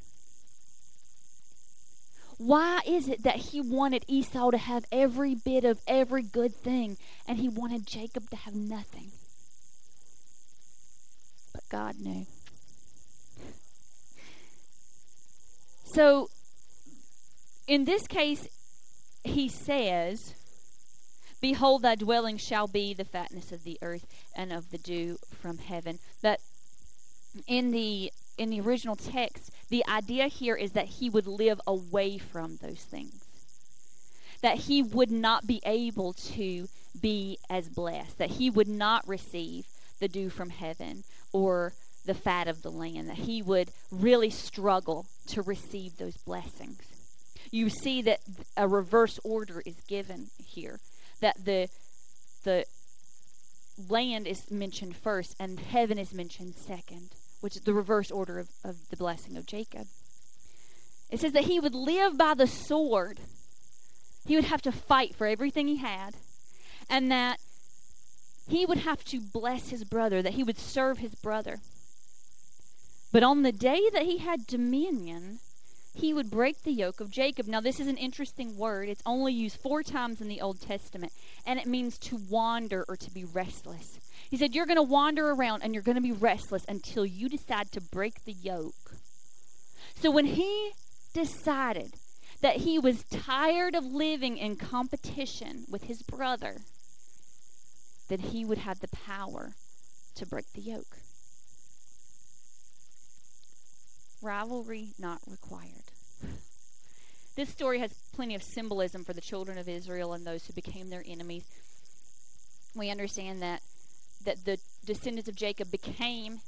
Why 2.38 2.82
is 2.86 3.08
it 3.08 3.22
that 3.22 3.36
he 3.36 3.60
wanted 3.60 4.04
Esau 4.06 4.50
to 4.50 4.58
have 4.58 4.84
every 4.92 5.34
bit 5.34 5.64
of 5.64 5.80
every 5.86 6.22
good 6.22 6.54
thing 6.54 6.98
and 7.26 7.38
he 7.38 7.48
wanted 7.48 7.86
Jacob 7.86 8.28
to 8.30 8.36
have 8.36 8.54
nothing? 8.54 9.12
But 11.54 11.64
God 11.70 11.96
knew. 11.98 12.26
So, 15.86 16.28
in 17.66 17.84
this 17.84 18.06
case, 18.06 18.48
he 19.24 19.48
says, 19.48 20.34
Behold, 21.40 21.82
thy 21.82 21.94
dwelling 21.94 22.36
shall 22.36 22.66
be 22.66 22.92
the 22.92 23.04
fatness 23.04 23.52
of 23.52 23.64
the 23.64 23.78
earth 23.80 24.04
and 24.34 24.52
of 24.52 24.70
the 24.70 24.78
dew 24.78 25.18
from 25.30 25.58
heaven. 25.58 25.98
But 26.20 26.40
in 27.46 27.70
the 27.70 28.12
in 28.36 28.50
the 28.50 28.60
original 28.60 28.96
text, 28.96 29.50
the 29.70 29.84
idea 29.86 30.26
here 30.26 30.56
is 30.56 30.72
that 30.72 30.86
he 30.86 31.08
would 31.08 31.26
live 31.26 31.60
away 31.66 32.18
from 32.18 32.56
those 32.56 32.82
things. 32.82 33.24
That 34.42 34.58
he 34.58 34.82
would 34.82 35.10
not 35.10 35.46
be 35.46 35.62
able 35.64 36.12
to 36.12 36.68
be 37.00 37.38
as 37.48 37.68
blessed, 37.68 38.18
that 38.18 38.32
he 38.32 38.50
would 38.50 38.68
not 38.68 39.06
receive 39.08 39.66
the 39.98 40.08
dew 40.08 40.28
from 40.28 40.50
heaven 40.50 41.04
or 41.32 41.72
the 42.06 42.14
fat 42.14 42.48
of 42.48 42.62
the 42.62 42.70
land, 42.70 43.08
that 43.08 43.18
he 43.18 43.42
would 43.42 43.70
really 43.90 44.30
struggle 44.30 45.06
to 45.28 45.42
receive 45.42 45.96
those 45.96 46.16
blessings. 46.16 46.78
You 47.50 47.68
see 47.68 48.02
that 48.02 48.20
a 48.56 48.66
reverse 48.66 49.18
order 49.24 49.62
is 49.64 49.80
given 49.88 50.28
here, 50.44 50.80
that 51.20 51.44
the 51.44 51.68
the 52.44 52.64
land 53.88 54.26
is 54.26 54.50
mentioned 54.50 54.96
first 54.96 55.34
and 55.38 55.60
heaven 55.60 55.98
is 55.98 56.14
mentioned 56.14 56.54
second, 56.54 57.10
which 57.40 57.56
is 57.56 57.62
the 57.62 57.74
reverse 57.74 58.10
order 58.10 58.38
of, 58.38 58.48
of 58.64 58.88
the 58.88 58.96
blessing 58.96 59.36
of 59.36 59.46
Jacob. 59.46 59.86
It 61.10 61.20
says 61.20 61.32
that 61.32 61.44
he 61.44 61.60
would 61.60 61.74
live 61.74 62.16
by 62.16 62.34
the 62.34 62.46
sword. 62.46 63.20
He 64.26 64.34
would 64.34 64.46
have 64.46 64.62
to 64.62 64.72
fight 64.72 65.14
for 65.14 65.26
everything 65.26 65.68
he 65.68 65.76
had, 65.76 66.14
and 66.88 67.10
that 67.10 67.38
he 68.48 68.64
would 68.66 68.78
have 68.78 69.04
to 69.04 69.20
bless 69.20 69.68
his 69.68 69.84
brother, 69.84 70.22
that 70.22 70.34
he 70.34 70.42
would 70.42 70.58
serve 70.58 70.98
his 70.98 71.14
brother. 71.14 71.58
But 73.16 73.22
on 73.22 73.40
the 73.40 73.50
day 73.50 73.80
that 73.94 74.02
he 74.02 74.18
had 74.18 74.46
dominion, 74.46 75.38
he 75.94 76.12
would 76.12 76.30
break 76.30 76.64
the 76.64 76.70
yoke 76.70 77.00
of 77.00 77.10
Jacob. 77.10 77.46
Now, 77.46 77.62
this 77.62 77.80
is 77.80 77.86
an 77.86 77.96
interesting 77.96 78.58
word. 78.58 78.90
It's 78.90 79.02
only 79.06 79.32
used 79.32 79.58
four 79.58 79.82
times 79.82 80.20
in 80.20 80.28
the 80.28 80.42
Old 80.42 80.60
Testament, 80.60 81.14
and 81.46 81.58
it 81.58 81.64
means 81.64 81.96
to 82.00 82.18
wander 82.28 82.84
or 82.86 82.94
to 82.98 83.10
be 83.10 83.24
restless. 83.24 83.98
He 84.28 84.36
said, 84.36 84.54
You're 84.54 84.66
going 84.66 84.76
to 84.76 84.82
wander 84.82 85.30
around 85.30 85.62
and 85.62 85.72
you're 85.72 85.82
going 85.82 85.96
to 85.96 86.02
be 86.02 86.12
restless 86.12 86.66
until 86.68 87.06
you 87.06 87.30
decide 87.30 87.72
to 87.72 87.80
break 87.80 88.26
the 88.26 88.34
yoke. 88.34 88.96
So, 89.94 90.10
when 90.10 90.26
he 90.26 90.72
decided 91.14 91.94
that 92.42 92.56
he 92.56 92.78
was 92.78 93.02
tired 93.04 93.74
of 93.74 93.86
living 93.86 94.36
in 94.36 94.56
competition 94.56 95.64
with 95.70 95.84
his 95.84 96.02
brother, 96.02 96.58
that 98.10 98.20
he 98.20 98.44
would 98.44 98.58
have 98.58 98.80
the 98.80 98.88
power 98.88 99.54
to 100.16 100.26
break 100.26 100.52
the 100.52 100.60
yoke. 100.60 100.98
Rivalry 104.26 104.88
not 104.98 105.20
required. 105.28 105.92
This 107.36 107.48
story 107.48 107.78
has 107.78 107.94
plenty 108.12 108.34
of 108.34 108.42
symbolism 108.42 109.04
for 109.04 109.12
the 109.12 109.20
children 109.20 109.56
of 109.56 109.68
Israel 109.68 110.12
and 110.14 110.26
those 110.26 110.46
who 110.46 110.52
became 110.52 110.90
their 110.90 111.04
enemies. 111.06 111.44
We 112.74 112.90
understand 112.90 113.40
that 113.42 113.60
that 114.24 114.44
the 114.44 114.58
descendants 114.84 115.28
of 115.28 115.36
Jacob 115.36 115.70
became 115.70 116.40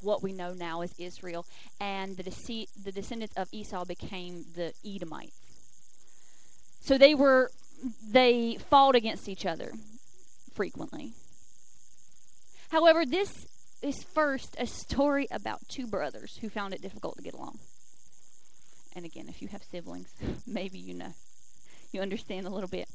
what 0.00 0.22
we 0.22 0.32
know 0.32 0.54
now 0.54 0.80
as 0.80 0.94
Israel, 0.98 1.44
and 1.78 2.16
the, 2.16 2.22
dece- 2.22 2.68
the 2.82 2.90
descendants 2.90 3.36
of 3.36 3.48
Esau 3.52 3.84
became 3.84 4.46
the 4.54 4.72
Edomites. 4.82 5.36
So 6.80 6.96
they 6.96 7.14
were 7.14 7.50
they 8.08 8.56
fought 8.70 8.94
against 8.94 9.28
each 9.28 9.44
other 9.44 9.72
frequently. 10.54 11.12
However, 12.70 13.04
this 13.04 13.46
is 13.82 14.02
first 14.14 14.56
a 14.58 14.66
story 14.66 15.26
about 15.30 15.68
two 15.68 15.86
brothers 15.86 16.38
who 16.40 16.48
found 16.48 16.74
it 16.74 16.82
difficult 16.82 17.16
to 17.16 17.22
get 17.22 17.34
along. 17.34 17.58
And 18.94 19.04
again, 19.04 19.26
if 19.28 19.40
you 19.40 19.48
have 19.48 19.62
siblings, 19.62 20.12
maybe 20.46 20.78
you 20.78 20.94
know. 20.94 21.12
You 21.92 22.00
understand 22.00 22.46
a 22.46 22.50
little 22.50 22.68
bit. 22.68 22.88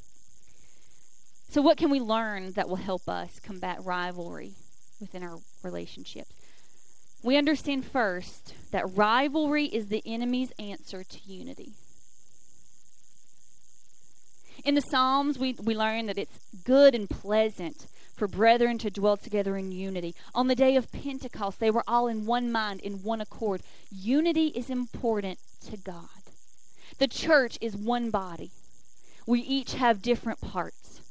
So, 1.50 1.62
what 1.62 1.78
can 1.78 1.90
we 1.90 2.00
learn 2.00 2.52
that 2.54 2.70
will 2.70 2.76
help 2.78 3.08
us 3.08 3.30
combat 3.44 3.80
rivalry 3.84 4.54
within 5.00 5.24
our 5.24 5.38
relationships? 5.64 6.32
We 7.24 7.38
understand 7.38 7.86
first 7.86 8.54
that 8.72 8.86
rivalry 8.96 9.66
is 9.66 9.88
the 9.88 10.04
enemy's 10.06 10.52
answer 10.60 11.04
to 11.04 11.20
unity. 11.26 11.74
In 14.64 14.76
the 14.76 14.82
Psalms, 14.82 15.38
we, 15.38 15.56
we 15.62 15.76
learn 15.76 16.06
that 16.06 16.18
it's 16.18 16.40
good 16.64 16.96
and 16.96 17.10
pleasant 17.10 17.88
for 18.16 18.28
brethren 18.28 18.78
to 18.80 18.90
dwell 18.90 19.18
together 19.18 19.58
in 19.58 19.72
unity. 19.72 20.16
On 20.34 20.48
the 20.48 20.56
day 20.56 20.76
of 20.76 20.92
Pentecost, 20.92 21.60
they 21.60 21.72
were 21.72 21.84
all 21.88 22.08
in 22.08 22.26
one 22.26 22.52
mind, 22.52 22.80
in 22.82 23.04
one 23.04 23.22
accord. 23.22 23.62
Unity 23.92 24.48
is 24.48 24.70
important 24.70 25.40
to 25.70 25.78
God. 25.78 26.08
The 26.98 27.08
church 27.08 27.58
is 27.62 27.76
one 27.76 28.10
body. 28.10 28.52
We 29.28 29.42
each 29.42 29.74
have 29.74 30.02
different 30.02 30.40
parts. 30.40 31.02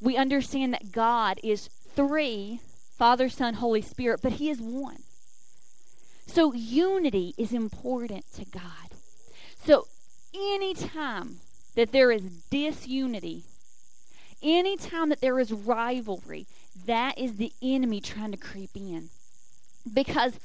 We 0.00 0.16
understand 0.16 0.72
that 0.74 0.92
God 0.92 1.40
is 1.42 1.68
three 1.94 2.60
Father, 2.98 3.28
Son, 3.28 3.54
Holy 3.54 3.80
Spirit, 3.80 4.20
but 4.22 4.32
He 4.34 4.50
is 4.50 4.60
one. 4.60 5.04
So 6.26 6.52
unity 6.52 7.32
is 7.38 7.52
important 7.52 8.24
to 8.34 8.44
God. 8.44 8.90
So 9.64 9.86
anytime 10.34 11.38
that 11.76 11.92
there 11.92 12.10
is 12.10 12.22
disunity, 12.50 13.44
anytime 14.42 15.08
that 15.08 15.20
there 15.20 15.38
is 15.38 15.52
rivalry, 15.52 16.46
that 16.86 17.18
is 17.18 17.36
the 17.36 17.52
enemy 17.62 18.00
trying 18.00 18.30
to 18.30 18.36
creep 18.36 18.70
in. 18.74 19.08
Because 19.92 20.38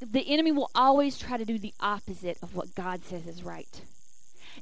the 0.00 0.32
enemy 0.32 0.52
will 0.52 0.70
always 0.74 1.18
try 1.18 1.36
to 1.36 1.44
do 1.44 1.58
the 1.58 1.74
opposite 1.80 2.38
of 2.42 2.54
what 2.54 2.74
God 2.74 3.04
says 3.04 3.26
is 3.26 3.42
right. 3.42 3.82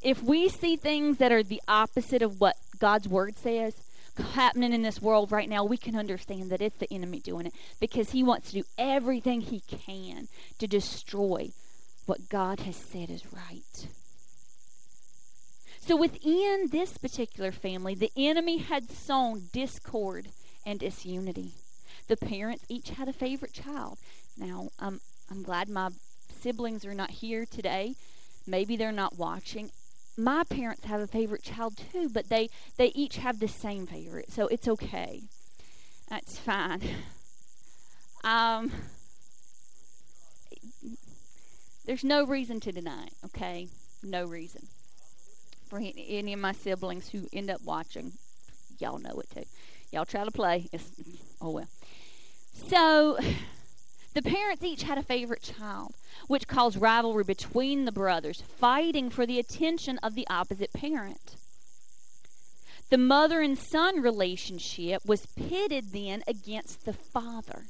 If 0.02 0.22
we 0.22 0.48
see 0.48 0.76
things 0.76 1.18
that 1.18 1.32
are 1.32 1.42
the 1.42 1.62
opposite 1.68 2.22
of 2.22 2.40
what 2.40 2.56
God's 2.78 3.08
word 3.08 3.38
says 3.38 3.74
happening 4.22 4.72
in 4.72 4.82
this 4.82 5.02
world 5.02 5.30
right 5.30 5.48
now, 5.48 5.64
we 5.64 5.76
can 5.76 5.96
understand 5.96 6.50
that 6.50 6.62
it's 6.62 6.78
the 6.78 6.92
enemy 6.92 7.20
doing 7.20 7.46
it 7.46 7.54
because 7.80 8.10
he 8.10 8.22
wants 8.22 8.50
to 8.50 8.60
do 8.60 8.64
everything 8.78 9.42
he 9.42 9.60
can 9.60 10.28
to 10.58 10.66
destroy 10.66 11.50
what 12.06 12.28
God 12.28 12.60
has 12.60 12.76
said 12.76 13.10
is 13.10 13.24
right. 13.32 13.88
So 15.86 15.94
within 15.94 16.66
this 16.72 16.98
particular 16.98 17.52
family, 17.52 17.94
the 17.94 18.10
enemy 18.16 18.58
had 18.58 18.90
sown 18.90 19.44
discord 19.52 20.30
and 20.64 20.80
disunity. 20.80 21.52
The 22.08 22.16
parents 22.16 22.64
each 22.68 22.90
had 22.90 23.06
a 23.08 23.12
favorite 23.12 23.52
child. 23.52 23.98
Now, 24.36 24.70
um, 24.80 25.00
I'm 25.30 25.44
glad 25.44 25.68
my 25.68 25.90
siblings 26.40 26.84
are 26.84 26.94
not 26.94 27.10
here 27.10 27.46
today. 27.46 27.94
Maybe 28.48 28.76
they're 28.76 28.90
not 28.90 29.16
watching. 29.16 29.70
My 30.16 30.42
parents 30.42 30.86
have 30.86 31.00
a 31.00 31.06
favorite 31.06 31.44
child 31.44 31.76
too, 31.76 32.08
but 32.08 32.30
they, 32.30 32.50
they 32.76 32.88
each 32.88 33.18
have 33.18 33.38
the 33.38 33.46
same 33.46 33.86
favorite, 33.86 34.32
so 34.32 34.48
it's 34.48 34.66
okay. 34.66 35.22
That's 36.10 36.36
fine. 36.36 36.82
Um, 38.24 38.72
there's 41.84 42.02
no 42.02 42.26
reason 42.26 42.58
to 42.58 42.72
deny 42.72 43.04
it, 43.04 43.12
okay? 43.26 43.68
No 44.02 44.24
reason 44.24 44.66
for 45.68 45.78
any 45.78 46.32
of 46.32 46.40
my 46.40 46.52
siblings 46.52 47.08
who 47.08 47.26
end 47.32 47.50
up 47.50 47.60
watching. 47.64 48.12
Y'all 48.78 48.98
know 48.98 49.20
it 49.20 49.30
too. 49.34 49.44
Y'all 49.92 50.04
try 50.04 50.24
to 50.24 50.30
play. 50.30 50.68
It's, 50.72 50.90
oh 51.40 51.50
well. 51.50 51.68
So, 52.68 53.18
the 54.14 54.22
parents 54.22 54.64
each 54.64 54.82
had 54.82 54.98
a 54.98 55.02
favorite 55.02 55.42
child, 55.42 55.94
which 56.26 56.48
caused 56.48 56.80
rivalry 56.80 57.24
between 57.24 57.84
the 57.84 57.92
brothers, 57.92 58.42
fighting 58.58 59.10
for 59.10 59.26
the 59.26 59.38
attention 59.38 59.98
of 59.98 60.14
the 60.14 60.26
opposite 60.28 60.72
parent. 60.72 61.36
The 62.88 62.98
mother 62.98 63.40
and 63.40 63.58
son 63.58 64.00
relationship 64.00 65.02
was 65.04 65.26
pitted 65.26 65.92
then 65.92 66.22
against 66.28 66.84
the 66.84 66.92
father. 66.92 67.64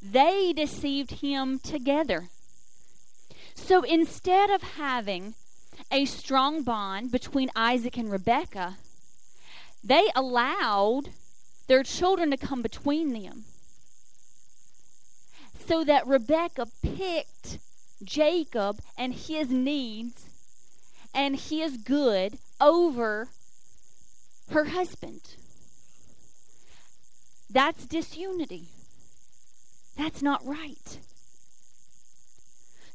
They 0.00 0.52
deceived 0.52 1.20
him 1.22 1.58
together 1.58 2.28
so 3.54 3.82
instead 3.82 4.50
of 4.50 4.62
having 4.62 5.34
a 5.90 6.04
strong 6.04 6.62
bond 6.62 7.10
between 7.10 7.50
Isaac 7.54 7.96
and 7.96 8.10
Rebekah, 8.10 8.76
they 9.82 10.08
allowed 10.14 11.10
their 11.66 11.82
children 11.82 12.30
to 12.30 12.36
come 12.36 12.62
between 12.62 13.12
them. 13.12 13.44
So 15.66 15.84
that 15.84 16.06
Rebekah 16.06 16.66
picked 16.82 17.58
Jacob 18.02 18.80
and 18.98 19.14
his 19.14 19.48
needs 19.50 20.26
and 21.14 21.36
his 21.36 21.76
good 21.76 22.38
over 22.60 23.28
her 24.50 24.64
husband. 24.66 25.36
That's 27.50 27.86
disunity. 27.86 28.64
That's 29.96 30.22
not 30.22 30.44
right. 30.44 30.98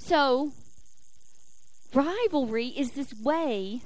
So, 0.08 0.54
rivalry 1.94 2.68
is 2.68 2.92
this 2.92 3.14
way 3.22 3.82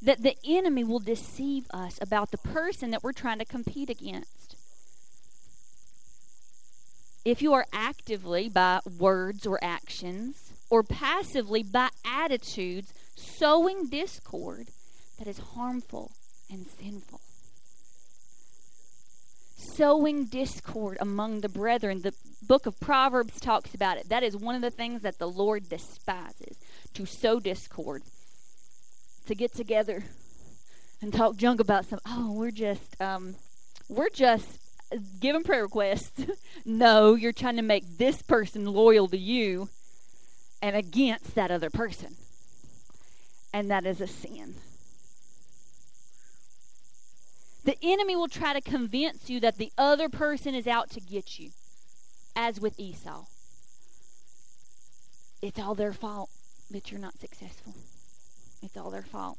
that 0.00 0.22
the 0.22 0.34
enemy 0.42 0.84
will 0.84 1.00
deceive 1.00 1.66
us 1.70 1.98
about 2.00 2.30
the 2.30 2.38
person 2.38 2.90
that 2.92 3.02
we're 3.02 3.12
trying 3.12 3.40
to 3.40 3.44
compete 3.44 3.90
against. 3.90 4.56
If 7.26 7.42
you 7.42 7.52
are 7.52 7.66
actively 7.74 8.48
by 8.48 8.80
words 8.98 9.46
or 9.46 9.62
actions, 9.62 10.54
or 10.70 10.82
passively 10.82 11.62
by 11.62 11.90
attitudes, 12.06 12.94
sowing 13.14 13.90
discord 13.90 14.68
that 15.18 15.28
is 15.28 15.40
harmful 15.54 16.12
and 16.50 16.64
sinful. 16.66 17.20
Sowing 19.60 20.24
discord 20.24 20.96
among 21.00 21.40
the 21.40 21.48
brethren. 21.48 22.00
The 22.00 22.14
book 22.46 22.66
of 22.66 22.80
Proverbs 22.80 23.38
talks 23.40 23.74
about 23.74 23.98
it. 23.98 24.08
That 24.08 24.22
is 24.22 24.34
one 24.36 24.54
of 24.54 24.62
the 24.62 24.70
things 24.70 25.02
that 25.02 25.18
the 25.18 25.28
Lord 25.28 25.68
despises 25.68 26.58
to 26.94 27.04
sow 27.04 27.40
discord, 27.40 28.02
to 29.26 29.34
get 29.34 29.54
together 29.54 30.04
and 31.02 31.12
talk 31.12 31.36
junk 31.36 31.60
about 31.60 31.84
some. 31.84 32.00
Oh, 32.06 32.32
we're 32.32 32.50
just, 32.50 33.00
um, 33.00 33.36
we're 33.88 34.08
just 34.08 34.58
giving 35.20 35.42
prayer 35.42 35.64
requests. 35.64 36.24
no, 36.64 37.14
you're 37.14 37.32
trying 37.32 37.56
to 37.56 37.62
make 37.62 37.98
this 37.98 38.22
person 38.22 38.64
loyal 38.64 39.08
to 39.08 39.18
you 39.18 39.68
and 40.62 40.74
against 40.74 41.34
that 41.34 41.50
other 41.50 41.70
person. 41.70 42.16
And 43.52 43.70
that 43.70 43.84
is 43.84 44.00
a 44.00 44.06
sin. 44.06 44.54
The 47.64 47.76
enemy 47.82 48.16
will 48.16 48.28
try 48.28 48.52
to 48.52 48.60
convince 48.60 49.28
you 49.28 49.40
that 49.40 49.58
the 49.58 49.72
other 49.76 50.08
person 50.08 50.54
is 50.54 50.66
out 50.66 50.90
to 50.90 51.00
get 51.00 51.38
you 51.38 51.50
as 52.34 52.60
with 52.60 52.78
Esau. 52.78 53.24
It's 55.42 55.58
all 55.58 55.74
their 55.74 55.92
fault 55.92 56.30
that 56.70 56.90
you're 56.90 57.00
not 57.00 57.18
successful. 57.18 57.74
It's 58.62 58.76
all 58.76 58.90
their 58.90 59.02
fault. 59.02 59.38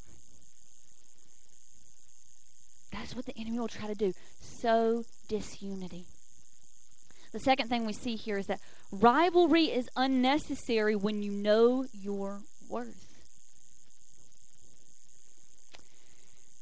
That's 2.92 3.16
what 3.16 3.26
the 3.26 3.38
enemy 3.38 3.60
will 3.60 3.68
try 3.68 3.88
to 3.88 3.96
do 3.96 4.14
sow 4.42 5.04
disunity. 5.28 6.06
The 7.32 7.40
second 7.40 7.70
thing 7.70 7.86
we 7.86 7.94
see 7.94 8.16
here 8.16 8.38
is 8.38 8.48
that 8.48 8.60
rivalry 8.92 9.66
is 9.66 9.90
unnecessary 9.96 10.96
when 10.96 11.22
you 11.22 11.32
know 11.32 11.86
your 11.94 12.42
worth. 12.68 13.11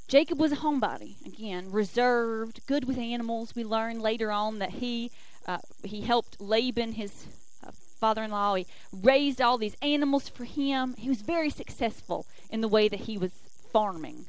Jacob 0.10 0.39
was 0.39 0.51
a 0.51 0.57
homebody, 0.57 1.24
again, 1.24 1.72
reserved, 1.72 2.62
good 2.66 2.86
with 2.86 2.97
animals. 2.97 3.55
We 3.55 3.64
learn 3.64 3.99
later 3.99 4.32
on 4.32 4.57
that 4.57 4.72
he 4.72 5.12
uh, 5.45 5.60
he 5.84 6.01
helped 6.01 6.41
Laban, 6.41 6.93
his 6.93 7.28
uh, 7.66 7.70
father-in-law. 7.99 8.55
He 8.55 8.66
raised 8.91 9.39
all 9.39 9.60
these 9.60 9.76
animals 9.84 10.28
for 10.28 10.45
him. 10.45 10.95
He 10.97 11.10
was 11.10 11.22
very 11.22 11.51
successful 11.51 12.26
in 12.49 12.62
the 12.62 12.68
way 12.68 12.88
that 12.88 13.01
he 13.01 13.20
was 13.20 13.34
farming. 13.72 14.26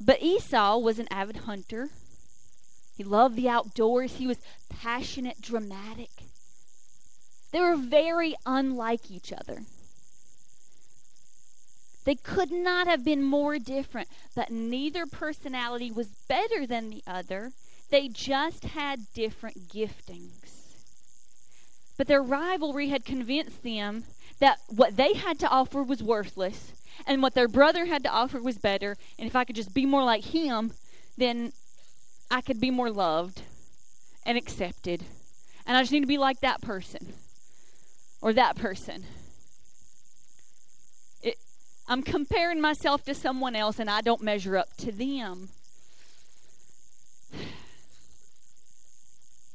But 0.00 0.22
Esau 0.22 0.78
was 0.78 0.98
an 0.98 1.06
avid 1.10 1.38
hunter. 1.38 1.90
He 2.96 3.04
loved 3.04 3.36
the 3.36 3.48
outdoors. 3.48 4.16
He 4.16 4.26
was 4.26 4.38
passionate, 4.68 5.40
dramatic. 5.40 6.10
They 7.52 7.60
were 7.60 7.76
very 7.76 8.34
unlike 8.44 9.08
each 9.08 9.32
other. 9.32 9.62
They 12.04 12.14
could 12.16 12.50
not 12.50 12.86
have 12.86 13.04
been 13.04 13.22
more 13.22 13.58
different, 13.58 14.08
but 14.34 14.50
neither 14.50 15.06
personality 15.06 15.90
was 15.90 16.08
better 16.28 16.66
than 16.66 16.90
the 16.90 17.02
other. 17.06 17.52
They 17.90 18.08
just 18.08 18.64
had 18.64 19.12
different 19.14 19.68
giftings. 19.68 20.74
But 21.96 22.08
their 22.08 22.22
rivalry 22.22 22.88
had 22.88 23.04
convinced 23.04 23.62
them 23.62 24.04
that 24.40 24.58
what 24.68 24.96
they 24.96 25.12
had 25.12 25.38
to 25.40 25.48
offer 25.48 25.82
was 25.82 26.02
worthless 26.02 26.72
and 27.06 27.22
what 27.22 27.34
their 27.34 27.48
brother 27.48 27.86
had 27.86 28.02
to 28.04 28.10
offer 28.10 28.40
was 28.40 28.58
better. 28.58 28.96
And 29.18 29.26
if 29.28 29.36
I 29.36 29.44
could 29.44 29.56
just 29.56 29.74
be 29.74 29.86
more 29.86 30.02
like 30.02 30.24
him, 30.24 30.72
then 31.16 31.52
I 32.30 32.40
could 32.40 32.60
be 32.60 32.70
more 32.70 32.90
loved 32.90 33.42
and 34.24 34.36
accepted. 34.36 35.04
And 35.66 35.76
I 35.76 35.82
just 35.82 35.92
need 35.92 36.00
to 36.00 36.06
be 36.06 36.18
like 36.18 36.40
that 36.40 36.60
person 36.60 37.12
or 38.20 38.32
that 38.32 38.56
person. 38.56 39.04
I'm 41.92 42.02
comparing 42.02 42.58
myself 42.58 43.04
to 43.04 43.14
someone 43.14 43.54
else 43.54 43.78
and 43.78 43.90
I 43.90 44.00
don't 44.00 44.22
measure 44.22 44.56
up 44.56 44.74
to 44.78 44.90
them. 44.90 45.50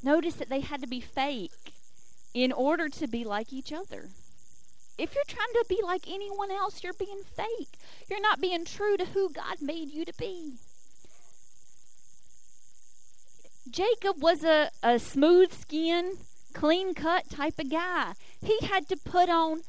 Notice 0.04 0.36
that 0.36 0.48
they 0.48 0.60
had 0.60 0.82
to 0.82 0.88
be 0.88 1.00
fake 1.00 1.74
in 2.36 2.52
order 2.52 2.90
to 2.90 3.08
be 3.08 3.24
like 3.24 3.52
each 3.52 3.74
other. 3.74 4.10
If 5.00 5.16
you're 5.16 5.24
trying 5.28 5.52
to 5.54 5.66
be 5.68 5.80
like 5.84 6.08
anyone 6.08 6.52
else, 6.52 6.84
you're 6.84 6.94
being 6.94 7.22
fake. 7.24 7.80
You're 8.08 8.22
not 8.22 8.40
being 8.40 8.66
true 8.66 8.98
to 8.98 9.06
who 9.06 9.32
God 9.32 9.56
made 9.60 9.90
you 9.90 10.06
to 10.06 10.14
be. 10.14 10.58
Jacob 13.68 14.22
was 14.22 14.44
a, 14.44 14.70
a 14.84 15.00
smooth 15.00 15.52
skinned, 15.52 16.20
clean 16.54 16.94
cut 16.94 17.32
type 17.32 17.58
of 17.58 17.72
guy. 17.72 18.14
He 18.46 18.60
had 18.68 18.88
to 18.90 18.96
put 18.96 19.28
on 19.28 19.64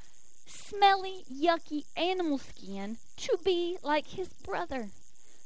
smelly, 0.49 1.25
yucky 1.33 1.85
animal 1.97 2.39
skin 2.39 2.97
to 3.19 3.39
be 3.45 3.77
like 3.83 4.09
his 4.09 4.29
brother, 4.29 4.89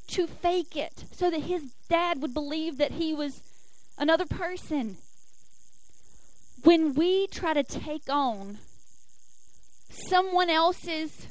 to 0.09 0.27
fake 0.27 0.77
it 0.77 1.05
so 1.13 1.31
that 1.31 1.43
his 1.43 1.73
dad 1.89 2.23
would 2.23 2.33
believe 2.33 2.79
that 2.79 2.93
he 2.93 3.13
was 3.13 3.41
another 3.99 4.27
person. 4.27 4.97
When 6.65 6.95
we 6.95 7.27
try 7.27 7.55
to 7.55 7.65
take 7.65 8.09
on 8.09 8.59
someone 9.91 10.49
else's 10.49 11.27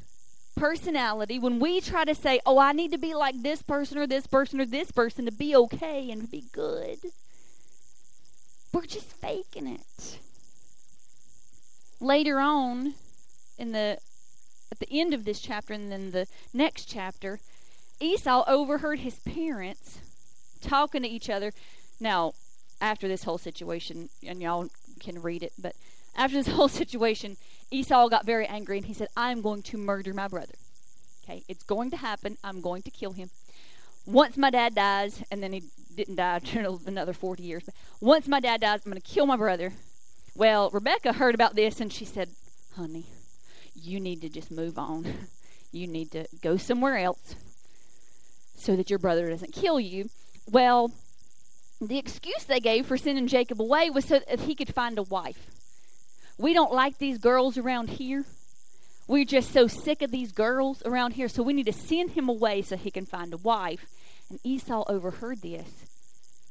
personality, 0.55 1.39
when 1.39 1.59
we 1.59 1.79
try 1.79 2.03
to 2.03 2.13
say, 2.13 2.41
oh, 2.45 2.59
I 2.59 2.73
need 2.73 2.91
to 2.91 2.97
be 2.97 3.13
like 3.13 3.41
this 3.41 3.61
person 3.61 3.97
or 3.97 4.05
this 4.05 4.27
person 4.27 4.59
or 4.59 4.65
this 4.65 4.91
person 4.91 5.25
to 5.25 5.31
be 5.31 5.55
okay 5.55 6.11
and 6.11 6.23
to 6.23 6.27
be 6.27 6.43
good, 6.51 6.99
we're 8.73 8.85
just 8.85 9.13
faking 9.13 9.67
it. 9.67 10.19
Later 11.99 12.39
on, 12.39 12.95
in 13.61 13.71
the 13.71 13.99
at 14.71 14.79
the 14.79 14.87
end 14.89 15.13
of 15.13 15.23
this 15.23 15.39
chapter 15.39 15.73
and 15.73 15.91
then 15.91 16.11
the 16.11 16.27
next 16.53 16.85
chapter, 16.85 17.39
Esau 17.99 18.43
overheard 18.47 18.99
his 18.99 19.19
parents 19.19 19.99
talking 20.61 21.03
to 21.03 21.07
each 21.07 21.29
other. 21.29 21.53
Now, 21.99 22.33
after 22.79 23.07
this 23.07 23.23
whole 23.23 23.37
situation, 23.37 24.09
and 24.25 24.41
y'all 24.41 24.69
can 24.99 25.21
read 25.21 25.43
it, 25.43 25.53
but 25.59 25.75
after 26.15 26.37
this 26.37 26.53
whole 26.55 26.69
situation, 26.69 27.37
Esau 27.69 28.07
got 28.09 28.25
very 28.25 28.47
angry 28.47 28.77
and 28.77 28.87
he 28.87 28.93
said, 28.93 29.09
I'm 29.15 29.41
going 29.41 29.61
to 29.63 29.77
murder 29.77 30.13
my 30.13 30.27
brother. 30.27 30.55
Okay, 31.23 31.43
it's 31.47 31.63
going 31.63 31.91
to 31.91 31.97
happen. 31.97 32.37
I'm 32.43 32.61
going 32.61 32.81
to 32.83 32.91
kill 32.91 33.11
him. 33.11 33.29
Once 34.07 34.35
my 34.37 34.49
dad 34.49 34.73
dies, 34.73 35.21
and 35.29 35.43
then 35.43 35.53
he 35.53 35.63
didn't 35.95 36.15
die 36.15 36.39
for 36.39 36.79
another 36.87 37.13
40 37.13 37.43
years, 37.43 37.63
but 37.65 37.75
once 37.99 38.27
my 38.27 38.39
dad 38.39 38.61
dies, 38.61 38.81
I'm 38.85 38.91
going 38.91 39.01
to 39.01 39.07
kill 39.07 39.27
my 39.27 39.37
brother. 39.37 39.73
Well, 40.33 40.71
Rebecca 40.71 41.13
heard 41.13 41.35
about 41.35 41.55
this 41.55 41.79
and 41.79 41.91
she 41.93 42.05
said, 42.05 42.29
Honey, 42.75 43.05
you 43.75 43.99
need 43.99 44.21
to 44.21 44.29
just 44.29 44.51
move 44.51 44.77
on. 44.77 45.05
you 45.71 45.87
need 45.87 46.11
to 46.11 46.25
go 46.41 46.57
somewhere 46.57 46.97
else 46.97 47.35
so 48.55 48.75
that 48.75 48.89
your 48.89 48.99
brother 48.99 49.29
doesn't 49.29 49.53
kill 49.53 49.79
you. 49.79 50.09
Well, 50.51 50.91
the 51.79 51.97
excuse 51.97 52.43
they 52.43 52.59
gave 52.59 52.85
for 52.85 52.97
sending 52.97 53.27
Jacob 53.27 53.59
away 53.59 53.89
was 53.89 54.05
so 54.05 54.19
that 54.19 54.41
he 54.41 54.53
could 54.53 54.73
find 54.73 54.99
a 54.99 55.03
wife. 55.03 55.47
We 56.37 56.53
don't 56.53 56.73
like 56.73 56.97
these 56.97 57.17
girls 57.17 57.57
around 57.57 57.91
here. 57.91 58.25
We're 59.07 59.25
just 59.25 59.51
so 59.51 59.67
sick 59.67 60.01
of 60.01 60.11
these 60.11 60.31
girls 60.31 60.81
around 60.85 61.13
here, 61.13 61.27
so 61.27 61.43
we 61.43 61.53
need 61.53 61.65
to 61.65 61.73
send 61.73 62.11
him 62.11 62.29
away 62.29 62.61
so 62.61 62.77
he 62.77 62.91
can 62.91 63.05
find 63.05 63.33
a 63.33 63.37
wife. 63.37 63.85
And 64.29 64.39
Esau 64.43 64.83
overheard 64.87 65.41
this. 65.41 65.67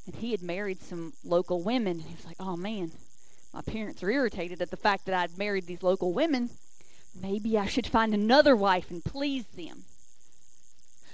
And 0.05 0.15
he 0.15 0.31
had 0.31 0.41
married 0.41 0.81
some 0.81 1.13
local 1.23 1.63
women. 1.63 1.99
He 1.99 2.15
was 2.15 2.25
like, 2.25 2.37
oh 2.39 2.57
man, 2.57 2.91
my 3.53 3.61
parents 3.61 4.03
are 4.03 4.11
irritated 4.11 4.61
at 4.61 4.69
the 4.69 4.77
fact 4.77 5.05
that 5.05 5.15
I'd 5.15 5.37
married 5.37 5.65
these 5.65 5.83
local 5.83 6.13
women. 6.13 6.49
Maybe 7.19 7.57
I 7.57 7.65
should 7.65 7.87
find 7.87 8.13
another 8.13 8.55
wife 8.55 8.89
and 8.89 9.03
please 9.03 9.45
them. 9.47 9.83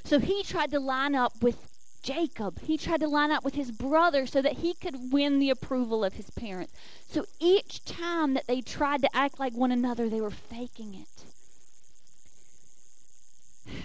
So 0.03 0.19
he 0.19 0.43
tried 0.43 0.71
to 0.71 0.79
line 0.79 1.15
up 1.15 1.41
with 1.41 1.57
Jacob. 2.01 2.61
He 2.61 2.77
tried 2.77 3.01
to 3.01 3.07
line 3.07 3.31
up 3.31 3.43
with 3.43 3.55
his 3.55 3.71
brother 3.71 4.25
so 4.25 4.41
that 4.41 4.59
he 4.59 4.73
could 4.73 5.11
win 5.11 5.39
the 5.39 5.49
approval 5.49 6.05
of 6.05 6.13
his 6.13 6.29
parents. 6.29 6.73
So 7.09 7.25
each 7.39 7.83
time 7.83 8.33
that 8.35 8.47
they 8.47 8.61
tried 8.61 9.01
to 9.01 9.15
act 9.15 9.39
like 9.39 9.53
one 9.53 9.71
another, 9.71 10.07
they 10.07 10.21
were 10.21 10.31
faking 10.31 10.93
it. 10.93 11.25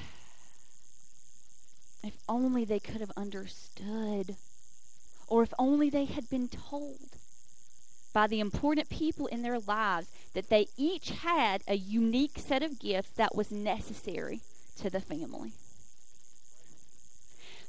If 2.05 2.19
only 2.29 2.65
they 2.65 2.81
could 2.81 3.01
have 3.01 3.13
understood, 3.17 4.35
or 5.29 5.45
if 5.45 5.55
only 5.57 5.89
they 5.89 6.05
had 6.05 6.29
been 6.29 6.49
told 6.49 7.17
by 8.13 8.27
the 8.27 8.41
important 8.41 8.89
people 8.89 9.27
in 9.27 9.43
their 9.43 9.59
lives 9.59 10.09
that 10.35 10.49
they 10.49 10.69
each 10.77 11.11
had 11.11 11.63
a 11.67 11.77
unique 11.77 12.39
set 12.39 12.63
of 12.63 12.79
gifts 12.79 13.11
that 13.13 13.35
was 13.35 13.51
necessary 13.51 14.41
to 14.81 14.91
the 14.91 15.01
family. 15.01 15.53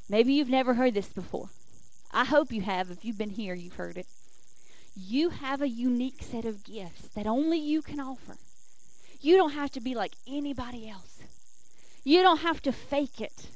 Maybe 0.09 0.33
you've 0.33 0.49
never 0.49 0.73
heard 0.73 0.93
this 0.93 1.07
before. 1.07 1.49
I 2.11 2.25
hope 2.25 2.51
you 2.51 2.61
have. 2.61 2.91
If 2.91 3.03
you've 3.03 3.17
been 3.17 3.31
here, 3.31 3.53
you've 3.53 3.75
heard 3.75 3.97
it. 3.97 4.05
You 4.95 5.29
have 5.29 5.61
a 5.61 5.67
unique 5.67 6.21
set 6.21 6.45
of 6.45 6.63
gifts 6.63 7.07
that 7.15 7.25
only 7.25 7.57
you 7.57 7.81
can 7.81 7.99
offer. 7.99 8.35
You 9.21 9.37
don't 9.37 9.53
have 9.53 9.71
to 9.71 9.79
be 9.79 9.95
like 9.95 10.13
anybody 10.27 10.89
else. 10.89 11.21
You 12.03 12.21
don't 12.21 12.39
have 12.39 12.61
to 12.63 12.71
fake 12.71 13.21
it. 13.21 13.47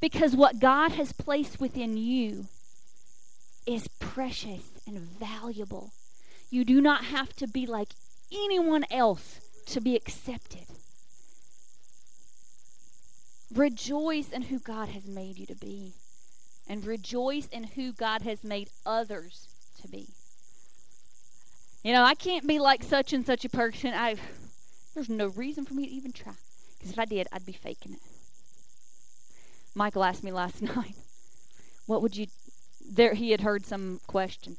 Because 0.00 0.34
what 0.34 0.58
God 0.58 0.92
has 0.92 1.12
placed 1.12 1.60
within 1.60 1.96
you 1.96 2.46
is 3.66 3.86
precious 4.00 4.71
and 4.86 4.98
valuable. 4.98 5.92
You 6.50 6.64
do 6.64 6.80
not 6.80 7.04
have 7.04 7.34
to 7.36 7.46
be 7.46 7.66
like 7.66 7.90
anyone 8.32 8.84
else 8.90 9.40
to 9.66 9.80
be 9.80 9.96
accepted. 9.96 10.66
Rejoice 13.54 14.30
in 14.30 14.42
who 14.42 14.58
God 14.58 14.88
has 14.90 15.06
made 15.06 15.38
you 15.38 15.46
to 15.46 15.54
be, 15.54 15.92
and 16.68 16.84
rejoice 16.84 17.48
in 17.48 17.64
who 17.64 17.92
God 17.92 18.22
has 18.22 18.44
made 18.44 18.70
others 18.86 19.48
to 19.80 19.88
be. 19.88 20.08
You 21.82 21.92
know, 21.92 22.04
I 22.04 22.14
can't 22.14 22.46
be 22.46 22.58
like 22.58 22.82
such 22.82 23.12
and 23.12 23.26
such 23.26 23.44
a 23.44 23.50
person. 23.50 23.92
I 23.92 24.16
there's 24.94 25.08
no 25.08 25.28
reason 25.28 25.64
for 25.64 25.74
me 25.74 25.86
to 25.86 25.92
even 25.92 26.12
try. 26.12 26.34
Because 26.78 26.92
if 26.92 26.98
I 26.98 27.04
did, 27.04 27.26
I'd 27.32 27.46
be 27.46 27.52
faking 27.52 27.94
it. 27.94 28.00
Michael 29.74 30.04
asked 30.04 30.22
me 30.22 30.32
last 30.32 30.62
night, 30.76 30.96
"What 31.86 32.02
would 32.02 32.16
you 32.16 32.26
there 32.80 33.14
he 33.14 33.30
had 33.30 33.40
heard 33.40 33.64
some 33.64 34.00
question 34.06 34.56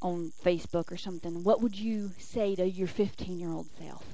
on 0.00 0.32
Facebook 0.44 0.92
or 0.92 0.96
something. 0.96 1.42
What 1.44 1.60
would 1.60 1.76
you 1.78 2.12
say 2.18 2.54
to 2.54 2.68
your 2.68 2.88
15 2.88 3.38
year 3.38 3.50
old 3.50 3.68
self? 3.80 4.04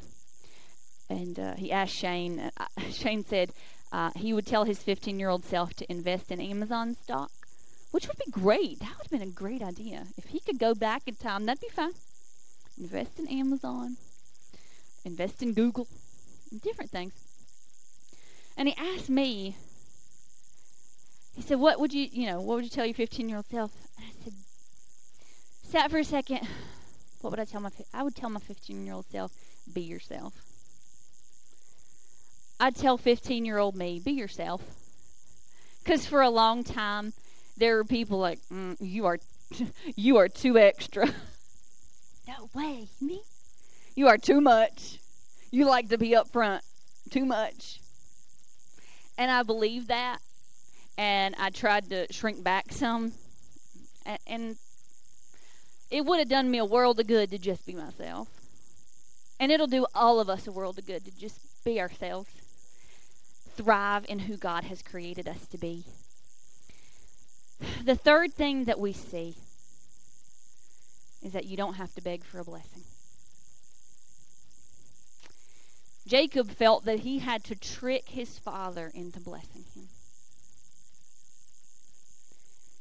And 1.08 1.38
uh, 1.38 1.54
he 1.54 1.70
asked 1.70 1.94
Shane. 1.94 2.50
Uh, 2.56 2.66
Shane 2.90 3.24
said 3.24 3.50
uh, 3.92 4.10
he 4.16 4.32
would 4.32 4.46
tell 4.46 4.64
his 4.64 4.82
15 4.82 5.18
year 5.18 5.28
old 5.28 5.44
self 5.44 5.74
to 5.74 5.90
invest 5.90 6.30
in 6.30 6.40
Amazon 6.40 6.96
stock, 7.00 7.30
which 7.90 8.08
would 8.08 8.18
be 8.18 8.30
great. 8.30 8.80
That 8.80 8.90
would 8.96 9.10
have 9.10 9.10
been 9.10 9.28
a 9.28 9.32
great 9.32 9.62
idea. 9.62 10.06
If 10.16 10.26
he 10.26 10.40
could 10.40 10.58
go 10.58 10.74
back 10.74 11.02
in 11.06 11.14
time, 11.14 11.46
that'd 11.46 11.60
be 11.60 11.68
fine. 11.68 11.92
Invest 12.78 13.20
in 13.20 13.28
Amazon, 13.28 13.96
invest 15.04 15.42
in 15.42 15.52
Google, 15.52 15.86
different 16.62 16.90
things. 16.90 17.12
And 18.56 18.68
he 18.68 18.74
asked 18.76 19.08
me, 19.08 19.56
He 21.34 21.42
said, 21.42 21.60
What 21.60 21.78
would 21.78 21.92
you, 21.92 22.08
you 22.10 22.26
know, 22.26 22.40
what 22.40 22.56
would 22.56 22.64
you 22.64 22.70
tell 22.70 22.86
your 22.86 22.94
15 22.94 23.28
year 23.28 23.38
old 23.38 23.46
self? 23.46 23.70
And 23.96 24.06
I 24.06 24.24
said, 24.24 24.32
Sat 25.74 25.90
for 25.90 25.98
a 25.98 26.04
second. 26.04 26.46
What 27.20 27.30
would 27.32 27.40
I 27.40 27.44
tell 27.44 27.60
my, 27.60 27.70
I 27.92 28.04
would 28.04 28.14
tell 28.14 28.30
my 28.30 28.38
15 28.38 28.86
year 28.86 28.94
old 28.94 29.06
self, 29.06 29.32
be 29.72 29.80
yourself. 29.80 30.32
I'd 32.60 32.76
tell 32.76 32.96
15 32.96 33.44
year 33.44 33.58
old 33.58 33.74
me, 33.74 33.98
be 33.98 34.12
yourself. 34.12 34.62
Because 35.82 36.06
for 36.06 36.22
a 36.22 36.30
long 36.30 36.62
time, 36.62 37.12
there 37.56 37.74
were 37.74 37.82
people 37.82 38.20
like, 38.20 38.38
mm, 38.52 38.76
you 38.78 39.04
are, 39.04 39.18
you 39.96 40.16
are 40.16 40.28
too 40.28 40.56
extra. 40.56 41.08
no 42.28 42.50
way, 42.54 42.86
me? 43.00 43.22
You 43.96 44.06
are 44.06 44.16
too 44.16 44.40
much. 44.40 45.00
You 45.50 45.64
like 45.64 45.88
to 45.88 45.98
be 45.98 46.14
up 46.14 46.28
front 46.28 46.62
too 47.10 47.24
much. 47.24 47.80
And 49.18 49.28
I 49.28 49.42
believed 49.42 49.88
that. 49.88 50.18
And 50.96 51.34
I 51.36 51.50
tried 51.50 51.90
to 51.90 52.12
shrink 52.12 52.44
back 52.44 52.66
some. 52.70 53.10
And, 54.06 54.18
and 54.28 54.56
it 55.94 56.04
would 56.04 56.18
have 56.18 56.28
done 56.28 56.50
me 56.50 56.58
a 56.58 56.64
world 56.64 56.98
of 56.98 57.06
good 57.06 57.30
to 57.30 57.38
just 57.38 57.64
be 57.64 57.72
myself. 57.72 58.26
And 59.38 59.52
it'll 59.52 59.68
do 59.68 59.86
all 59.94 60.18
of 60.18 60.28
us 60.28 60.48
a 60.48 60.50
world 60.50 60.76
of 60.76 60.88
good 60.88 61.04
to 61.04 61.16
just 61.16 61.38
be 61.64 61.80
ourselves. 61.80 62.28
Thrive 63.56 64.04
in 64.08 64.18
who 64.18 64.36
God 64.36 64.64
has 64.64 64.82
created 64.82 65.28
us 65.28 65.46
to 65.46 65.56
be. 65.56 65.84
The 67.84 67.94
third 67.94 68.32
thing 68.32 68.64
that 68.64 68.80
we 68.80 68.92
see 68.92 69.36
is 71.22 71.32
that 71.32 71.44
you 71.44 71.56
don't 71.56 71.74
have 71.74 71.94
to 71.94 72.02
beg 72.02 72.24
for 72.24 72.40
a 72.40 72.44
blessing. 72.44 72.82
Jacob 76.08 76.50
felt 76.50 76.84
that 76.86 77.00
he 77.00 77.20
had 77.20 77.44
to 77.44 77.54
trick 77.54 78.08
his 78.08 78.36
father 78.36 78.90
into 78.92 79.20
blessing 79.20 79.64
him. 79.76 79.84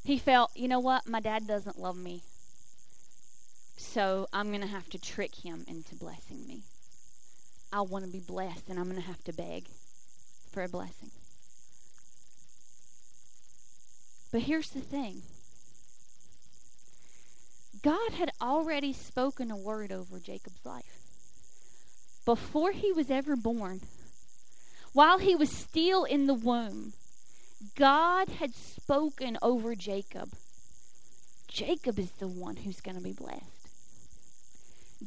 He 0.02 0.18
felt, 0.18 0.50
you 0.56 0.66
know 0.66 0.80
what, 0.80 1.08
my 1.08 1.20
dad 1.20 1.46
doesn't 1.46 1.78
love 1.78 1.96
me, 1.96 2.22
so 3.76 4.26
I'm 4.32 4.48
going 4.48 4.60
to 4.60 4.66
have 4.66 4.88
to 4.90 4.98
trick 4.98 5.34
him 5.36 5.64
into 5.68 5.94
blessing 5.94 6.46
me. 6.46 6.62
I 7.72 7.80
want 7.80 8.04
to 8.04 8.10
be 8.10 8.20
blessed, 8.20 8.68
and 8.68 8.78
I'm 8.78 8.84
going 8.84 9.00
to 9.00 9.06
have 9.06 9.24
to 9.24 9.32
beg 9.32 9.68
for 10.50 10.62
a 10.62 10.68
blessing. 10.68 11.10
But 14.30 14.42
here's 14.42 14.70
the 14.70 14.80
thing 14.80 15.22
God 17.82 18.12
had 18.12 18.30
already 18.40 18.92
spoken 18.92 19.50
a 19.50 19.56
word 19.56 19.92
over 19.92 20.18
Jacob's 20.18 20.64
life 20.64 21.04
before 22.24 22.72
he 22.72 22.92
was 22.92 23.10
ever 23.10 23.36
born, 23.36 23.80
while 24.92 25.18
he 25.18 25.34
was 25.34 25.50
still 25.50 26.04
in 26.04 26.26
the 26.26 26.34
womb, 26.34 26.94
God 27.76 28.28
had 28.28 28.54
spoken 28.54 29.36
over 29.42 29.74
Jacob. 29.74 30.30
Jacob 31.48 31.98
is 31.98 32.12
the 32.12 32.28
one 32.28 32.56
who's 32.56 32.80
going 32.80 32.96
to 32.96 33.02
be 33.02 33.12
blessed. 33.12 33.53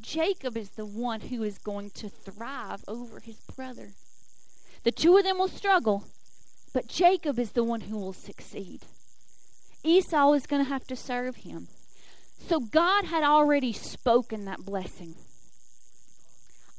Jacob 0.02 0.58
is 0.58 0.72
the 0.72 0.86
one 0.86 1.22
who 1.22 1.44
is 1.44 1.58
going 1.58 1.92
to 1.92 2.10
thrive 2.10 2.84
over 2.88 3.20
his 3.20 3.38
brother. 3.56 3.90
The 4.84 4.92
two 4.92 5.18
of 5.18 5.24
them 5.24 5.38
will 5.38 5.48
struggle, 5.48 6.06
but 6.74 6.88
Jacob 6.88 7.40
is 7.40 7.52
the 7.52 7.64
one 7.64 7.82
who 7.82 7.98
will 7.98 8.14
succeed. 8.14 8.82
Esau 9.84 10.34
is 10.34 10.48
going 10.48 10.64
to 10.64 10.70
have 10.70 10.88
to 10.88 10.96
serve 10.96 11.38
him. 11.38 11.68
So 12.40 12.60
God 12.60 13.06
had 13.06 13.24
already 13.24 13.74
spoken 13.74 14.46
that 14.46 14.66
blessing. 14.66 15.16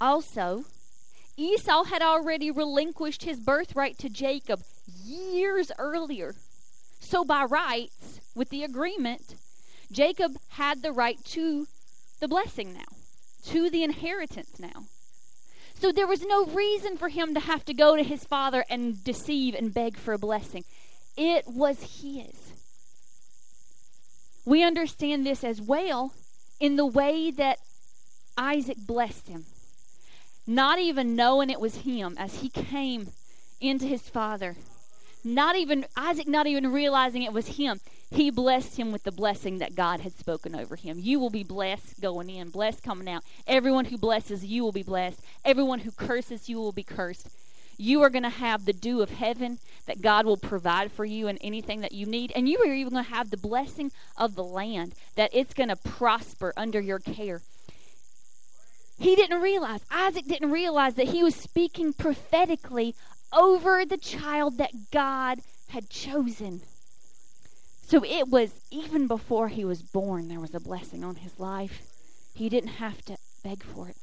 Also, 0.00 0.64
Esau 1.36 1.84
had 1.84 2.02
already 2.02 2.50
relinquished 2.50 3.24
his 3.24 3.40
birthright 3.40 3.98
to 3.98 4.08
Jacob 4.08 4.62
years 5.04 5.70
earlier. 5.78 6.34
So, 7.00 7.24
by 7.24 7.44
rights, 7.44 8.20
with 8.34 8.50
the 8.50 8.64
agreement, 8.64 9.36
Jacob 9.90 10.36
had 10.50 10.82
the 10.82 10.92
right 10.92 11.24
to 11.26 11.66
the 12.20 12.28
blessing 12.28 12.74
now, 12.74 12.97
to 13.46 13.70
the 13.70 13.82
inheritance 13.82 14.58
now. 14.58 14.84
So, 15.78 15.92
there 15.92 16.06
was 16.06 16.22
no 16.22 16.44
reason 16.46 16.96
for 16.96 17.08
him 17.08 17.34
to 17.34 17.40
have 17.40 17.64
to 17.66 17.74
go 17.74 17.96
to 17.96 18.02
his 18.02 18.24
father 18.24 18.64
and 18.68 19.02
deceive 19.04 19.54
and 19.54 19.72
beg 19.72 19.96
for 19.96 20.12
a 20.12 20.18
blessing. 20.18 20.64
It 21.16 21.46
was 21.46 22.00
his. 22.02 22.52
We 24.44 24.64
understand 24.64 25.24
this 25.24 25.44
as 25.44 25.60
well 25.60 26.14
in 26.58 26.76
the 26.76 26.86
way 26.86 27.30
that 27.30 27.58
Isaac 28.36 28.78
blessed 28.86 29.28
him 29.28 29.44
not 30.48 30.78
even 30.78 31.14
knowing 31.14 31.50
it 31.50 31.60
was 31.60 31.82
him 31.82 32.16
as 32.18 32.40
he 32.40 32.48
came 32.48 33.08
into 33.60 33.84
his 33.84 34.08
father. 34.08 34.56
Not 35.24 35.56
even 35.56 35.84
Isaac 35.96 36.28
not 36.28 36.46
even 36.46 36.72
realizing 36.72 37.22
it 37.22 37.32
was 37.32 37.58
him. 37.58 37.80
He 38.10 38.30
blessed 38.30 38.76
him 38.76 38.92
with 38.92 39.02
the 39.02 39.12
blessing 39.12 39.58
that 39.58 39.74
God 39.74 40.00
had 40.00 40.16
spoken 40.16 40.54
over 40.54 40.76
him. 40.76 40.98
You 40.98 41.20
will 41.20 41.30
be 41.30 41.44
blessed 41.44 42.00
going 42.00 42.30
in, 42.30 42.48
blessed 42.48 42.82
coming 42.82 43.08
out. 43.08 43.22
Everyone 43.46 43.86
who 43.86 43.98
blesses 43.98 44.44
you 44.44 44.62
will 44.62 44.72
be 44.72 44.82
blessed. 44.82 45.20
Everyone 45.44 45.80
who 45.80 45.90
curses 45.90 46.48
you 46.48 46.58
will 46.58 46.72
be 46.72 46.82
cursed. 46.82 47.28
You 47.76 48.02
are 48.02 48.10
going 48.10 48.24
to 48.24 48.28
have 48.28 48.64
the 48.64 48.72
dew 48.72 49.02
of 49.02 49.10
heaven 49.10 49.58
that 49.86 50.02
God 50.02 50.26
will 50.26 50.36
provide 50.36 50.90
for 50.90 51.04
you 51.04 51.28
and 51.28 51.38
anything 51.40 51.80
that 51.82 51.92
you 51.92 52.06
need. 52.06 52.32
And 52.34 52.48
you 52.48 52.58
are 52.60 52.72
even 52.72 52.92
going 52.92 53.04
to 53.04 53.10
have 53.10 53.30
the 53.30 53.36
blessing 53.36 53.92
of 54.16 54.34
the 54.34 54.42
land 54.42 54.94
that 55.14 55.30
it's 55.32 55.54
going 55.54 55.68
to 55.68 55.76
prosper 55.76 56.52
under 56.56 56.80
your 56.80 56.98
care. 56.98 57.42
He 58.98 59.14
didn't 59.14 59.40
realize, 59.40 59.80
Isaac 59.92 60.26
didn't 60.26 60.50
realize 60.50 60.94
that 60.94 61.08
he 61.08 61.22
was 61.22 61.36
speaking 61.36 61.92
prophetically 61.92 62.96
over 63.32 63.84
the 63.84 63.96
child 63.96 64.58
that 64.58 64.90
God 64.90 65.40
had 65.68 65.90
chosen. 65.90 66.62
So 67.82 68.04
it 68.04 68.28
was 68.28 68.60
even 68.70 69.06
before 69.06 69.48
he 69.48 69.64
was 69.64 69.82
born, 69.82 70.28
there 70.28 70.40
was 70.40 70.54
a 70.54 70.60
blessing 70.60 71.04
on 71.04 71.16
his 71.16 71.38
life. 71.38 71.82
He 72.34 72.48
didn't 72.48 72.76
have 72.76 73.02
to 73.06 73.16
beg 73.42 73.62
for 73.62 73.88
it. 73.88 73.96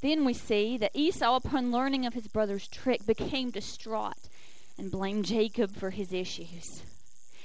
Then 0.00 0.24
we 0.24 0.34
see 0.34 0.76
that 0.78 0.90
Esau, 0.94 1.36
upon 1.36 1.70
learning 1.70 2.06
of 2.06 2.14
his 2.14 2.26
brother's 2.26 2.66
trick, 2.66 3.06
became 3.06 3.50
distraught 3.50 4.28
and 4.76 4.90
blamed 4.90 5.26
Jacob 5.26 5.76
for 5.76 5.90
his 5.90 6.12
issues. 6.12 6.82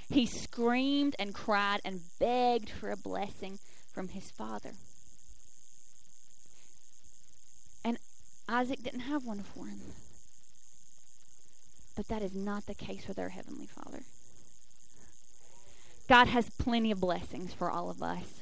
He 0.10 0.26
screamed 0.26 1.16
and 1.20 1.36
cried 1.36 1.82
and 1.84 2.02
begged 2.20 2.70
for 2.70 2.90
a 2.90 2.98
blessing 2.98 3.60
from 3.94 4.08
his 4.10 4.32
father. 4.32 4.72
Isaac 8.50 8.84
didn't 8.84 9.02
have 9.02 9.26
one 9.26 9.44
for 9.44 9.68
him. 9.68 9.80
But 11.96 12.08
that 12.08 12.22
is 12.22 12.36
not 12.36 12.66
the 12.66 12.76
case 12.76 13.08
with 13.08 13.20
our 13.20 13.30
Heavenly 13.30 13.66
Father. 13.66 14.04
God 16.08 16.28
has 16.28 16.50
plenty 16.52 16.92
of 16.92 17.02
blessings 17.02 17.54
for 17.54 17.70
all 17.70 17.90
of 17.90 18.02
us. 18.02 18.42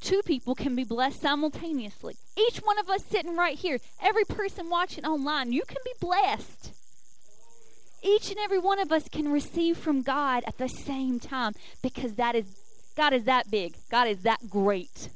Two 0.00 0.22
people 0.22 0.54
can 0.54 0.74
be 0.74 0.84
blessed 0.84 1.20
simultaneously. 1.20 2.16
Each 2.36 2.58
one 2.58 2.78
of 2.78 2.88
us 2.88 3.04
sitting 3.04 3.36
right 3.36 3.58
here, 3.58 3.78
every 4.00 4.24
person 4.24 4.70
watching 4.70 5.04
online, 5.04 5.52
you 5.52 5.62
can 5.66 5.78
be 5.84 5.92
blessed. 6.00 6.72
Each 8.02 8.30
and 8.30 8.38
every 8.38 8.58
one 8.58 8.78
of 8.78 8.92
us 8.92 9.08
can 9.08 9.32
receive 9.32 9.76
from 9.76 10.02
God 10.02 10.44
at 10.46 10.58
the 10.58 10.68
same 10.68 11.18
time 11.18 11.54
because 11.82 12.14
that 12.14 12.34
is 12.34 12.46
God 12.96 13.12
is 13.12 13.24
that 13.24 13.50
big. 13.50 13.74
God 13.90 14.08
is 14.08 14.20
that 14.20 14.48
great. 14.48 15.10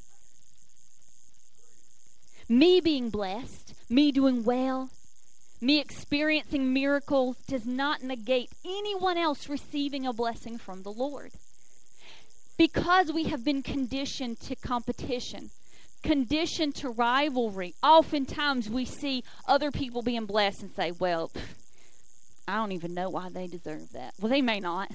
Me 2.51 2.81
being 2.81 3.11
blessed, 3.11 3.75
me 3.89 4.11
doing 4.11 4.43
well, 4.43 4.91
me 5.61 5.79
experiencing 5.79 6.73
miracles 6.73 7.37
does 7.47 7.65
not 7.65 8.03
negate 8.03 8.51
anyone 8.65 9.17
else 9.17 9.49
receiving 9.49 10.05
a 10.05 10.13
blessing 10.13 10.59
from 10.59 10.83
the 10.83 10.91
Lord. 10.91 11.31
Because 12.59 13.13
we 13.13 13.29
have 13.29 13.45
been 13.45 13.63
conditioned 13.63 14.41
to 14.41 14.57
competition, 14.57 15.51
conditioned 16.03 16.75
to 16.75 16.91
rivalry, 16.91 17.75
oftentimes 17.85 18.69
we 18.69 18.85
see 18.85 19.23
other 19.47 19.71
people 19.71 20.03
being 20.03 20.27
blessed 20.27 20.63
and 20.63 20.73
say, 20.73 20.91
well, 20.91 21.31
I 22.49 22.57
don't 22.57 22.73
even 22.73 22.95
know 22.95 23.11
why 23.11 23.29
they 23.29 23.47
deserve 23.47 23.93
that. 23.93 24.15
Well, 24.21 24.29
they 24.29 24.43
may 24.43 24.59
not, 24.59 24.91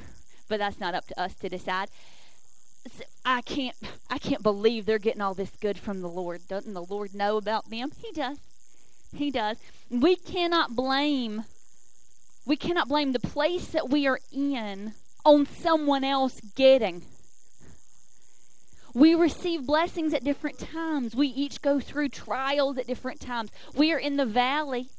but 0.49 0.59
that's 0.59 0.81
not 0.81 0.93
up 0.93 1.07
to 1.07 1.21
us 1.21 1.33
to 1.35 1.47
decide. 1.47 1.87
I 3.25 3.41
can't 3.41 3.75
I 4.09 4.17
can't 4.17 4.43
believe 4.43 4.85
they're 4.85 4.99
getting 4.99 5.21
all 5.21 5.33
this 5.33 5.51
good 5.59 5.77
from 5.77 6.01
the 6.01 6.09
Lord. 6.09 6.47
Doesn't 6.47 6.73
the 6.73 6.83
Lord 6.83 7.15
know 7.15 7.37
about 7.37 7.69
them? 7.69 7.91
He 8.03 8.11
does. 8.11 8.37
He 9.13 9.31
does. 9.31 9.57
We 9.89 10.15
cannot 10.15 10.75
blame 10.75 11.45
we 12.45 12.55
cannot 12.55 12.87
blame 12.87 13.11
the 13.11 13.19
place 13.19 13.67
that 13.67 13.89
we 13.89 14.05
are 14.07 14.19
in 14.31 14.93
on 15.25 15.47
someone 15.47 16.03
else 16.03 16.39
getting. 16.55 17.01
We 18.93 19.15
receive 19.15 19.65
blessings 19.65 20.13
at 20.13 20.23
different 20.23 20.59
times. 20.59 21.15
We 21.15 21.27
each 21.27 21.61
go 21.61 21.79
through 21.79 22.09
trials 22.09 22.77
at 22.77 22.87
different 22.87 23.19
times. 23.19 23.51
We 23.75 23.91
are 23.91 23.97
in 23.97 24.17
the 24.17 24.25
valley 24.25 24.89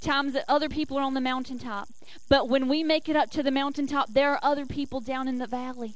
times 0.00 0.34
that 0.34 0.44
other 0.46 0.68
people 0.68 0.98
are 0.98 1.02
on 1.02 1.14
the 1.14 1.20
mountaintop. 1.20 1.88
But 2.28 2.48
when 2.48 2.68
we 2.68 2.84
make 2.84 3.08
it 3.08 3.16
up 3.16 3.30
to 3.30 3.42
the 3.42 3.50
mountaintop, 3.50 4.12
there 4.12 4.32
are 4.32 4.40
other 4.42 4.66
people 4.66 5.00
down 5.00 5.26
in 5.26 5.38
the 5.38 5.46
valley. 5.46 5.94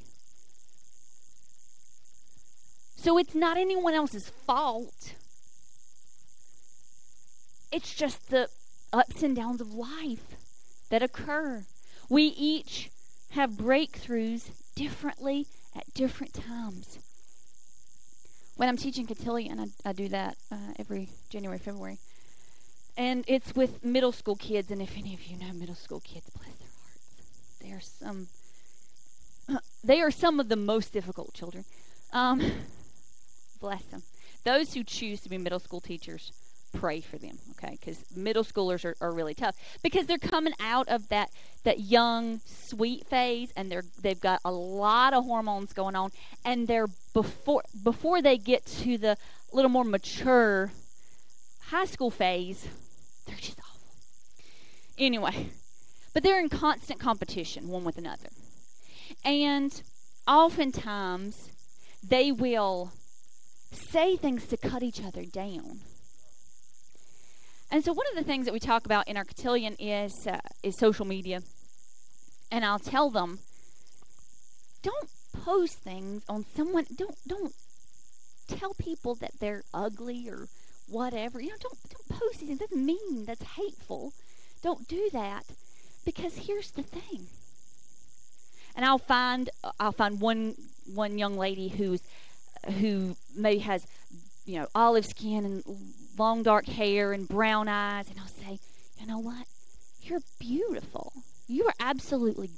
So 3.01 3.17
it's 3.17 3.35
not 3.35 3.57
anyone 3.57 3.95
else's 3.95 4.29
fault. 4.29 5.15
It's 7.73 7.95
just 7.95 8.29
the 8.29 8.51
ups 8.93 9.23
and 9.23 9.35
downs 9.35 9.63
of 9.63 9.73
life. 9.73 10.37
that 10.91 11.03
occur. 11.03 11.65
We 12.11 12.25
each 12.25 12.91
have 13.31 13.53
breakthroughs 13.53 14.51
differently 14.75 15.47
at 15.75 15.95
different 15.95 16.35
times. 16.35 16.99
When 18.57 18.69
I'm 18.69 18.77
teaching 18.77 19.07
cotillion, 19.07 19.59
I, 19.59 19.89
I 19.89 19.93
do 19.95 20.09
that 20.09 20.37
uh, 20.53 20.75
every 20.79 21.09
January, 21.31 21.59
February. 21.59 21.97
And 22.99 23.25
it's 23.27 23.55
with 23.55 23.83
middle 23.83 24.13
school 24.13 24.37
kids, 24.37 24.71
and 24.71 24.83
if 24.83 24.99
any 24.99 25.15
of 25.15 25.23
you 25.25 25.39
know 25.39 25.55
middle 25.55 25.75
school 25.75 26.01
kids, 26.01 26.29
bless 26.29 26.55
their 26.59 26.69
hearts. 26.83 27.61
They 27.63 27.73
are 27.73 27.81
some 27.81 28.29
they 29.83 30.03
are 30.03 30.11
some 30.11 30.39
of 30.39 30.51
the 30.51 30.57
most 30.57 30.93
difficult 30.93 31.33
children. 31.33 31.65
Um, 32.13 32.43
bless 33.61 33.85
them. 33.85 34.03
Those 34.45 34.75
who 34.75 34.83
choose 34.83 35.21
to 35.21 35.29
be 35.29 35.39
middle 35.39 35.59
school 35.59 35.81
teachers, 35.81 36.33
pray 36.73 37.01
for 37.01 37.19
them, 37.19 37.39
okay? 37.53 37.77
Because 37.79 38.05
middle 38.17 38.45
schoolers 38.45 38.85
are, 38.85 38.97
are 39.01 39.13
really 39.13 39.35
tough 39.35 39.57
because 39.83 40.07
they're 40.07 40.19
coming 40.19 40.55
out 40.61 40.89
of 40.89 41.09
that 41.09 41.31
that 41.65 41.81
young 41.81 42.41
sweet 42.47 43.07
phase, 43.07 43.53
and 43.57 43.71
they're 43.71 43.85
they've 44.01 44.21
got 44.21 44.41
a 44.45 44.53
lot 44.53 45.13
of 45.13 45.25
hormones 45.25 45.73
going 45.73 45.97
on, 45.97 46.11
and 46.45 46.69
they're 46.69 46.89
before 47.13 47.63
before 47.83 48.23
they 48.23 48.39
get 48.39 48.65
to 48.67 48.97
the 48.97 49.17
little 49.53 49.71
more 49.71 49.85
mature 49.85 50.73
high 51.67 51.85
school 51.85 52.11
phase, 52.11 52.67
they're 53.27 53.37
just 53.37 53.59
awful. 53.61 53.95
Anyway, 54.99 55.51
but 56.13 56.23
they're 56.23 56.41
in 56.41 56.49
constant 56.49 56.99
competition 56.99 57.69
one 57.69 57.85
with 57.85 57.99
another. 57.99 58.29
And 59.25 59.83
oftentimes, 60.27 61.51
they 62.03 62.33
will 62.33 62.93
say 63.73 64.17
things 64.17 64.47
to 64.47 64.57
cut 64.57 64.83
each 64.83 65.03
other 65.03 65.25
down. 65.25 65.81
And 67.71 67.85
so, 67.85 67.93
one 67.93 68.07
of 68.11 68.17
the 68.17 68.25
things 68.25 68.47
that 68.47 68.53
we 68.53 68.61
talk 68.61 68.85
about 68.85 69.07
in 69.09 69.17
our 69.17 69.25
cotillion 69.25 69.77
is 69.79 70.27
uh, 70.27 70.41
is 70.63 70.77
social 70.77 71.07
media. 71.07 71.41
And 72.51 72.65
I'll 72.65 72.81
tell 72.81 73.11
them, 73.11 73.39
don't 74.83 75.09
post 75.33 75.79
things 75.79 76.25
on 76.29 76.45
someone. 76.57 76.87
Don't 76.95 77.17
don't 77.27 77.55
tell 78.49 78.75
people 78.75 79.15
that 79.17 79.39
they're 79.39 79.63
ugly 79.73 80.29
or 80.29 80.49
whatever. 80.89 81.41
You 81.41 81.51
know, 81.51 81.57
don't 81.61 81.79
don't 81.89 82.21
post 82.21 82.41
these. 82.41 82.49
things. 82.49 82.59
That's 82.59 82.75
mean. 82.75 83.25
That's 83.25 83.43
hateful. 83.43 84.13
Don't 84.63 84.89
do 84.89 85.09
that, 85.13 85.45
because 86.05 86.47
here's 86.47 86.73
the 86.73 86.83
thing 86.83 87.29
and 88.75 88.85
I'll 88.85 88.99
find 88.99 89.51
I'll 89.79 89.93
find 89.93 90.21
one 90.21 90.55
one 90.95 91.19
young 91.19 91.37
lady 91.37 91.69
who's 91.69 92.03
who 92.67 93.17
maybe 93.37 93.61
has 93.61 93.87
you 94.45 94.59
know 94.59 94.67
olive 94.75 95.07
skin 95.07 95.45
and 95.45 95.65
long 96.19 96.43
dark 96.43 96.67
hair 96.67 97.13
and 97.13 97.29
brown 97.29 97.69
eyes, 97.69 98.09
and 98.09 98.19
I'll 98.19 98.27
say, 98.27 98.59
you 98.99 99.07
know 99.07 99.19
what, 99.19 99.47
you're 100.03 100.21
beautiful. 100.39 101.13
You 101.47 101.67
are 101.67 101.75
absolutely 101.81 102.51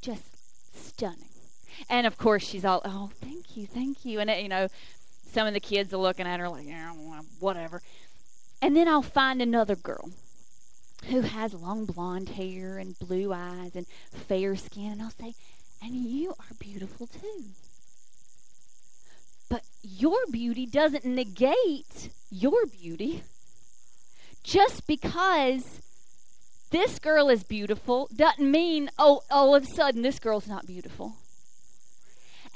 just 0.00 0.24
stunning. 0.74 1.28
And 1.88 2.06
of 2.06 2.18
course, 2.18 2.44
she's 2.44 2.64
all, 2.64 2.80
oh, 2.84 3.10
thank 3.20 3.56
you, 3.56 3.66
thank 3.66 4.04
you. 4.04 4.20
And, 4.20 4.30
it, 4.30 4.42
you 4.42 4.48
know, 4.48 4.68
some 5.30 5.46
of 5.46 5.54
the 5.54 5.60
kids 5.60 5.92
are 5.92 5.98
looking 5.98 6.26
at 6.26 6.40
her 6.40 6.48
like, 6.48 6.66
yeah, 6.66 6.92
whatever. 7.38 7.82
And 8.60 8.76
then 8.76 8.88
I'll 8.88 9.02
find 9.02 9.40
another 9.40 9.76
girl 9.76 10.10
who 11.06 11.20
has 11.20 11.54
long 11.54 11.84
blonde 11.84 12.30
hair 12.30 12.78
and 12.78 12.98
blue 12.98 13.32
eyes 13.32 13.76
and 13.76 13.86
fair 14.12 14.56
skin. 14.56 14.92
And 14.92 15.02
I'll 15.02 15.10
say, 15.10 15.34
and 15.82 15.94
you 15.94 16.30
are 16.30 16.54
beautiful 16.58 17.06
too. 17.06 17.44
But 19.48 19.62
your 19.82 20.18
beauty 20.30 20.66
doesn't 20.66 21.04
negate 21.04 22.10
your 22.30 22.66
beauty. 22.66 23.22
Just 24.42 24.86
because 24.86 25.80
this 26.70 26.98
girl 26.98 27.28
is 27.28 27.42
beautiful 27.44 28.08
doesn't 28.14 28.50
mean, 28.50 28.90
oh, 28.98 29.22
all 29.30 29.54
of 29.54 29.64
a 29.64 29.66
sudden 29.66 30.02
this 30.02 30.18
girl's 30.18 30.48
not 30.48 30.66
beautiful. 30.66 31.16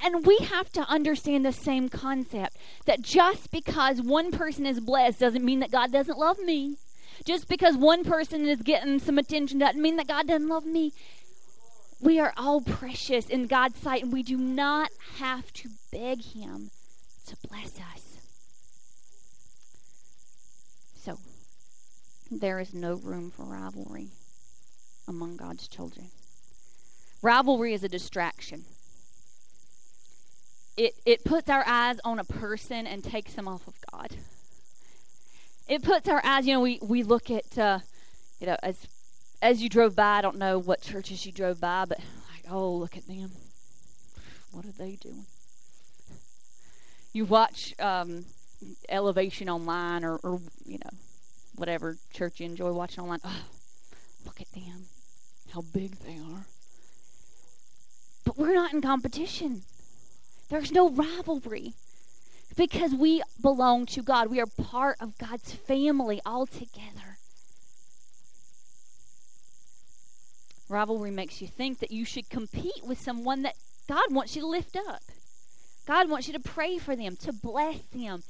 And 0.05 0.27
we 0.27 0.39
have 0.39 0.71
to 0.73 0.81
understand 0.83 1.45
the 1.45 1.53
same 1.53 1.89
concept 1.89 2.57
that 2.87 3.03
just 3.03 3.51
because 3.51 4.03
one 4.03 4.33
person 4.33 4.67
is 4.67 4.81
blessed 4.81 5.21
doesn't 5.21 5.45
mean 5.45 5.61
that 5.61 5.71
God 5.71 5.93
doesn't 5.93 6.19
love 6.19 6.39
me. 6.41 6.77
Just 7.25 7.49
because 7.49 7.77
one 7.77 8.03
person 8.03 8.47
is 8.47 8.63
getting 8.63 8.99
some 8.99 9.17
attention 9.17 9.59
doesn't 9.59 9.81
mean 9.81 9.97
that 9.97 10.09
God 10.09 10.27
doesn't 10.27 10.49
love 10.49 10.67
me. 10.67 10.93
We 12.01 12.19
are 12.19 12.33
all 12.37 12.61
precious 12.61 13.27
in 13.29 13.47
God's 13.47 13.79
sight, 13.81 14.03
and 14.03 14.13
we 14.13 14.25
do 14.25 14.37
not 14.37 14.91
have 15.19 15.53
to 15.53 15.69
beg 15.93 16.25
Him 16.25 16.71
to 17.33 17.49
bless 17.49 17.79
us. 17.79 18.19
So, 20.95 21.19
there 22.31 22.61
is 22.61 22.73
no 22.73 22.95
room 22.95 23.31
for 23.31 23.45
rivalry 23.45 24.09
among 25.09 25.37
God's 25.37 25.67
children. 25.67 26.07
Rivalry 27.23 27.75
is 27.75 27.83
a 27.83 27.89
distraction. 27.89 28.65
It, 30.77 30.95
it 31.05 31.25
puts 31.25 31.49
our 31.51 31.65
eyes 31.67 31.99
on 32.05 32.19
a 32.19 32.25
person 32.25 32.87
and 32.87 33.05
takes 33.05 33.35
them 33.35 33.49
off 33.49 33.67
of 33.67 33.75
God. 33.91 34.17
It 35.69 35.83
puts 35.83 36.09
our 36.09 36.25
eyes, 36.25 36.47
you 36.47 36.55
know, 36.55 36.61
we, 36.61 36.79
we 36.83 37.03
look 37.03 37.31
at, 37.31 37.59
uh, 37.59 37.81
you 38.41 38.47
know, 38.47 38.57
as 38.63 38.87
as 39.43 39.61
you 39.61 39.69
drove 39.69 39.97
by, 39.97 40.19
I 40.19 40.21
don't 40.21 40.39
know 40.39 40.59
what 40.59 40.81
churches 40.81 41.27
you 41.27 41.33
drove 41.33 41.61
by, 41.61 41.85
but 41.85 41.99
like, 41.99 42.45
oh, 42.49 42.75
look 42.75 42.97
at 42.97 43.09
them. 43.09 43.33
What 44.53 44.65
are 44.65 44.73
they 44.73 44.97
doing? 45.01 45.27
You 47.13 47.25
watch 47.25 47.75
um, 47.79 48.25
Elevation 48.89 49.49
online 49.49 50.05
or, 50.05 50.17
or, 50.17 50.41
you 50.65 50.79
know, 50.79 50.91
whatever 51.57 51.99
church 52.13 52.41
you 52.41 52.47
enjoy 52.47 52.73
watching 52.73 53.05
online. 53.05 53.21
Oh, 53.25 53.45
look 54.25 54.41
at 54.41 54.51
them. 54.53 54.87
How 55.53 55.61
big 55.61 55.97
they 56.01 56.17
are. 56.17 56.47
But 58.25 58.39
we're 58.39 58.55
not 58.55 58.73
in 58.73 58.81
competition. 58.81 59.63
There's 60.49 60.73
no 60.73 60.89
rivalry 60.89 61.75
because 62.57 62.95
we 62.95 63.23
belong 63.41 63.87
to 63.87 64.03
God. 64.03 64.29
We 64.29 64.41
are 64.41 64.47
part 64.47 64.97
of 65.01 65.19
God's 65.19 65.53
family 65.53 66.21
all 66.25 66.47
together. 66.47 67.19
Rivalry 70.69 71.11
makes 71.11 71.43
you 71.43 71.49
think 71.49 71.81
that 71.81 71.91
you 71.91 72.05
should 72.05 72.31
compete 72.31 72.83
with 72.83 72.99
someone 72.99 73.43
that 73.43 73.57
God 73.89 74.05
wants 74.11 74.35
you 74.35 74.43
to 74.43 74.49
lift 74.49 74.77
up. 74.77 75.03
God 75.87 76.09
wants 76.09 76.29
you 76.29 76.33
to 76.35 76.41
pray 76.41 76.79
for 76.79 76.95
them, 76.95 77.17
to 77.17 77.33
bless 77.33 77.81
them, 77.93 78.23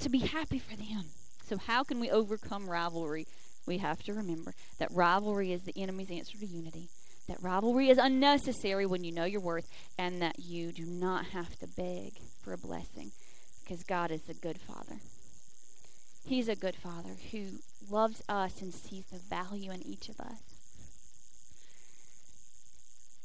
to 0.00 0.08
be 0.08 0.20
happy 0.20 0.58
for 0.58 0.76
them. 0.76 1.04
So, 1.44 1.56
how 1.56 1.84
can 1.84 2.00
we 2.00 2.10
overcome 2.10 2.68
rivalry? 2.68 3.26
We 3.66 3.78
have 3.78 4.02
to 4.04 4.12
remember 4.12 4.54
that 4.78 4.90
rivalry 4.90 5.52
is 5.52 5.62
the 5.62 5.78
enemy's 5.80 6.10
answer 6.10 6.36
to 6.38 6.46
unity, 6.46 6.88
that 7.28 7.42
rivalry 7.42 7.90
is 7.90 7.98
unnecessary 7.98 8.86
when 8.86 9.04
you 9.04 9.12
know 9.12 9.24
your 9.24 9.40
worth, 9.40 9.68
and 9.96 10.20
that 10.20 10.38
you 10.38 10.72
do 10.72 10.84
not 10.84 11.26
have 11.26 11.56
to 11.60 11.68
beg 11.68 12.14
for 12.42 12.52
a 12.52 12.58
blessing 12.58 13.12
because 13.62 13.84
God 13.84 14.10
is 14.10 14.28
a 14.28 14.34
good 14.34 14.58
Father. 14.58 14.96
He's 16.24 16.48
a 16.48 16.56
good 16.56 16.76
Father 16.76 17.16
who 17.30 17.58
loves 17.90 18.22
us 18.28 18.60
and 18.60 18.72
sees 18.72 19.04
the 19.06 19.18
value 19.18 19.70
in 19.70 19.82
each 19.82 20.08
of 20.08 20.20
us. 20.20 20.40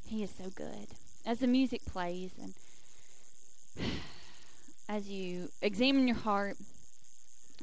He 0.05 0.23
is 0.23 0.31
so 0.31 0.49
good. 0.49 0.87
As 1.25 1.39
the 1.39 1.47
music 1.47 1.81
plays 1.85 2.31
and 2.41 2.53
as 4.89 5.09
you 5.09 5.49
examine 5.61 6.07
your 6.07 6.17
heart, 6.17 6.57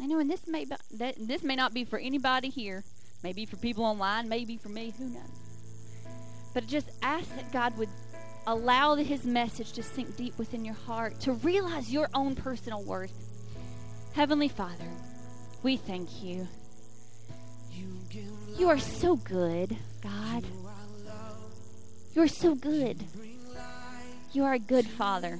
I 0.00 0.06
know, 0.06 0.18
and 0.18 0.30
this 0.30 0.46
may 0.46 0.64
be, 0.64 0.74
that 0.98 1.14
this 1.18 1.42
may 1.42 1.56
not 1.56 1.72
be 1.72 1.84
for 1.84 1.98
anybody 1.98 2.48
here, 2.48 2.82
maybe 3.22 3.46
for 3.46 3.56
people 3.56 3.84
online, 3.84 4.28
maybe 4.28 4.56
for 4.56 4.68
me, 4.68 4.92
who 4.98 5.04
knows. 5.04 5.22
But 6.52 6.66
just 6.66 6.90
ask 7.02 7.34
that 7.36 7.52
God 7.52 7.76
would 7.78 7.88
allow 8.46 8.96
His 8.96 9.24
message 9.24 9.72
to 9.72 9.82
sink 9.82 10.16
deep 10.16 10.36
within 10.38 10.64
your 10.64 10.74
heart, 10.74 11.20
to 11.20 11.32
realize 11.32 11.92
your 11.92 12.08
own 12.12 12.34
personal 12.34 12.82
worth. 12.82 13.12
Heavenly 14.14 14.48
Father, 14.48 14.88
we 15.62 15.76
thank 15.76 16.22
you. 16.22 16.48
You 18.56 18.68
are 18.68 18.78
so 18.78 19.16
good, 19.16 19.76
God. 20.02 20.44
You 22.14 22.22
are 22.22 22.28
so 22.28 22.54
good. 22.54 23.02
You 24.34 24.42
are 24.42 24.54
a 24.54 24.58
good 24.58 24.84
Father. 24.84 25.38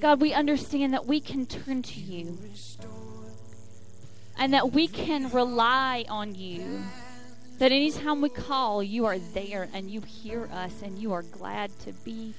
God, 0.00 0.22
we 0.22 0.32
understand 0.32 0.94
that 0.94 1.04
we 1.04 1.20
can 1.20 1.44
turn 1.44 1.82
to 1.82 2.00
you 2.00 2.38
and 4.38 4.54
that 4.54 4.72
we 4.72 4.88
can 4.88 5.30
rely 5.30 6.06
on 6.08 6.34
you. 6.34 6.82
That 7.58 7.72
anytime 7.72 8.22
we 8.22 8.30
call, 8.30 8.82
you 8.82 9.04
are 9.04 9.18
there 9.18 9.68
and 9.74 9.90
you 9.90 10.00
hear 10.00 10.48
us 10.50 10.80
and 10.80 10.98
you 10.98 11.12
are 11.12 11.22
glad 11.22 11.78
to 11.80 11.92
be 11.92 12.32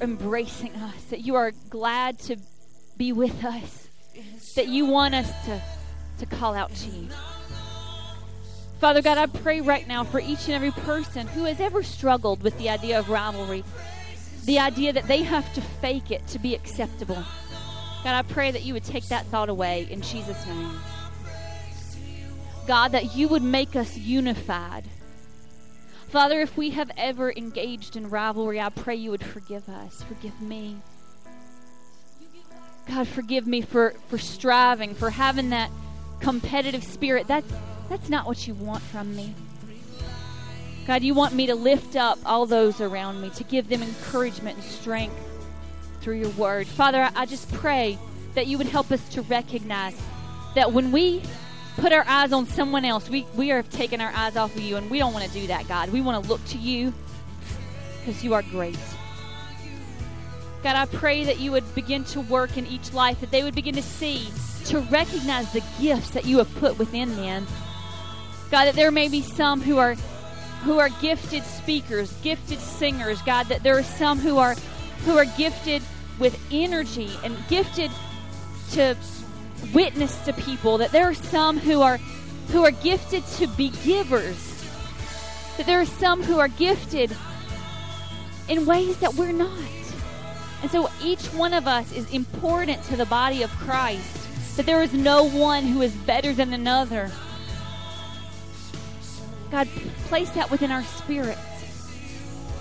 embracing 0.00 0.74
us, 0.76 1.04
that 1.10 1.20
you 1.20 1.34
are 1.34 1.52
glad 1.68 2.18
to 2.20 2.36
be 2.96 3.12
with 3.12 3.44
us, 3.44 3.88
that 4.54 4.68
you 4.68 4.86
want 4.86 5.14
us 5.14 5.30
to, 5.44 5.60
to 6.20 6.26
call 6.26 6.54
out 6.54 6.74
to 6.74 6.88
you. 6.88 7.08
Father 8.80 9.02
God, 9.02 9.18
I 9.18 9.26
pray 9.26 9.60
right 9.60 9.86
now 9.86 10.04
for 10.04 10.20
each 10.20 10.46
and 10.46 10.54
every 10.54 10.70
person 10.70 11.26
who 11.26 11.44
has 11.44 11.60
ever 11.60 11.82
struggled 11.82 12.42
with 12.42 12.56
the 12.56 12.70
idea 12.70 12.98
of 12.98 13.10
rivalry, 13.10 13.62
the 14.46 14.58
idea 14.58 14.90
that 14.94 15.06
they 15.06 15.22
have 15.22 15.52
to 15.52 15.60
fake 15.60 16.10
it 16.10 16.26
to 16.28 16.38
be 16.38 16.54
acceptable. 16.54 17.22
God, 18.02 18.14
I 18.14 18.22
pray 18.22 18.50
that 18.50 18.64
you 18.64 18.72
would 18.72 18.84
take 18.84 19.04
that 19.08 19.26
thought 19.26 19.50
away 19.50 19.86
in 19.90 20.00
Jesus' 20.00 20.46
name. 20.46 20.72
God, 22.66 22.92
that 22.92 23.14
you 23.14 23.28
would 23.28 23.42
make 23.42 23.76
us 23.76 23.98
unified. 23.98 24.84
Father, 26.08 26.40
if 26.40 26.56
we 26.56 26.70
have 26.70 26.90
ever 26.96 27.30
engaged 27.30 27.96
in 27.96 28.08
rivalry, 28.08 28.58
I 28.58 28.70
pray 28.70 28.96
you 28.96 29.10
would 29.10 29.22
forgive 29.22 29.68
us. 29.68 30.02
Forgive 30.04 30.40
me. 30.40 30.76
God, 32.88 33.06
forgive 33.06 33.46
me 33.46 33.60
for, 33.60 33.94
for 34.08 34.16
striving, 34.16 34.94
for 34.94 35.10
having 35.10 35.50
that 35.50 35.70
competitive 36.20 36.82
spirit. 36.82 37.26
That's, 37.28 37.52
that's 37.90 38.08
not 38.08 38.24
what 38.24 38.46
you 38.46 38.54
want 38.54 38.82
from 38.84 39.14
me. 39.14 39.34
God, 40.86 41.02
you 41.02 41.12
want 41.12 41.34
me 41.34 41.48
to 41.48 41.54
lift 41.54 41.96
up 41.96 42.18
all 42.24 42.46
those 42.46 42.80
around 42.80 43.20
me, 43.20 43.30
to 43.30 43.44
give 43.44 43.68
them 43.68 43.82
encouragement 43.82 44.56
and 44.56 44.64
strength 44.64 45.14
through 46.00 46.18
your 46.18 46.30
word. 46.30 46.66
Father, 46.66 47.10
I, 47.14 47.26
just 47.26 47.52
pray 47.52 47.98
that 48.34 48.46
you 48.46 48.58
would 48.58 48.68
help 48.68 48.90
us 48.92 49.06
to 49.10 49.22
recognize 49.22 50.00
that 50.54 50.72
when 50.72 50.92
we 50.92 51.22
put 51.76 51.92
our 51.92 52.04
eyes 52.06 52.32
on 52.32 52.46
someone 52.46 52.84
else, 52.84 53.10
we, 53.10 53.26
we 53.34 53.50
are 53.50 53.62
taking 53.62 54.00
our 54.00 54.12
eyes 54.14 54.36
off 54.36 54.54
of 54.54 54.62
you, 54.62 54.76
and 54.76 54.88
we 54.88 54.98
don't 54.98 55.12
want 55.12 55.26
to 55.26 55.32
do 55.32 55.48
that, 55.48 55.66
God. 55.68 55.90
We 55.90 56.00
want 56.00 56.22
to 56.24 56.30
look 56.30 56.44
to 56.46 56.58
you 56.58 56.94
because 57.98 58.22
you 58.22 58.34
are 58.34 58.42
great. 58.42 58.78
God, 60.62 60.76
I 60.76 60.86
pray 60.86 61.24
that 61.24 61.40
you 61.40 61.50
would 61.52 61.74
begin 61.74 62.04
to 62.04 62.20
work 62.20 62.56
in 62.56 62.66
each 62.66 62.92
life, 62.92 63.20
that 63.20 63.30
they 63.32 63.42
would 63.42 63.54
begin 63.54 63.74
to 63.74 63.82
see, 63.82 64.28
to 64.66 64.80
recognize 64.80 65.52
the 65.52 65.62
gifts 65.80 66.10
that 66.10 66.24
you 66.24 66.38
have 66.38 66.54
put 66.56 66.78
within 66.78 67.16
them. 67.16 67.46
God, 68.50 68.66
that 68.66 68.74
there 68.74 68.90
may 68.90 69.08
be 69.08 69.22
some 69.22 69.60
who 69.60 69.78
are 69.78 69.94
who 70.64 70.78
are 70.78 70.90
gifted 71.00 71.42
speakers, 71.44 72.12
gifted 72.22 72.58
singers, 72.58 73.22
God, 73.22 73.46
that 73.46 73.62
there 73.62 73.78
are 73.78 73.82
some 73.82 74.18
who 74.18 74.38
are 74.38 74.54
who 75.04 75.16
are 75.16 75.24
gifted 75.24 75.82
with 76.18 76.38
energy 76.50 77.10
and 77.24 77.36
gifted 77.48 77.90
to 78.72 78.96
witness 79.72 80.16
to 80.24 80.32
people, 80.32 80.78
that 80.78 80.92
there 80.92 81.08
are 81.08 81.14
some 81.14 81.58
who 81.58 81.80
are 81.80 81.98
who 82.48 82.64
are 82.64 82.70
gifted 82.70 83.24
to 83.26 83.46
be 83.46 83.70
givers. 83.84 84.46
That 85.56 85.66
there 85.66 85.80
are 85.80 85.86
some 85.86 86.22
who 86.22 86.38
are 86.38 86.48
gifted 86.48 87.16
in 88.48 88.66
ways 88.66 88.96
that 88.98 89.14
we're 89.14 89.32
not. 89.32 89.58
And 90.62 90.70
so 90.70 90.90
each 91.02 91.26
one 91.28 91.54
of 91.54 91.66
us 91.66 91.92
is 91.92 92.10
important 92.12 92.82
to 92.84 92.96
the 92.96 93.06
body 93.06 93.42
of 93.42 93.50
Christ. 93.50 94.56
That 94.56 94.66
there 94.66 94.82
is 94.82 94.92
no 94.92 95.24
one 95.24 95.64
who 95.64 95.80
is 95.82 95.94
better 95.94 96.32
than 96.32 96.52
another. 96.52 97.10
God, 99.50 99.66
place 100.06 100.30
that 100.30 100.50
within 100.50 100.70
our 100.70 100.84
spirits 100.84 101.40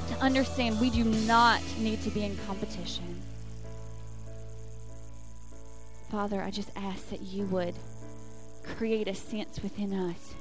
to 0.09 0.15
understand 0.15 0.79
we 0.79 0.89
do 0.89 1.03
not 1.03 1.61
need 1.77 2.01
to 2.01 2.09
be 2.09 2.23
in 2.23 2.35
competition. 2.47 3.21
Father, 6.09 6.41
I 6.41 6.49
just 6.49 6.71
ask 6.75 7.09
that 7.09 7.21
you 7.21 7.45
would 7.45 7.75
create 8.63 9.07
a 9.07 9.13
sense 9.13 9.61
within 9.61 9.93
us 9.93 10.33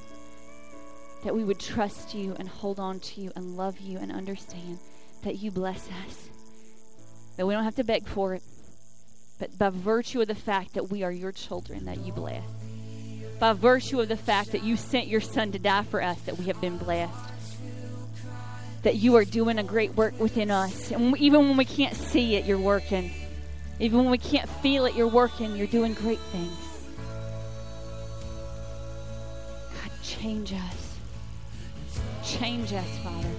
that 1.25 1.35
we 1.35 1.45
would 1.45 1.59
trust 1.59 2.15
you 2.15 2.35
and 2.39 2.49
hold 2.49 2.79
on 2.79 3.01
to 3.01 3.21
you 3.21 3.33
and 3.37 3.57
love 3.57 3.81
you 3.81 3.99
and 3.99 4.11
understand 4.11 4.79
that 5.25 5.39
you 5.39 5.51
bless 5.51 5.89
us. 6.07 6.29
That 7.37 7.47
we 7.47 7.55
don't 7.55 7.65
have 7.65 7.77
to 7.77 7.85
beg 7.85 8.07
for 8.07 8.35
it, 8.35 8.43
but 9.39 9.59
by 9.59 9.71
virtue 9.71 10.21
of 10.21 10.29
the 10.29 10.35
fact 10.35 10.75
that 10.75 10.89
we 10.89 11.03
are 11.03 11.13
your 11.13 11.33
children, 11.33 11.85
that 11.85 11.99
you 11.99 12.13
bless 12.13 12.45
by 13.39 13.53
virtue 13.53 14.01
of 14.01 14.09
the 14.09 14.17
fact 14.17 14.53
that 14.53 14.65
you 14.65 14.77
sent 14.77 15.07
your 15.07 15.21
son 15.21 15.53
to 15.53 15.59
die 15.59 15.85
for 15.85 16.03
us, 16.03 16.21
that 16.23 16.39
we 16.39 16.47
have 16.47 16.61
been 16.61 16.79
blessed. 16.79 17.15
That 18.83 18.97
you 18.97 19.17
are 19.17 19.25
doing 19.25 19.59
a 19.59 19.63
great 19.63 19.95
work 19.95 20.19
within 20.19 20.51
us. 20.51 20.91
And 20.91 21.17
even 21.19 21.49
when 21.49 21.57
we 21.57 21.65
can't 21.65 21.95
see 21.95 22.37
it, 22.37 22.45
you're 22.45 22.59
working. 22.59 23.13
Even 23.81 23.99
when 23.99 24.11
we 24.11 24.19
can't 24.19 24.49
feel 24.49 24.87
it, 24.87 24.95
you're 24.95 25.07
working. 25.07 25.57
You're 25.57 25.67
doing 25.67 25.95
great 25.95 26.19
things. 26.19 26.57
God, 29.71 29.91
change 30.03 30.53
us. 30.53 30.97
Change 32.25 32.73
us, 32.73 32.99
Father. 32.99 33.31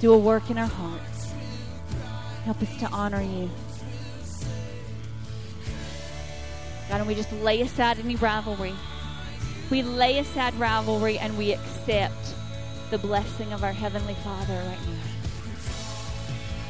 Do 0.00 0.12
a 0.12 0.18
work 0.18 0.48
in 0.48 0.58
our 0.58 0.66
hearts. 0.66 1.32
Help 2.44 2.62
us 2.62 2.76
to 2.78 2.86
honor 2.86 3.22
you. 3.22 3.50
God, 6.88 7.00
and 7.00 7.06
we 7.06 7.14
just 7.14 7.32
lay 7.32 7.60
aside 7.60 7.98
any 7.98 8.16
rivalry. 8.16 8.74
We 9.70 9.82
lay 9.82 10.18
aside 10.18 10.54
rivalry 10.54 11.18
and 11.18 11.36
we 11.36 11.52
accept 11.52 12.34
the 12.90 12.96
blessing 12.96 13.52
of 13.52 13.62
our 13.62 13.72
Heavenly 13.72 14.14
Father 14.14 14.54
right 14.54 14.78
now. 14.86 15.18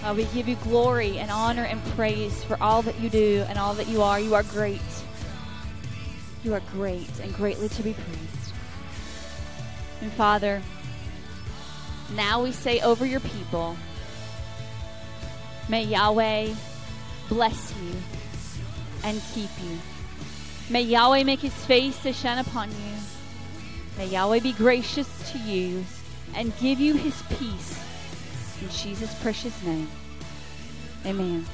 God, 0.02 0.16
we 0.16 0.24
give 0.26 0.48
you 0.48 0.56
glory 0.56 1.18
and 1.18 1.30
honor 1.30 1.62
and 1.62 1.84
praise 1.94 2.42
for 2.42 2.60
all 2.60 2.82
that 2.82 2.98
you 2.98 3.08
do 3.08 3.44
and 3.48 3.58
all 3.58 3.74
that 3.74 3.86
you 3.86 4.02
are. 4.02 4.18
You 4.18 4.34
are 4.34 4.42
great. 4.42 4.80
You 6.42 6.54
are 6.54 6.62
great 6.72 7.20
and 7.20 7.32
greatly 7.34 7.68
to 7.68 7.82
be 7.82 7.94
praised. 7.94 8.52
And 10.00 10.10
Father, 10.12 10.62
now 12.14 12.42
we 12.42 12.50
say 12.50 12.80
over 12.80 13.06
your 13.06 13.20
people, 13.20 13.76
may 15.68 15.84
Yahweh 15.84 16.54
bless 17.28 17.74
you 17.82 17.92
and 19.04 19.22
keep 19.34 19.50
you. 19.62 19.78
May 20.70 20.82
Yahweh 20.82 21.24
make 21.24 21.40
his 21.40 21.54
face 21.64 21.96
to 22.02 22.12
shine 22.12 22.38
upon 22.38 22.70
you. 22.70 22.94
May 23.96 24.06
Yahweh 24.06 24.40
be 24.40 24.52
gracious 24.52 25.32
to 25.32 25.38
you 25.38 25.84
and 26.34 26.56
give 26.58 26.78
you 26.78 26.94
his 26.94 27.22
peace. 27.22 27.82
In 28.60 28.68
Jesus' 28.68 29.14
precious 29.22 29.62
name. 29.62 29.88
Amen. 31.06 31.46